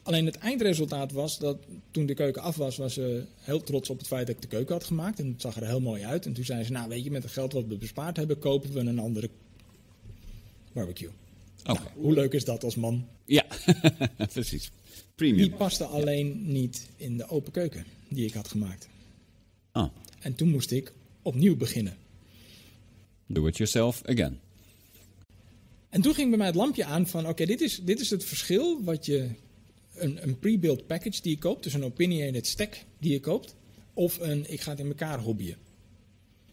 Alleen 0.02 0.26
het 0.26 0.38
eindresultaat 0.38 1.12
was 1.12 1.38
dat 1.38 1.58
toen 1.90 2.06
de 2.06 2.14
keuken 2.14 2.42
af 2.42 2.56
was, 2.56 2.76
was 2.76 2.94
ze 2.94 3.24
heel 3.36 3.62
trots 3.62 3.90
op 3.90 3.98
het 3.98 4.06
feit 4.06 4.26
dat 4.26 4.36
ik 4.36 4.42
de 4.42 4.48
keuken 4.48 4.74
had 4.74 4.84
gemaakt. 4.84 5.18
En 5.18 5.26
het 5.26 5.40
zag 5.40 5.56
er 5.56 5.66
heel 5.66 5.80
mooi 5.80 6.04
uit. 6.04 6.26
En 6.26 6.32
toen 6.32 6.44
zei 6.44 6.64
ze, 6.64 6.72
nou 6.72 6.88
weet 6.88 7.04
je, 7.04 7.10
met 7.10 7.22
het 7.22 7.32
geld 7.32 7.52
wat 7.52 7.66
we 7.66 7.76
bespaard 7.76 8.16
hebben, 8.16 8.38
kopen 8.38 8.72
we 8.72 8.80
een 8.80 8.98
andere 8.98 9.30
barbecue. 10.72 11.08
Oké. 11.66 11.82
Hoe 11.94 12.12
leuk 12.12 12.32
is 12.32 12.44
dat 12.44 12.64
als 12.64 12.74
man? 12.74 13.06
Ja, 13.24 13.44
precies. 14.32 14.62
Die 14.94 15.04
Premium. 15.14 15.56
paste 15.56 15.84
alleen 15.84 16.52
niet 16.52 16.88
in 16.96 17.16
de 17.16 17.28
open 17.28 17.52
keuken 17.52 17.84
die 18.08 18.26
ik 18.26 18.32
had 18.32 18.48
gemaakt. 18.48 18.88
Oh, 19.72 19.86
En 20.20 20.34
toen 20.34 20.48
moest 20.48 20.70
ik 20.70 20.92
opnieuw 21.22 21.56
beginnen. 21.56 21.96
do 23.26 23.46
it 23.46 23.56
yourself 23.56 24.02
again. 24.04 24.38
En 25.94 26.00
toen 26.00 26.14
ging 26.14 26.28
bij 26.28 26.38
mij 26.38 26.46
het 26.46 26.56
lampje 26.56 26.84
aan 26.84 27.06
van, 27.06 27.28
oké, 27.28 27.46
dit, 27.46 27.60
is, 27.60 27.80
dit 27.82 28.00
is 28.00 28.10
het 28.10 28.24
verschil 28.24 28.82
wat 28.82 29.06
je, 29.06 29.28
een, 29.94 30.22
een 30.22 30.38
pre-built 30.38 30.86
package 30.86 31.22
die 31.22 31.30
je 31.30 31.38
koopt, 31.38 31.62
dus 31.62 31.74
een 31.74 31.84
opinionated 31.84 32.46
stack 32.46 32.76
die 32.98 33.12
je 33.12 33.20
koopt, 33.20 33.54
of 33.92 34.18
een, 34.20 34.52
ik 34.52 34.60
ga 34.60 34.70
het 34.70 34.80
in 34.80 34.86
elkaar 34.86 35.18
hobbyen. 35.18 35.56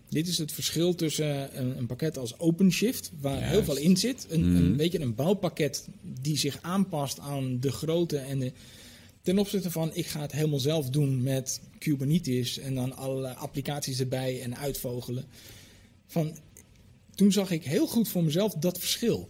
Dit 0.10 0.28
is 0.28 0.38
het 0.38 0.52
verschil 0.52 0.96
tussen 0.96 1.60
een, 1.60 1.78
een 1.78 1.86
pakket 1.86 2.18
als 2.18 2.40
OpenShift, 2.40 3.12
waar 3.20 3.50
heel 3.50 3.64
veel 3.64 3.78
in 3.78 3.98
zit. 3.98 4.26
Een, 4.30 4.44
een, 4.44 4.78
weet 4.78 4.92
je, 4.92 5.02
een 5.02 5.16
bouwpakket 5.16 5.88
die 6.22 6.38
zich 6.38 6.62
aanpast 6.62 7.20
aan 7.20 7.60
de 7.60 7.72
grootte 7.72 8.18
en 8.18 8.40
de, 8.40 8.52
ten 9.22 9.40
opzichte 9.40 9.72
van, 9.72 9.92
ik 9.94 10.06
ga 10.06 10.22
het 10.22 10.32
helemaal 10.32 10.60
zelf 10.60 10.90
doen 10.90 11.24
met 11.24 11.62
Kubernetes 11.80 12.58
en 12.58 12.76
dan 12.76 12.96
alle 12.96 13.34
applicaties 13.34 14.00
erbij 14.00 14.42
en 14.42 14.58
uitvogelen. 14.58 15.26
Van, 16.08 16.38
toen 17.22 17.32
zag 17.32 17.52
ik 17.52 17.64
heel 17.64 17.88
goed 17.88 18.08
voor 18.10 18.24
mezelf 18.24 18.54
dat 18.54 18.80
verschil. 18.80 19.30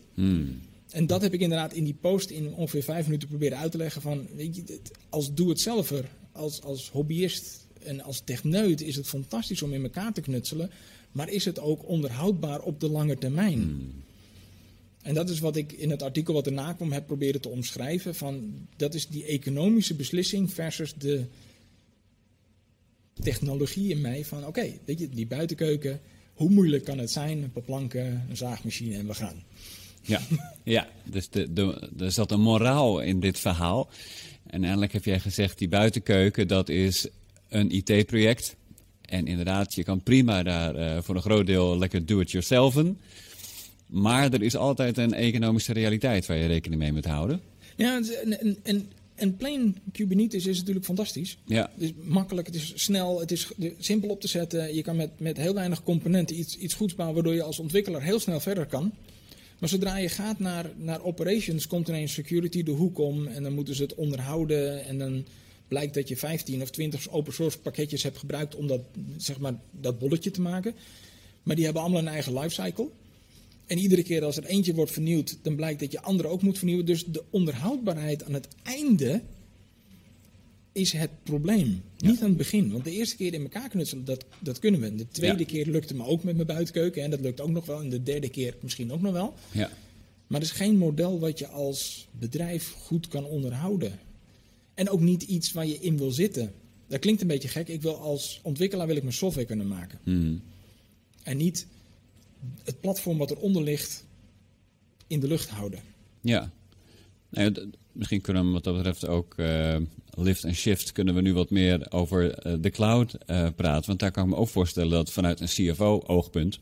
En 0.89 1.07
dat 1.07 1.21
heb 1.21 1.33
ik 1.33 1.39
inderdaad 1.39 1.73
in 1.73 1.83
die 1.83 1.93
post 2.01 2.29
in 2.29 2.53
ongeveer 2.53 2.83
vijf 2.83 3.05
minuten 3.05 3.27
proberen 3.27 3.57
uit 3.57 3.71
te 3.71 3.77
leggen. 3.77 4.01
Van, 4.01 4.27
weet 4.35 4.55
je, 4.55 4.61
het- 4.65 4.91
als 5.09 5.33
doe-het-zelver, 5.33 6.05
als, 6.31 6.61
als 6.61 6.89
hobbyist 6.89 7.67
en 7.83 8.01
als 8.01 8.21
techneut 8.23 8.81
is 8.81 8.95
het 8.95 9.07
fantastisch 9.07 9.61
om 9.61 9.73
in 9.73 9.83
elkaar 9.83 10.13
te 10.13 10.21
knutselen. 10.21 10.69
Maar 11.11 11.29
is 11.29 11.45
het 11.45 11.59
ook 11.59 11.87
onderhoudbaar 11.87 12.61
op 12.61 12.79
de 12.79 12.89
lange 12.89 13.17
termijn? 13.17 13.91
En 15.01 15.13
dat 15.13 15.29
is 15.29 15.39
wat 15.39 15.55
ik 15.55 15.71
in 15.71 15.89
het 15.89 16.01
artikel 16.01 16.33
wat 16.33 16.45
erna 16.45 16.73
kwam 16.73 16.91
heb 16.91 17.05
proberen 17.05 17.41
te 17.41 17.49
omschrijven. 17.49 18.15
Van, 18.15 18.53
dat 18.75 18.93
is 18.93 19.07
die 19.07 19.25
economische 19.25 19.93
beslissing 19.95 20.53
versus 20.53 20.93
de 20.97 21.23
technologie 23.13 23.89
in 23.89 24.01
mij. 24.01 24.25
Van 24.25 24.45
oké, 24.45 24.73
weet 24.85 24.99
je, 24.99 25.09
die 25.09 25.27
buitenkeuken, 25.27 25.99
hoe 26.33 26.49
moeilijk 26.49 26.83
kan 26.83 26.97
het 26.97 27.11
zijn? 27.11 27.43
Een 27.43 27.51
paar 27.51 27.63
planken, 27.63 28.25
een 28.29 28.37
zaagmachine 28.37 28.95
en 28.95 29.07
we 29.07 29.13
gaan. 29.13 29.43
Ja, 30.01 30.21
ja. 30.63 30.87
dus 31.03 31.29
de, 31.29 31.53
de, 31.53 31.89
er 31.99 32.11
zat 32.11 32.31
een 32.31 32.41
moraal 32.41 32.99
in 32.99 33.19
dit 33.19 33.39
verhaal. 33.39 33.89
En 34.47 34.61
eigenlijk 34.61 34.93
heb 34.93 35.05
jij 35.05 35.19
gezegd, 35.19 35.57
die 35.57 35.69
buitenkeuken, 35.69 36.47
dat 36.47 36.69
is 36.69 37.07
een 37.49 37.71
IT-project. 37.71 38.55
En 39.01 39.27
inderdaad, 39.27 39.73
je 39.73 39.83
kan 39.83 40.03
prima 40.03 40.43
daar 40.43 40.75
eh, 40.75 41.01
voor 41.01 41.15
een 41.15 41.21
groot 41.21 41.45
deel 41.45 41.77
lekker 41.77 42.05
do-it-yourselfen. 42.05 42.99
Maar 43.85 44.33
er 44.33 44.41
is 44.41 44.55
altijd 44.55 44.97
een 44.97 45.13
economische 45.13 45.73
realiteit 45.73 46.25
waar 46.25 46.37
je 46.37 46.47
rekening 46.47 46.81
mee 46.81 46.93
moet 46.93 47.05
houden. 47.05 47.41
Ja, 47.75 47.95
en, 47.95 48.39
en, 48.39 48.57
en, 48.63 48.91
en 49.21 49.37
plain 49.37 49.77
Kubernetes 49.91 50.45
is 50.45 50.57
natuurlijk 50.57 50.85
fantastisch. 50.85 51.37
Ja, 51.45 51.71
Het 51.73 51.81
is 51.81 51.93
makkelijk, 52.03 52.47
het 52.47 52.55
is 52.55 52.71
snel, 52.75 53.19
het 53.19 53.31
is 53.31 53.51
simpel 53.77 54.09
op 54.09 54.21
te 54.21 54.27
zetten. 54.27 54.75
Je 54.75 54.81
kan 54.81 54.95
met, 54.95 55.19
met 55.19 55.37
heel 55.37 55.53
weinig 55.53 55.83
componenten 55.83 56.39
iets, 56.39 56.57
iets 56.57 56.73
goeds 56.73 56.95
bouwen, 56.95 57.17
waardoor 57.17 57.35
je 57.35 57.43
als 57.43 57.59
ontwikkelaar 57.59 58.01
heel 58.01 58.19
snel 58.19 58.39
verder 58.39 58.65
kan. 58.65 58.93
Maar 59.59 59.69
zodra 59.69 59.97
je 59.97 60.09
gaat 60.09 60.39
naar, 60.39 60.71
naar 60.77 61.03
operations, 61.03 61.67
komt 61.67 61.87
ineens 61.87 62.13
security 62.13 62.63
de 62.63 62.71
hoek 62.71 62.97
om 62.97 63.27
en 63.27 63.43
dan 63.43 63.53
moeten 63.53 63.75
ze 63.75 63.81
het 63.81 63.95
onderhouden. 63.95 64.85
En 64.85 64.97
dan 64.97 65.25
blijkt 65.67 65.93
dat 65.93 66.07
je 66.07 66.17
15 66.17 66.61
of 66.61 66.69
20 66.69 67.09
open 67.09 67.33
source 67.33 67.59
pakketjes 67.59 68.03
hebt 68.03 68.17
gebruikt 68.17 68.55
om 68.55 68.67
dat, 68.67 68.81
zeg 69.17 69.39
maar, 69.39 69.53
dat 69.71 69.99
bolletje 69.99 70.31
te 70.31 70.41
maken. 70.41 70.73
Maar 71.43 71.55
die 71.55 71.65
hebben 71.65 71.83
allemaal 71.83 72.01
een 72.01 72.07
eigen 72.07 72.33
lifecycle. 72.33 72.87
En 73.71 73.77
iedere 73.77 74.03
keer 74.03 74.23
als 74.23 74.37
er 74.37 74.45
eentje 74.45 74.73
wordt 74.73 74.91
vernieuwd, 74.91 75.37
dan 75.41 75.55
blijkt 75.55 75.79
dat 75.79 75.91
je 75.91 76.01
andere 76.01 76.29
ook 76.29 76.41
moet 76.41 76.57
vernieuwen. 76.57 76.85
Dus 76.85 77.05
de 77.05 77.23
onderhoudbaarheid 77.29 78.23
aan 78.23 78.33
het 78.33 78.47
einde 78.63 79.21
is 80.71 80.91
het 80.91 81.09
probleem. 81.23 81.81
Niet 81.97 82.21
aan 82.21 82.27
het 82.27 82.37
begin. 82.37 82.71
Want 82.71 82.83
de 82.83 82.91
eerste 82.91 83.15
keer 83.15 83.33
in 83.33 83.41
elkaar 83.41 83.69
knutselen, 83.69 84.05
dat, 84.05 84.25
dat 84.39 84.59
kunnen 84.59 84.81
we. 84.81 84.95
De 84.95 85.07
tweede 85.07 85.39
Ja. 85.39 85.45
keer 85.45 85.65
lukte 85.67 85.95
me 85.95 86.05
ook 86.05 86.23
met 86.23 86.35
mijn 86.35 86.47
buitenkeuken. 86.47 87.03
En 87.03 87.09
dat 87.09 87.19
lukt 87.19 87.41
ook 87.41 87.49
nog 87.49 87.65
wel. 87.65 87.79
En 87.81 87.89
de 87.89 88.03
derde 88.03 88.29
keer 88.29 88.55
misschien 88.61 88.91
ook 88.91 89.01
nog 89.01 89.11
wel. 89.13 89.33
ja. 89.51 89.69
Maar 90.27 90.39
het 90.41 90.49
is 90.49 90.55
geen 90.55 90.77
model 90.77 91.19
wat 91.19 91.39
je 91.39 91.47
als 91.47 92.07
bedrijf 92.19 92.71
goed 92.71 93.07
kan 93.07 93.25
onderhouden. 93.25 93.99
En 94.73 94.89
ook 94.89 94.99
niet 95.01 95.23
iets 95.23 95.51
waar 95.51 95.67
je 95.67 95.79
in 95.79 95.97
wil 95.97 96.11
zitten. 96.11 96.51
Dat 96.87 96.99
klinkt 96.99 97.21
een 97.21 97.27
beetje 97.27 97.47
gek. 97.47 97.67
Ik 97.67 97.81
wil 97.81 97.95
als 97.95 98.39
ontwikkelaar 98.43 98.87
wil 98.87 98.95
ik 98.95 99.03
mijn 99.03 99.15
software 99.15 99.47
kunnen 99.47 99.67
maken. 99.67 99.99
En 101.23 101.37
niet 101.37 101.65
het 102.63 102.79
platform 102.79 103.17
wat 103.17 103.31
eronder 103.31 103.63
ligt 103.63 104.05
in 105.07 105.19
de 105.19 105.27
lucht 105.27 105.49
houden. 105.49 105.79
Ja. 106.21 106.51
Nou 107.29 107.51
ja, 107.53 107.65
misschien 107.91 108.21
kunnen 108.21 108.45
we 108.45 108.51
wat 108.51 108.63
dat 108.63 108.75
betreft 108.75 109.07
ook 109.07 109.33
eh, 109.37 109.75
lift 110.09 110.43
en 110.43 110.55
shift 110.55 110.91
kunnen 110.91 111.15
we 111.15 111.21
nu 111.21 111.33
wat 111.33 111.49
meer 111.49 111.91
over 111.91 112.33
eh, 112.33 112.53
de 112.59 112.69
cloud 112.69 113.13
eh, 113.13 113.47
praten. 113.55 113.87
Want 113.87 113.99
daar 113.99 114.11
kan 114.11 114.23
ik 114.23 114.29
me 114.29 114.35
ook 114.35 114.47
voorstellen 114.47 114.91
dat 114.91 115.11
vanuit 115.11 115.39
een 115.39 115.47
CFO-oogpunt 115.47 116.59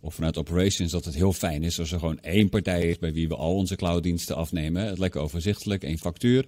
of 0.00 0.14
vanuit 0.14 0.38
operations 0.38 0.90
dat 0.90 1.04
het 1.04 1.14
heel 1.14 1.32
fijn 1.32 1.62
is 1.62 1.78
als 1.78 1.92
er 1.92 1.98
gewoon 1.98 2.20
één 2.20 2.48
partij 2.48 2.88
is 2.88 2.98
bij 2.98 3.12
wie 3.12 3.28
we 3.28 3.36
al 3.36 3.54
onze 3.54 3.76
clouddiensten 3.76 4.36
afnemen. 4.36 4.86
Het 4.86 4.98
lekker 4.98 5.20
overzichtelijk, 5.20 5.82
één 5.82 5.98
factuur. 5.98 6.46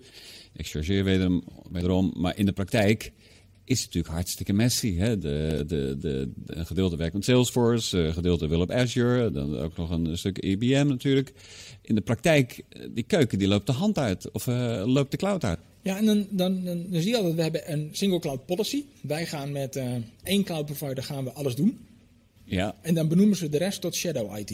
Ik 0.53 0.67
chargeer 0.67 1.05
wederom, 1.05 1.45
wederom. 1.71 2.13
Maar 2.17 2.37
in 2.39 2.47
de 2.47 2.53
praktijk 2.53 3.13
is 3.69 3.85
natuurlijk 3.85 4.15
hartstikke 4.15 4.53
messy. 4.53 4.97
Hè? 4.97 5.19
De, 5.19 5.65
de, 5.67 5.97
de, 6.01 6.31
gedeelte 6.47 6.97
werkt 6.97 7.15
met 7.15 7.25
Salesforce, 7.25 7.99
een 7.99 8.13
gedeelte 8.13 8.47
wil 8.47 8.61
op 8.61 8.71
Azure, 8.71 9.31
dan 9.31 9.59
ook 9.59 9.77
nog 9.77 9.91
een 9.91 10.19
stuk 10.19 10.39
IBM 10.39 10.87
natuurlijk. 10.89 11.33
In 11.83 11.95
de 11.95 12.01
praktijk, 12.01 12.63
eh, 12.69 12.83
die 12.91 13.05
keuken 13.05 13.39
die 13.39 13.49
loopt 13.49 13.67
de 13.67 13.73
hand 13.73 13.99
uit 13.99 14.31
of 14.31 14.47
eh, 14.47 14.83
loopt 14.87 15.11
de 15.11 15.17
cloud 15.17 15.45
uit. 15.45 15.59
Ja, 15.83 15.97
en 15.97 16.07
dan, 16.07 16.27
dan, 16.31 16.65
dan, 16.65 16.87
dan 16.91 17.01
zie 17.03 17.11
je 17.11 17.17
altijd, 17.17 17.35
we 17.35 17.43
hebben 17.43 17.73
een 17.73 17.89
single 17.93 18.19
cloud 18.19 18.47
policy. 18.47 18.85
Wij 19.01 19.27
gaan 19.27 19.53
met 19.53 19.77
eh, 19.77 19.95
één 20.23 20.45
cloud 20.45 20.67
provider 20.67 21.03
gaan 21.05 21.25
we 21.25 21.33
alles 21.33 21.55
doen. 21.55 21.79
Ja. 22.45 22.75
En 22.83 22.95
dan 22.95 23.09
benoemen 23.09 23.37
ze 23.37 23.49
de 23.49 23.59
rest 23.59 23.81
tot 23.81 23.95
shadow 23.95 24.39
IT. 24.39 24.51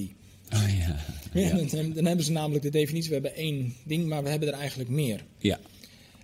Oh, 0.53 0.69
ja. 0.81 0.97
Ja, 1.41 1.57
dan, 1.57 1.93
dan 1.93 2.05
hebben 2.05 2.25
ze 2.25 2.33
namelijk 2.33 2.63
de 2.65 2.71
definitie, 2.71 3.09
we 3.09 3.15
hebben 3.15 3.35
één 3.35 3.75
ding, 3.85 4.07
maar 4.09 4.23
we 4.23 4.29
hebben 4.29 4.49
er 4.49 4.55
eigenlijk 4.55 4.91
meer. 4.91 5.25
ja. 5.39 5.59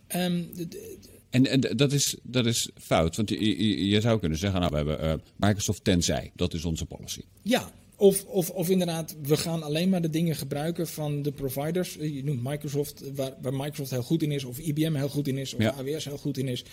Ehm, 0.07 0.43
de- 0.57 0.68
de- 0.68 0.97
En, 1.31 1.47
en 1.47 1.61
dat, 1.61 1.93
is, 1.93 2.16
dat 2.22 2.47
is 2.47 2.70
fout, 2.81 3.16
want 3.16 3.28
je, 3.28 3.66
je, 3.68 3.89
je 3.89 4.01
zou 4.01 4.20
kunnen 4.20 4.39
zeggen, 4.39 4.61
nou, 4.61 4.72
we 4.72 4.76
hebben 4.76 5.01
eh, 5.01 5.14
Microsoft 5.37 5.85
tenzij, 5.85 6.31
dat 6.35 6.55
is 6.55 6.64
onze 6.64 6.87
policy. 6.87 7.20
ja, 7.43 7.72
of, 8.01 8.24
of, 8.24 8.51
of 8.51 8.68
inderdaad, 8.68 9.16
we 9.22 9.37
gaan 9.37 9.62
alleen 9.62 9.89
maar 9.89 10.03
de 10.03 10.11
dingen 10.11 10.37
gebruiken 10.37 10.89
van 10.89 11.22
de 11.22 11.33
providers. 11.33 11.95
Je 11.95 12.24
noemt 12.24 12.43
Microsoft, 12.43 13.14
waar, 13.14 13.35
waar 13.41 13.55
Microsoft 13.55 13.91
heel 13.91 14.03
goed 14.03 14.22
in 14.22 14.33
is, 14.33 14.45
of 14.45 14.59
IBM 14.59 14.95
heel 14.95 15.09
goed 15.09 15.28
in 15.28 15.39
is, 15.39 15.55
of 15.55 15.61
Ja. 15.61 15.74
AWS 15.78 16.05
heel 16.05 16.18
goed 16.18 16.39
in 16.39 16.49
is. 16.49 16.64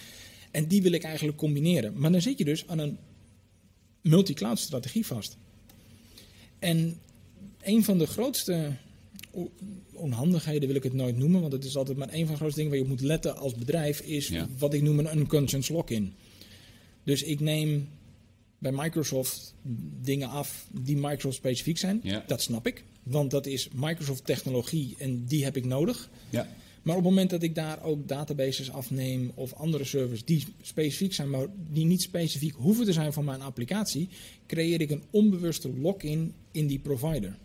En 0.52 0.68
die 0.68 0.82
wil 0.82 0.92
ik 0.92 1.04
eigenlijk 1.04 1.38
combineren. 1.38 1.94
Maar 2.00 2.12
dan 2.12 2.22
zit 2.22 2.38
je 2.38 2.46
dus 2.46 2.68
aan 2.68 2.80
een 2.80 2.98
multi-cloud 4.02 4.60
strategie 4.60 5.06
vast. 5.06 5.38
En 6.60 7.00
een 7.62 7.84
van 7.84 7.98
de 7.98 8.08
grootste 8.08 8.72
onhandigheden 9.94 10.68
wil 10.68 10.78
ik 10.78 10.84
het 10.84 10.94
nooit 10.94 11.18
noemen, 11.18 11.42
want 11.42 11.54
het 11.54 11.66
is 11.66 11.78
altijd 11.78 11.98
maar 11.98 12.14
een 12.14 12.24
van 12.24 12.32
de 12.32 12.36
grootste 12.36 12.60
dingen 12.60 12.72
waar 12.72 12.82
je 12.82 12.90
moet 12.90 13.02
letten 13.02 13.38
als 13.38 13.56
bedrijf, 13.56 14.00
is 14.00 14.28
Ja. 14.28 14.48
wat 14.58 14.74
ik 14.74 14.82
noem 14.82 15.00
een 15.00 15.18
unconscious 15.18 15.70
lock-in. 15.70 16.14
Dus 17.04 17.24
ik 17.24 17.40
neem 17.40 17.88
bij 18.58 18.72
Microsoft 18.72 19.54
dingen 20.02 20.30
af 20.30 20.68
die 20.72 20.96
Microsoft 20.96 21.36
specifiek 21.36 21.78
zijn. 21.78 22.00
Ja. 22.04 22.24
Dat 22.28 22.42
snap 22.42 22.68
ik, 22.68 22.84
want 23.04 23.32
dat 23.32 23.46
is 23.46 23.70
Microsoft 23.76 24.26
technologie 24.26 24.96
en 24.98 25.26
die 25.26 25.44
heb 25.44 25.58
ik 25.58 25.66
nodig. 25.66 26.10
Ja. 26.30 26.48
Maar 26.82 26.96
op 26.96 27.02
het 27.04 27.12
moment 27.12 27.30
dat 27.30 27.44
ik 27.44 27.56
daar 27.56 27.84
ook 27.84 28.08
databases 28.08 28.72
afneem 28.72 29.32
of 29.36 29.54
andere 29.54 29.84
servers 29.84 30.26
die 30.26 30.44
specifiek 30.62 31.14
zijn, 31.14 31.30
maar 31.30 31.48
die 31.72 31.86
niet 31.86 32.02
specifiek 32.02 32.54
hoeven 32.56 32.86
te 32.86 32.94
zijn 32.94 33.14
voor 33.14 33.24
mijn 33.24 33.42
applicatie, 33.42 34.10
creëer 34.46 34.82
ik 34.82 34.90
een 34.90 35.04
onbewuste 35.10 35.70
lock-in 35.80 36.34
in 36.52 36.68
die 36.68 36.80
provider. 36.80 37.38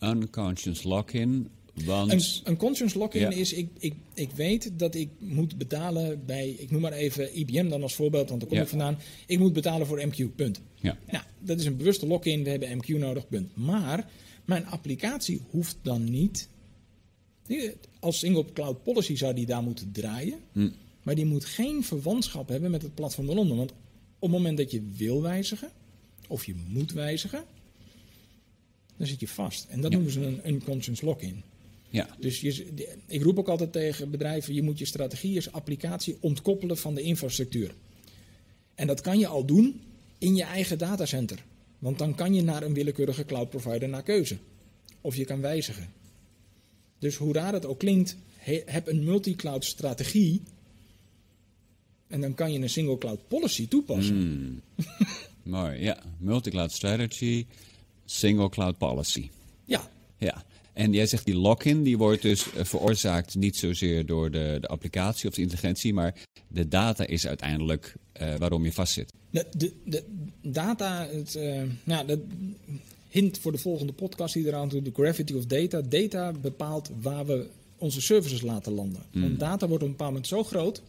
Unconscious 0.00 0.82
lock-in, 0.82 1.48
want... 1.84 2.12
Een, 2.12 2.22
een 2.44 2.56
conscious 2.56 2.94
lock-in 2.94 3.20
Ja. 3.20 3.30
is, 3.30 3.52
ik, 3.52 3.68
ik, 3.78 3.94
ik 4.14 4.30
weet 4.30 4.70
dat 4.78 4.94
ik 4.94 5.08
moet 5.18 5.58
betalen 5.58 6.24
bij, 6.26 6.48
ik 6.48 6.70
noem 6.70 6.80
maar 6.80 6.92
even 6.92 7.38
IBM 7.38 7.68
dan 7.68 7.82
als 7.82 7.94
voorbeeld, 7.94 8.28
want 8.28 8.40
daar 8.40 8.48
kom 8.48 8.58
Ja. 8.58 8.64
ik 8.64 8.68
vandaan. 8.70 8.98
Ik 9.26 9.38
moet 9.38 9.52
betalen 9.52 9.86
voor 9.86 10.02
MQ, 10.06 10.34
punt. 10.36 10.60
Ja. 10.74 10.98
Nou, 11.10 11.24
dat 11.38 11.58
is 11.58 11.64
een 11.64 11.76
bewuste 11.76 12.06
lock-in, 12.06 12.44
we 12.44 12.50
hebben 12.50 12.78
MQ 12.82 12.86
nodig, 12.98 13.28
punt. 13.28 13.56
Maar 13.56 14.08
mijn 14.44 14.66
applicatie 14.66 15.40
hoeft 15.50 15.76
dan 15.82 16.04
niet, 16.10 16.48
als 18.00 18.18
single 18.18 18.44
cloud 18.52 18.82
policy 18.82 19.16
zou 19.16 19.34
die 19.34 19.46
daar 19.46 19.62
moeten 19.62 19.92
draaien, 19.92 20.38
Hm. 20.52 20.68
maar 21.02 21.14
die 21.14 21.24
moet 21.26 21.44
geen 21.44 21.84
verwantschap 21.84 22.48
hebben 22.48 22.70
met 22.70 22.82
het 22.82 22.94
platform 22.94 23.28
eronder. 23.30 23.56
Want 23.56 23.70
op 23.70 23.76
het 24.20 24.30
moment 24.30 24.56
dat 24.56 24.70
je 24.70 24.82
wil 24.96 25.22
wijzigen, 25.22 25.70
of 26.28 26.44
je 26.44 26.54
moet 26.68 26.92
wijzigen, 26.92 27.44
dan 29.00 29.08
zit 29.08 29.20
je 29.20 29.28
vast. 29.28 29.66
En 29.68 29.80
dat 29.80 29.90
Ja. 29.90 29.96
noemen 29.96 30.12
ze 30.14 30.20
een 30.20 30.40
unconscious 30.48 31.00
lock-in. 31.00 31.42
Ja. 31.88 32.08
Dus 32.18 32.40
je, 32.40 32.66
ik 33.06 33.22
roep 33.22 33.38
ook 33.38 33.48
altijd 33.48 33.72
tegen 33.72 34.10
bedrijven: 34.10 34.54
je 34.54 34.62
moet 34.62 34.78
je 34.78 34.84
strategie 34.84 35.36
als 35.36 35.52
applicatie 35.52 36.16
ontkoppelen 36.20 36.78
van 36.78 36.94
de 36.94 37.02
infrastructuur. 37.02 37.74
En 38.74 38.86
dat 38.86 39.00
kan 39.00 39.18
je 39.18 39.26
al 39.26 39.44
doen 39.44 39.80
in 40.18 40.34
je 40.36 40.42
eigen 40.42 40.78
datacenter. 40.78 41.44
Want 41.78 41.98
dan 41.98 42.14
kan 42.14 42.34
je 42.34 42.42
naar 42.42 42.62
een 42.62 42.74
willekeurige 42.74 43.24
cloud 43.24 43.50
provider 43.50 43.88
naar 43.88 44.02
keuze. 44.02 44.36
Of 45.00 45.16
je 45.16 45.24
kan 45.24 45.40
wijzigen. 45.40 45.88
Dus 46.98 47.16
hoe 47.16 47.32
raar 47.32 47.52
het 47.52 47.66
ook 47.66 47.78
klinkt, 47.78 48.16
he- 48.36 48.62
heb 48.66 48.88
een 48.88 49.04
multi-cloud 49.04 49.64
strategie. 49.64 50.42
En 52.06 52.20
dan 52.20 52.34
kan 52.34 52.52
je 52.52 52.58
een 52.58 52.70
single 52.70 52.98
cloud 52.98 53.28
policy 53.28 53.68
toepassen. 53.68 54.16
Hmm. 54.16 54.60
Mooi, 55.58 55.80
ja. 55.82 56.02
Multi-cloud 56.18 56.72
strategy, 56.72 57.46
single 58.10 58.48
cloud 58.48 58.78
policy. 58.78 59.30
Ja, 59.64 59.90
Ja. 60.18 60.44
En 60.72 60.92
jij 60.92 61.06
zegt 61.06 61.24
die 61.24 61.36
lock-in, 61.36 61.82
die 61.82 61.98
wordt 61.98 62.22
dus 62.22 62.52
eh, 62.52 62.64
veroorzaakt 62.64 63.34
niet 63.34 63.56
zozeer 63.56 64.06
door 64.06 64.30
de, 64.30 64.58
de 64.60 64.66
applicatie 64.66 65.28
of 65.28 65.34
de 65.34 65.40
intelligentie, 65.40 65.94
maar 65.94 66.14
de 66.48 66.68
data 66.68 67.06
is 67.06 67.26
uiteindelijk 67.26 67.94
eh, 68.12 68.34
waarom 68.34 68.64
je 68.64 68.72
vastzit. 68.72 69.12
De, 69.30 69.46
de, 69.56 69.72
de 69.84 70.04
data, 70.42 71.06
het, 71.06 71.34
eh, 71.34 71.62
nou, 71.84 72.06
de 72.06 72.24
hint 73.08 73.38
voor 73.38 73.52
de 73.52 73.58
volgende 73.58 73.92
podcast 73.92 74.34
die 74.34 74.46
eraan 74.46 74.68
doet, 74.68 74.84
de 74.84 74.92
gravity 74.94 75.34
of 75.34 75.46
data. 75.46 75.80
Data 75.80 76.32
bepaalt 76.32 76.90
waar 77.00 77.26
we 77.26 77.46
onze 77.78 78.00
services 78.00 78.40
laten 78.40 78.72
landen. 78.72 79.02
Want 79.12 79.38
data 79.38 79.68
wordt 79.68 79.82
op 79.82 79.88
een 79.88 79.96
bepaald 79.96 80.10
moment 80.10 80.28
zo 80.28 80.44
groot 80.44 80.82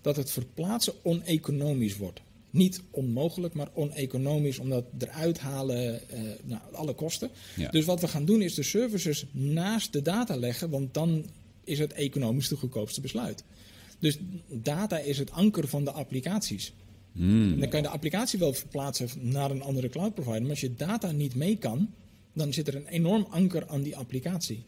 dat 0.00 0.16
het 0.16 0.30
verplaatsen 0.30 0.92
oneconomisch 1.02 1.96
wordt. 1.96 2.20
Niet 2.52 2.82
onmogelijk, 2.90 3.54
maar 3.54 3.68
oneconomisch, 3.74 4.58
omdat 4.58 4.84
eruit 4.98 5.38
halen 5.38 6.08
eh, 6.08 6.20
nou, 6.44 6.60
alle 6.72 6.94
kosten. 6.94 7.30
Ja. 7.56 7.70
Dus 7.70 7.84
wat 7.84 8.00
we 8.00 8.08
gaan 8.08 8.24
doen 8.24 8.42
is 8.42 8.54
de 8.54 8.62
services 8.62 9.26
naast 9.30 9.92
de 9.92 10.02
data 10.02 10.36
leggen, 10.36 10.70
want 10.70 10.94
dan 10.94 11.24
is 11.64 11.78
het 11.78 11.92
economisch 11.92 12.48
de 12.48 12.56
goedkoopste 12.56 13.00
besluit. 13.00 13.44
Dus 13.98 14.18
data 14.48 14.98
is 14.98 15.18
het 15.18 15.30
anker 15.30 15.68
van 15.68 15.84
de 15.84 15.90
applicaties. 15.90 16.72
Hmm. 17.12 17.60
Dan 17.60 17.68
kan 17.68 17.80
je 17.80 17.86
de 17.86 17.92
applicatie 17.92 18.38
wel 18.38 18.52
verplaatsen 18.52 19.08
naar 19.20 19.50
een 19.50 19.62
andere 19.62 19.88
cloud 19.88 20.14
provider. 20.14 20.40
Maar 20.40 20.50
als 20.50 20.60
je 20.60 20.74
data 20.74 21.10
niet 21.10 21.34
mee 21.34 21.56
kan, 21.56 21.90
dan 22.32 22.52
zit 22.52 22.68
er 22.68 22.74
een 22.74 22.86
enorm 22.86 23.26
anker 23.30 23.68
aan 23.68 23.82
die 23.82 23.96
applicatie. 23.96 24.64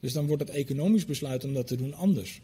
Dus 0.00 0.12
dan 0.12 0.26
wordt 0.26 0.42
het 0.42 0.50
economisch 0.50 1.04
besluit 1.04 1.44
om 1.44 1.54
dat 1.54 1.66
te 1.66 1.76
doen 1.76 1.94
anders. 1.94 2.40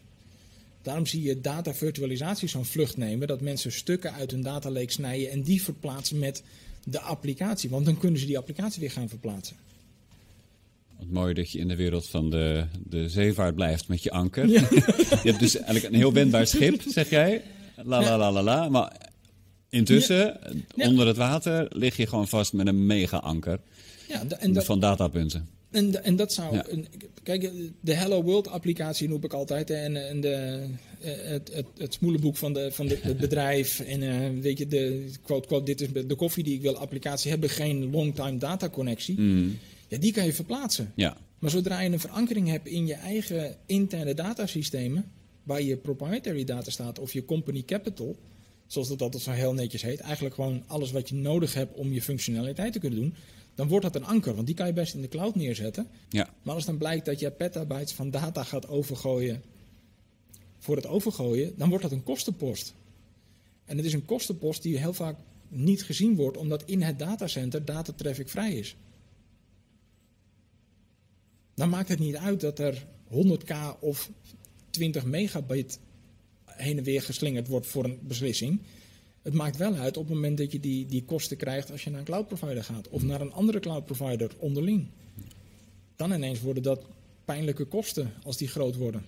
Daarom 0.85 1.05
zie 1.05 1.21
je 1.21 1.41
data 1.41 1.73
virtualisatie 1.73 2.47
zo'n 2.47 2.65
vlucht 2.65 2.97
nemen. 2.97 3.27
Dat 3.27 3.41
mensen 3.41 3.71
stukken 3.71 4.13
uit 4.13 4.31
hun 4.31 4.41
data 4.41 4.69
lake 4.71 4.91
snijden 4.91 5.31
en 5.31 5.41
die 5.41 5.61
verplaatsen 5.63 6.19
met 6.19 6.43
de 6.83 6.99
applicatie. 6.99 7.69
Want 7.69 7.85
dan 7.85 7.97
kunnen 7.97 8.19
ze 8.19 8.25
die 8.25 8.37
applicatie 8.37 8.79
weer 8.81 8.91
gaan 8.91 9.09
verplaatsen. 9.09 9.55
Wat 10.97 11.07
mooi 11.09 11.33
dat 11.33 11.51
je 11.51 11.59
in 11.59 11.67
de 11.67 11.75
wereld 11.75 12.07
van 12.07 12.29
de, 12.29 12.65
de 12.89 13.09
zeevaart 13.09 13.55
blijft 13.55 13.87
met 13.87 14.03
je 14.03 14.11
anker. 14.11 14.47
je 14.49 14.59
hebt 15.23 15.39
dus 15.39 15.55
eigenlijk 15.55 15.85
een 15.93 15.99
heel 15.99 16.13
wendbaar 16.13 16.47
schip, 16.47 16.81
zeg 16.87 17.09
jij. 17.09 17.41
La 17.83 18.01
la 18.01 18.17
la 18.17 18.31
la 18.31 18.43
la. 18.43 18.69
Maar 18.69 19.09
intussen, 19.69 20.39
Ja. 20.75 20.87
onder 20.87 21.07
het 21.07 21.17
water, 21.17 21.67
lig 21.69 21.97
je 21.97 22.07
gewoon 22.07 22.27
vast 22.27 22.53
met 22.53 22.67
een 22.67 22.85
mega-anker 22.85 23.59
Ja, 24.07 24.23
da- 24.23 24.37
en 24.37 24.53
dat, 24.53 24.65
van 24.65 24.79
datapunten. 24.79 25.47
En, 25.75 26.03
en 26.03 26.15
dat 26.15 26.33
zou. 26.33 26.55
Ja. 26.55 26.65
een- 26.69 26.87
kijk, 27.23 27.51
de 27.81 27.93
Hello 27.93 28.23
World 28.23 28.47
applicatie 28.47 29.07
noem 29.09 29.23
ik 29.23 29.33
altijd. 29.33 29.69
En, 29.69 30.07
en 30.07 30.21
de, 30.21 30.63
eh, 31.01 31.11
het, 31.23 31.53
het, 31.53 31.65
het 31.77 31.93
smoelenboek 31.93 32.37
van, 32.37 32.53
de, 32.53 32.71
van 32.71 32.87
de, 32.87 32.97
het 33.01 33.17
bedrijf. 33.17 33.79
En 33.79 34.03
eh, 34.03 34.41
weet 34.41 34.57
je, 34.57 34.67
de 34.67 35.11
quote, 35.23 35.47
quote, 35.47 35.65
dit 35.65 35.81
is 35.81 36.07
de 36.07 36.15
koffie 36.15 36.43
die 36.43 36.53
ik 36.55 36.61
wil 36.61 36.77
applicatie. 36.77 37.31
Hebben 37.31 37.49
geen 37.49 37.91
long-time 37.91 38.37
data 38.37 38.69
connectie. 38.69 39.19
Mm. 39.19 39.57
Ja, 39.87 39.97
die 39.97 40.11
kan 40.13 40.25
je 40.25 40.33
verplaatsen. 40.33 40.91
Ja, 40.95 41.17
Maar 41.39 41.51
zodra 41.51 41.81
je 41.81 41.89
een 41.91 41.99
verankering 41.99 42.47
hebt 42.49 42.67
in 42.67 42.87
je 42.87 42.93
eigen 42.93 43.55
interne 43.65 44.13
datasystemen. 44.13 45.05
Waar 45.43 45.61
je 45.61 45.77
proprietary 45.77 46.43
data 46.43 46.71
staat 46.71 46.99
of 46.99 47.13
je 47.13 47.25
company 47.25 47.63
capital. 47.65 48.15
Zoals 48.67 48.87
dat 48.87 49.01
altijd 49.01 49.23
zo 49.23 49.31
heel 49.31 49.53
netjes 49.53 49.81
heet. 49.81 49.99
Eigenlijk 49.99 50.35
gewoon 50.35 50.63
alles 50.67 50.91
wat 50.91 51.09
je 51.09 51.15
nodig 51.15 51.53
hebt 51.53 51.75
om 51.77 51.93
je 51.93 52.01
functionaliteit 52.01 52.73
te 52.73 52.79
kunnen 52.79 52.99
doen. 52.99 53.13
Dan 53.55 53.67
wordt 53.67 53.85
dat 53.85 53.95
een 53.95 54.05
anker, 54.05 54.35
want 54.35 54.47
die 54.47 54.55
kan 54.55 54.67
je 54.67 54.73
best 54.73 54.93
in 54.93 55.01
de 55.01 55.07
cloud 55.07 55.35
neerzetten. 55.35 55.87
ja. 56.09 56.33
Maar 56.41 56.55
als 56.55 56.65
dan 56.65 56.77
blijkt 56.77 57.05
dat 57.05 57.19
je 57.19 57.31
petabytes 57.31 57.93
van 57.93 58.09
data 58.09 58.43
gaat 58.43 58.67
overgooien 58.67 59.43
voor 60.59 60.75
het 60.75 60.87
overgooien, 60.87 61.53
dan 61.57 61.69
wordt 61.69 61.83
dat 61.83 61.91
een 61.91 62.03
kostenpost. 62.03 62.73
En 63.65 63.77
het 63.77 63.85
is 63.85 63.93
een 63.93 64.05
kostenpost 64.05 64.63
die 64.63 64.77
heel 64.77 64.93
vaak 64.93 65.17
niet 65.47 65.83
gezien 65.83 66.15
wordt, 66.15 66.37
omdat 66.37 66.63
in 66.65 66.81
het 66.81 66.99
datacenter 66.99 67.65
datatraffic 67.65 68.29
vrij 68.29 68.53
is. 68.53 68.75
Dan 71.53 71.69
maakt 71.69 71.89
het 71.89 71.99
niet 71.99 72.15
uit 72.15 72.41
dat 72.41 72.59
er 72.59 72.85
100k 73.11 73.79
of 73.79 74.09
20 74.69 75.05
megabit 75.05 75.79
heen 76.45 76.77
en 76.77 76.83
weer 76.83 77.01
geslingerd 77.01 77.47
wordt 77.47 77.67
voor 77.67 77.83
een 77.83 77.99
beslissing. 78.01 78.61
Het 79.25 79.33
maakt 79.33 79.57
wel 79.57 79.73
uit 79.73 79.97
op 79.97 80.05
het 80.05 80.13
moment 80.13 80.37
dat 80.37 80.51
je 80.51 80.59
die, 80.59 80.85
die 80.85 81.03
kosten 81.03 81.37
krijgt 81.37 81.71
als 81.71 81.83
je 81.83 81.89
naar 81.89 81.99
een 81.99 82.05
cloud 82.05 82.27
provider 82.27 82.63
gaat 82.63 82.89
of 82.89 83.03
naar 83.03 83.21
een 83.21 83.31
andere 83.31 83.59
cloud 83.59 83.85
provider 83.85 84.31
onderling 84.37 84.87
dan 85.95 86.11
ineens 86.11 86.41
worden 86.41 86.63
dat 86.63 86.85
pijnlijke 87.25 87.65
kosten 87.65 88.13
als 88.23 88.37
die 88.37 88.47
groot 88.47 88.75
worden. 88.75 89.05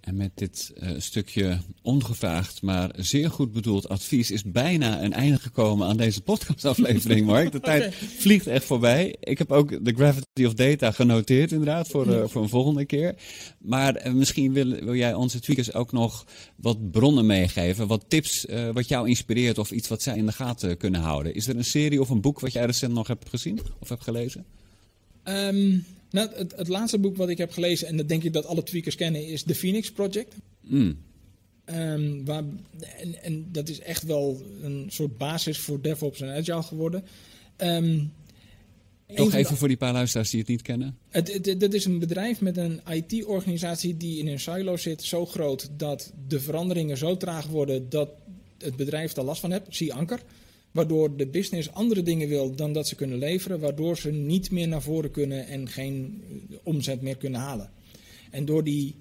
En 0.00 0.16
met 0.16 0.30
dit 0.34 0.72
eh, 0.76 0.90
stukje 0.98 1.58
ongevraagd, 1.82 2.62
maar 2.62 2.90
zeer 2.96 3.30
goed 3.30 3.52
bedoeld 3.52 3.88
advies 3.88 4.30
is 4.30 4.42
bijna 4.42 5.02
een 5.02 5.12
einde 5.12 5.38
gekomen 5.38 5.88
aan 5.88 5.96
deze 5.96 6.20
podcastaflevering, 6.20 7.26
Mark. 7.26 7.52
De 7.52 7.60
tijd 7.70 7.94
vliegt 7.94 8.46
echt 8.46 8.64
voorbij. 8.64 9.16
Ik 9.20 9.38
heb 9.38 9.52
ook 9.52 9.84
de 9.84 9.94
Gravity 9.94 10.44
of 10.44 10.54
Data 10.54 10.90
genoteerd, 10.90 11.52
inderdaad, 11.52 11.88
voor, 11.88 12.12
eh, 12.12 12.28
voor 12.28 12.42
een 12.42 12.48
volgende 12.48 12.84
keer. 12.84 13.14
Maar 13.58 13.94
eh, 13.94 14.12
misschien 14.12 14.52
wil, 14.52 14.70
wil 14.70 14.94
jij 14.94 15.14
onze 15.14 15.40
tweakers 15.40 15.74
ook 15.74 15.92
nog 15.92 16.26
wat 16.56 16.90
bronnen 16.90 17.26
meegeven, 17.26 17.86
wat 17.86 18.04
tips 18.08 18.46
eh, 18.46 18.68
wat 18.72 18.88
jou 18.88 19.08
inspireert 19.08 19.58
of 19.58 19.70
iets 19.70 19.88
wat 19.88 20.02
zij 20.02 20.16
in 20.16 20.26
de 20.26 20.32
gaten 20.32 20.76
kunnen 20.76 21.00
houden. 21.00 21.34
Is 21.34 21.48
er 21.48 21.56
een 21.56 21.64
serie 21.64 22.00
of 22.00 22.08
een 22.08 22.20
boek 22.20 22.40
wat 22.40 22.52
jij 22.52 22.64
recent 22.64 22.92
nog 22.92 23.06
hebt 23.06 23.28
gezien 23.28 23.60
of 23.78 23.88
hebt 23.88 24.04
gelezen? 24.04 24.44
Ehm, 25.22 25.78
nou, 26.10 26.28
het, 26.34 26.56
het 26.56 26.68
laatste 26.68 26.98
boek 26.98 27.16
wat 27.16 27.28
ik 27.28 27.38
heb 27.38 27.50
gelezen, 27.50 27.88
en 27.88 27.96
dat 27.96 28.08
denk 28.08 28.22
ik 28.22 28.32
dat 28.32 28.46
alle 28.46 28.62
tweakers 28.62 28.94
kennen, 28.94 29.26
is 29.26 29.42
The 29.42 29.54
Phoenix 29.54 29.92
Project. 29.92 30.34
Mm. 30.60 30.98
Ehm, 31.64 32.24
waar, 32.24 32.44
en, 33.00 33.22
en 33.22 33.48
dat 33.52 33.68
is 33.68 33.80
echt 33.80 34.02
wel 34.02 34.42
een 34.62 34.86
soort 34.88 35.18
basis 35.18 35.58
voor 35.58 35.80
DevOps 35.80 36.20
en 36.20 36.36
Agile 36.36 36.62
geworden. 36.62 37.04
Een 37.56 38.12
Toch 39.14 39.34
even 39.34 39.56
voor 39.56 39.68
die 39.68 39.76
paar 39.76 39.92
luisteraars 39.92 40.30
die 40.30 40.40
het 40.40 40.48
niet 40.48 40.62
kennen. 40.62 40.98
Het, 41.08 41.54
dat 41.58 41.72
is 41.72 41.84
een 41.84 41.98
bedrijf 41.98 42.40
met 42.40 42.56
een 42.56 42.80
IT-organisatie 42.90 43.96
die 43.96 44.18
in 44.18 44.26
een 44.26 44.40
silo 44.40 44.76
zit, 44.76 45.02
zo 45.02 45.26
groot 45.26 45.70
dat 45.76 46.12
de 46.28 46.40
veranderingen 46.40 46.96
zo 46.96 47.16
traag 47.16 47.46
worden 47.46 47.88
dat 47.88 48.10
het 48.58 48.76
bedrijf 48.76 49.12
daar 49.12 49.24
last 49.24 49.40
van 49.40 49.52
heeft. 49.52 49.64
Zie 49.68 49.94
Anker. 49.94 50.20
Waardoor 50.70 51.16
de 51.16 51.26
business 51.26 51.72
andere 51.72 52.02
dingen 52.02 52.28
wil 52.28 52.54
dan 52.54 52.72
dat 52.72 52.88
ze 52.88 52.94
kunnen 52.94 53.18
leveren, 53.18 53.60
waardoor 53.60 53.98
ze 53.98 54.10
niet 54.10 54.50
meer 54.50 54.68
naar 54.68 54.82
voren 54.82 55.10
kunnen 55.10 55.46
en 55.46 55.68
geen 55.68 56.22
eh, 56.30 56.56
omzet 56.62 57.02
meer 57.02 57.16
kunnen 57.16 57.40
halen. 57.40 57.70
En 58.30 58.44
door, 58.44 58.64
die, 58.64 58.94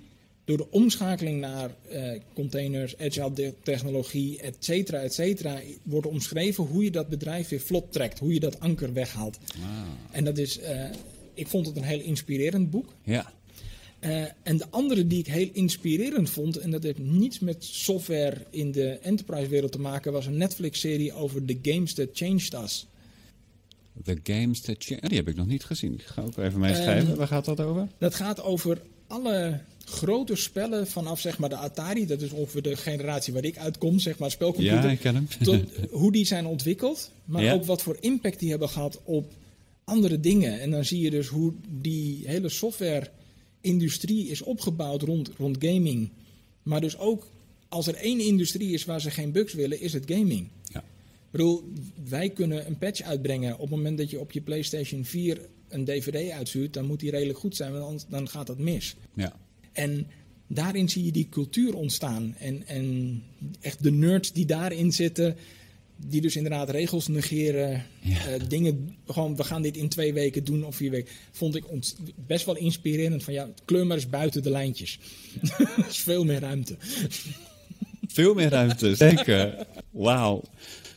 door 0.46 0.58
de 0.58 0.72
omschakeling 0.72 1.40
naar 1.40 1.76
eh, 1.90 2.20
containers, 2.34 2.98
agile 2.98 3.54
technologie, 3.64 4.42
et 4.42 4.56
cetera, 4.60 5.00
et 5.00 5.14
cetera, 5.14 5.62
wordt 5.84 6.08
omschreven 6.08 6.64
hoe 6.64 6.84
je 6.84 6.92
dat 6.92 7.10
bedrijf 7.10 7.50
weer 7.50 7.62
vlot 7.62 7.92
trekt, 7.92 8.20
hoe 8.20 8.34
je 8.34 8.40
dat 8.40 8.60
anker 8.60 8.94
weghaalt. 8.94 9.38
En 10.12 10.24
dat 10.24 10.38
is, 10.38 10.60
eh, 10.60 10.90
ik 11.34 11.48
vond 11.48 11.66
het 11.66 11.76
een 11.76 11.84
heel 11.84 12.02
inspirerend 12.02 12.70
boek. 12.70 12.94
Ja. 13.04 13.34
Uh, 14.00 14.26
en 14.44 14.58
de 14.58 14.66
andere 14.70 15.08
die 15.08 15.20
ik 15.20 15.28
heel 15.28 15.50
inspirerend 15.54 16.30
vond, 16.30 16.58
en 16.58 16.72
dat 16.72 16.84
heeft 16.84 17.00
niets 17.00 17.40
met 17.40 17.64
software 17.64 18.38
in 18.50 18.72
de 18.72 18.90
enterprise-wereld 18.90 19.72
te 19.72 19.80
maken, 19.80 20.12
was 20.12 20.26
een 20.26 20.38
Netflix-serie 20.38 21.14
over 21.14 21.46
The 21.46 21.60
Games 21.62 21.94
That 21.94 22.10
Changed 22.14 22.54
Us. 22.54 22.88
The 24.04 24.20
Games 24.24 24.62
That 24.62 24.76
Changed 24.80 25.10
Die 25.10 25.18
heb 25.18 25.28
ik 25.28 25.36
nog 25.36 25.48
niet 25.48 25.64
gezien. 25.64 25.94
Ik 25.94 26.02
ga 26.02 26.22
ook 26.22 26.38
even 26.38 26.60
meeschrijven. 26.60 27.12
Um, 27.12 27.16
Waar 27.16 27.28
gaat 27.28 27.46
dat 27.46 27.60
over? 27.60 27.88
Dat 27.98 28.16
gaat 28.16 28.42
over 28.42 28.82
alle 29.08 29.60
grote 29.86 30.36
spellen 30.36 30.88
vanaf 30.88 31.20
zeg 31.20 31.38
maar 31.38 31.50
de 31.50 31.56
Atari, 31.56 32.06
dat 32.06 32.22
is 32.22 32.32
ongeveer 32.32 32.62
de 32.62 32.76
generatie 32.76 33.34
waar 33.34 33.44
ik 33.44 33.58
uitkom, 33.58 34.00
zeg 34.00 34.18
maar 34.18 34.32
spelcomputer. 34.32 34.84
Ja, 34.84 34.90
ik 34.90 35.00
ken 35.00 35.16
hem. 35.16 35.28
tot 35.44 35.64
hoe 35.92 36.12
die 36.12 36.26
zijn 36.26 36.46
ontwikkeld, 36.46 37.12
maar 37.26 37.44
ja. 37.44 37.54
ook 37.54 37.66
wat 37.66 37.82
voor 37.82 37.98
impact 38.00 38.40
die 38.40 38.50
hebben 38.50 38.70
gehad 38.70 39.00
op 39.04 39.34
andere 39.84 40.20
dingen. 40.20 40.60
En 40.60 40.72
dan 40.72 40.86
zie 40.86 41.02
je 41.02 41.10
dus 41.10 41.28
hoe 41.28 41.54
die 41.70 42.22
hele 42.26 42.50
software-industrie 43.62 44.28
is 44.28 44.42
opgebouwd 44.42 45.02
rond, 45.02 45.30
rond 45.38 45.58
gaming. 45.60 46.10
Maar 46.64 46.82
dus 46.82 46.98
ook 46.98 47.30
als 47.70 47.88
er 47.88 47.96
één 47.96 48.20
industrie 48.20 48.74
is 48.74 48.86
waar 48.86 49.02
ze 49.02 49.12
geen 49.12 49.32
bugs 49.32 49.54
willen, 49.54 49.82
is 49.82 49.94
het 49.94 50.12
gaming. 50.12 50.48
Ja. 50.64 50.80
Ik 50.80 51.32
bedoel, 51.32 51.64
wij 52.10 52.30
kunnen 52.30 52.68
een 52.68 52.78
patch 52.78 53.02
uitbrengen 53.02 53.54
op 53.54 53.60
het 53.60 53.70
moment 53.70 53.98
dat 53.98 54.10
je 54.10 54.20
op 54.20 54.32
je 54.32 54.42
PlayStation 54.42 55.06
4 55.06 55.40
een 55.70 55.86
DVD 55.86 56.32
uitstuurt, 56.32 56.74
dan 56.74 56.86
moet 56.86 57.00
die 57.00 57.12
redelijk 57.12 57.40
goed 57.40 57.56
zijn, 57.56 57.72
want 57.72 57.84
anders 57.84 58.06
dan 58.10 58.30
gaat 58.30 58.48
dat 58.48 58.58
mis. 58.58 58.96
Ja. 59.14 59.40
En 59.72 60.08
daarin 60.48 60.90
zie 60.90 61.04
je 61.04 61.12
die 61.12 61.30
cultuur 61.30 61.76
ontstaan. 61.76 62.36
En, 62.40 62.68
en 62.68 63.22
echt 63.60 63.84
de 63.84 63.92
nerds 63.92 64.34
die 64.34 64.46
daarin 64.46 64.92
zitten, 64.92 65.36
die 65.98 66.22
dus 66.22 66.36
inderdaad 66.36 66.70
regels 66.70 67.08
negeren. 67.08 67.84
Ja. 68.02 68.30
Uh, 68.30 68.42
dingen, 68.48 68.96
gewoon 69.06 69.36
we 69.36 69.44
gaan 69.44 69.62
dit 69.62 69.78
in 69.78 69.90
twee 69.90 70.14
weken 70.14 70.44
doen 70.44 70.66
of 70.66 70.76
vier 70.76 70.92
weken. 70.92 71.14
Vond 71.32 71.56
ik 71.56 71.64
best 72.28 72.46
wel 72.46 72.58
inspirerend. 72.58 73.24
Van 73.24 73.34
ja, 73.34 73.50
kleur 73.66 73.88
maar 73.88 73.98
eens 73.98 74.10
buiten 74.10 74.44
de 74.44 74.50
lijntjes. 74.50 75.00
Ja. 75.42 75.70
is 75.90 75.98
veel 75.98 76.24
meer 76.24 76.40
ruimte. 76.40 76.76
Veel 78.08 78.34
meer 78.34 78.50
ruimte, 78.50 78.96
zeker. 79.08 79.68
Wauw. 79.92 80.44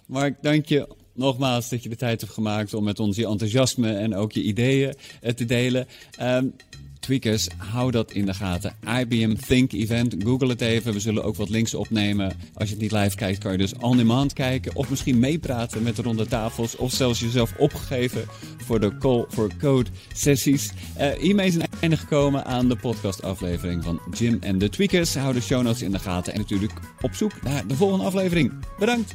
Mark, 0.06 0.42
dank 0.42 0.66
je 0.66 0.88
nogmaals 1.14 1.68
dat 1.68 1.82
je 1.82 1.88
de 1.88 1.96
tijd 1.96 2.20
hebt 2.20 2.32
gemaakt 2.32 2.74
om 2.74 2.84
met 2.84 3.00
ons 3.00 3.16
je 3.16 3.26
enthousiasme 3.26 3.92
en 3.92 4.14
ook 4.14 4.32
je 4.32 4.42
ideeën 4.42 4.94
te 5.34 5.44
delen. 5.44 5.86
Um, 6.20 6.54
Tweakers, 7.00 7.48
hou 7.56 7.90
dat 7.90 8.12
in 8.12 8.26
de 8.26 8.34
gaten. 8.34 8.76
IBM 9.00 9.34
Think 9.34 9.72
Event, 9.72 10.14
google 10.24 10.48
het 10.48 10.60
even. 10.60 10.92
We 10.92 11.00
zullen 11.00 11.24
ook 11.24 11.36
wat 11.36 11.48
links 11.48 11.74
opnemen. 11.74 12.32
Als 12.54 12.68
je 12.68 12.74
het 12.74 12.82
niet 12.82 12.92
live 12.92 13.16
kijkt, 13.16 13.38
kan 13.38 13.52
je 13.52 13.58
dus 13.58 13.74
on 13.74 13.96
demand 13.96 14.32
kijken. 14.32 14.76
Of 14.76 14.90
misschien 14.90 15.18
meepraten 15.18 15.82
met 15.82 15.96
de 15.96 16.02
ronde 16.02 16.26
tafels. 16.26 16.76
Of 16.76 16.92
zelfs 16.92 17.20
jezelf 17.20 17.54
opgegeven 17.58 18.24
voor 18.64 18.80
de 18.80 18.96
Call 18.98 19.24
for 19.28 19.50
Code 19.58 19.90
sessies. 20.12 20.70
Uh, 20.98 21.08
hiermee 21.08 21.50
zijn 21.50 21.68
einde 21.80 21.96
gekomen 21.96 22.44
aan 22.44 22.68
de 22.68 22.76
podcastaflevering 22.76 23.84
van 23.84 24.00
Jim 24.18 24.36
en 24.40 24.58
de 24.58 24.68
Tweakers. 24.68 25.14
Hou 25.14 25.32
de 25.32 25.40
show 25.40 25.62
notes 25.62 25.82
in 25.82 25.92
de 25.92 25.98
gaten. 25.98 26.32
En 26.32 26.38
natuurlijk 26.38 26.72
op 27.00 27.14
zoek 27.14 27.42
naar 27.42 27.66
de 27.66 27.76
volgende 27.76 28.04
aflevering. 28.04 28.52
Bedankt! 28.78 29.14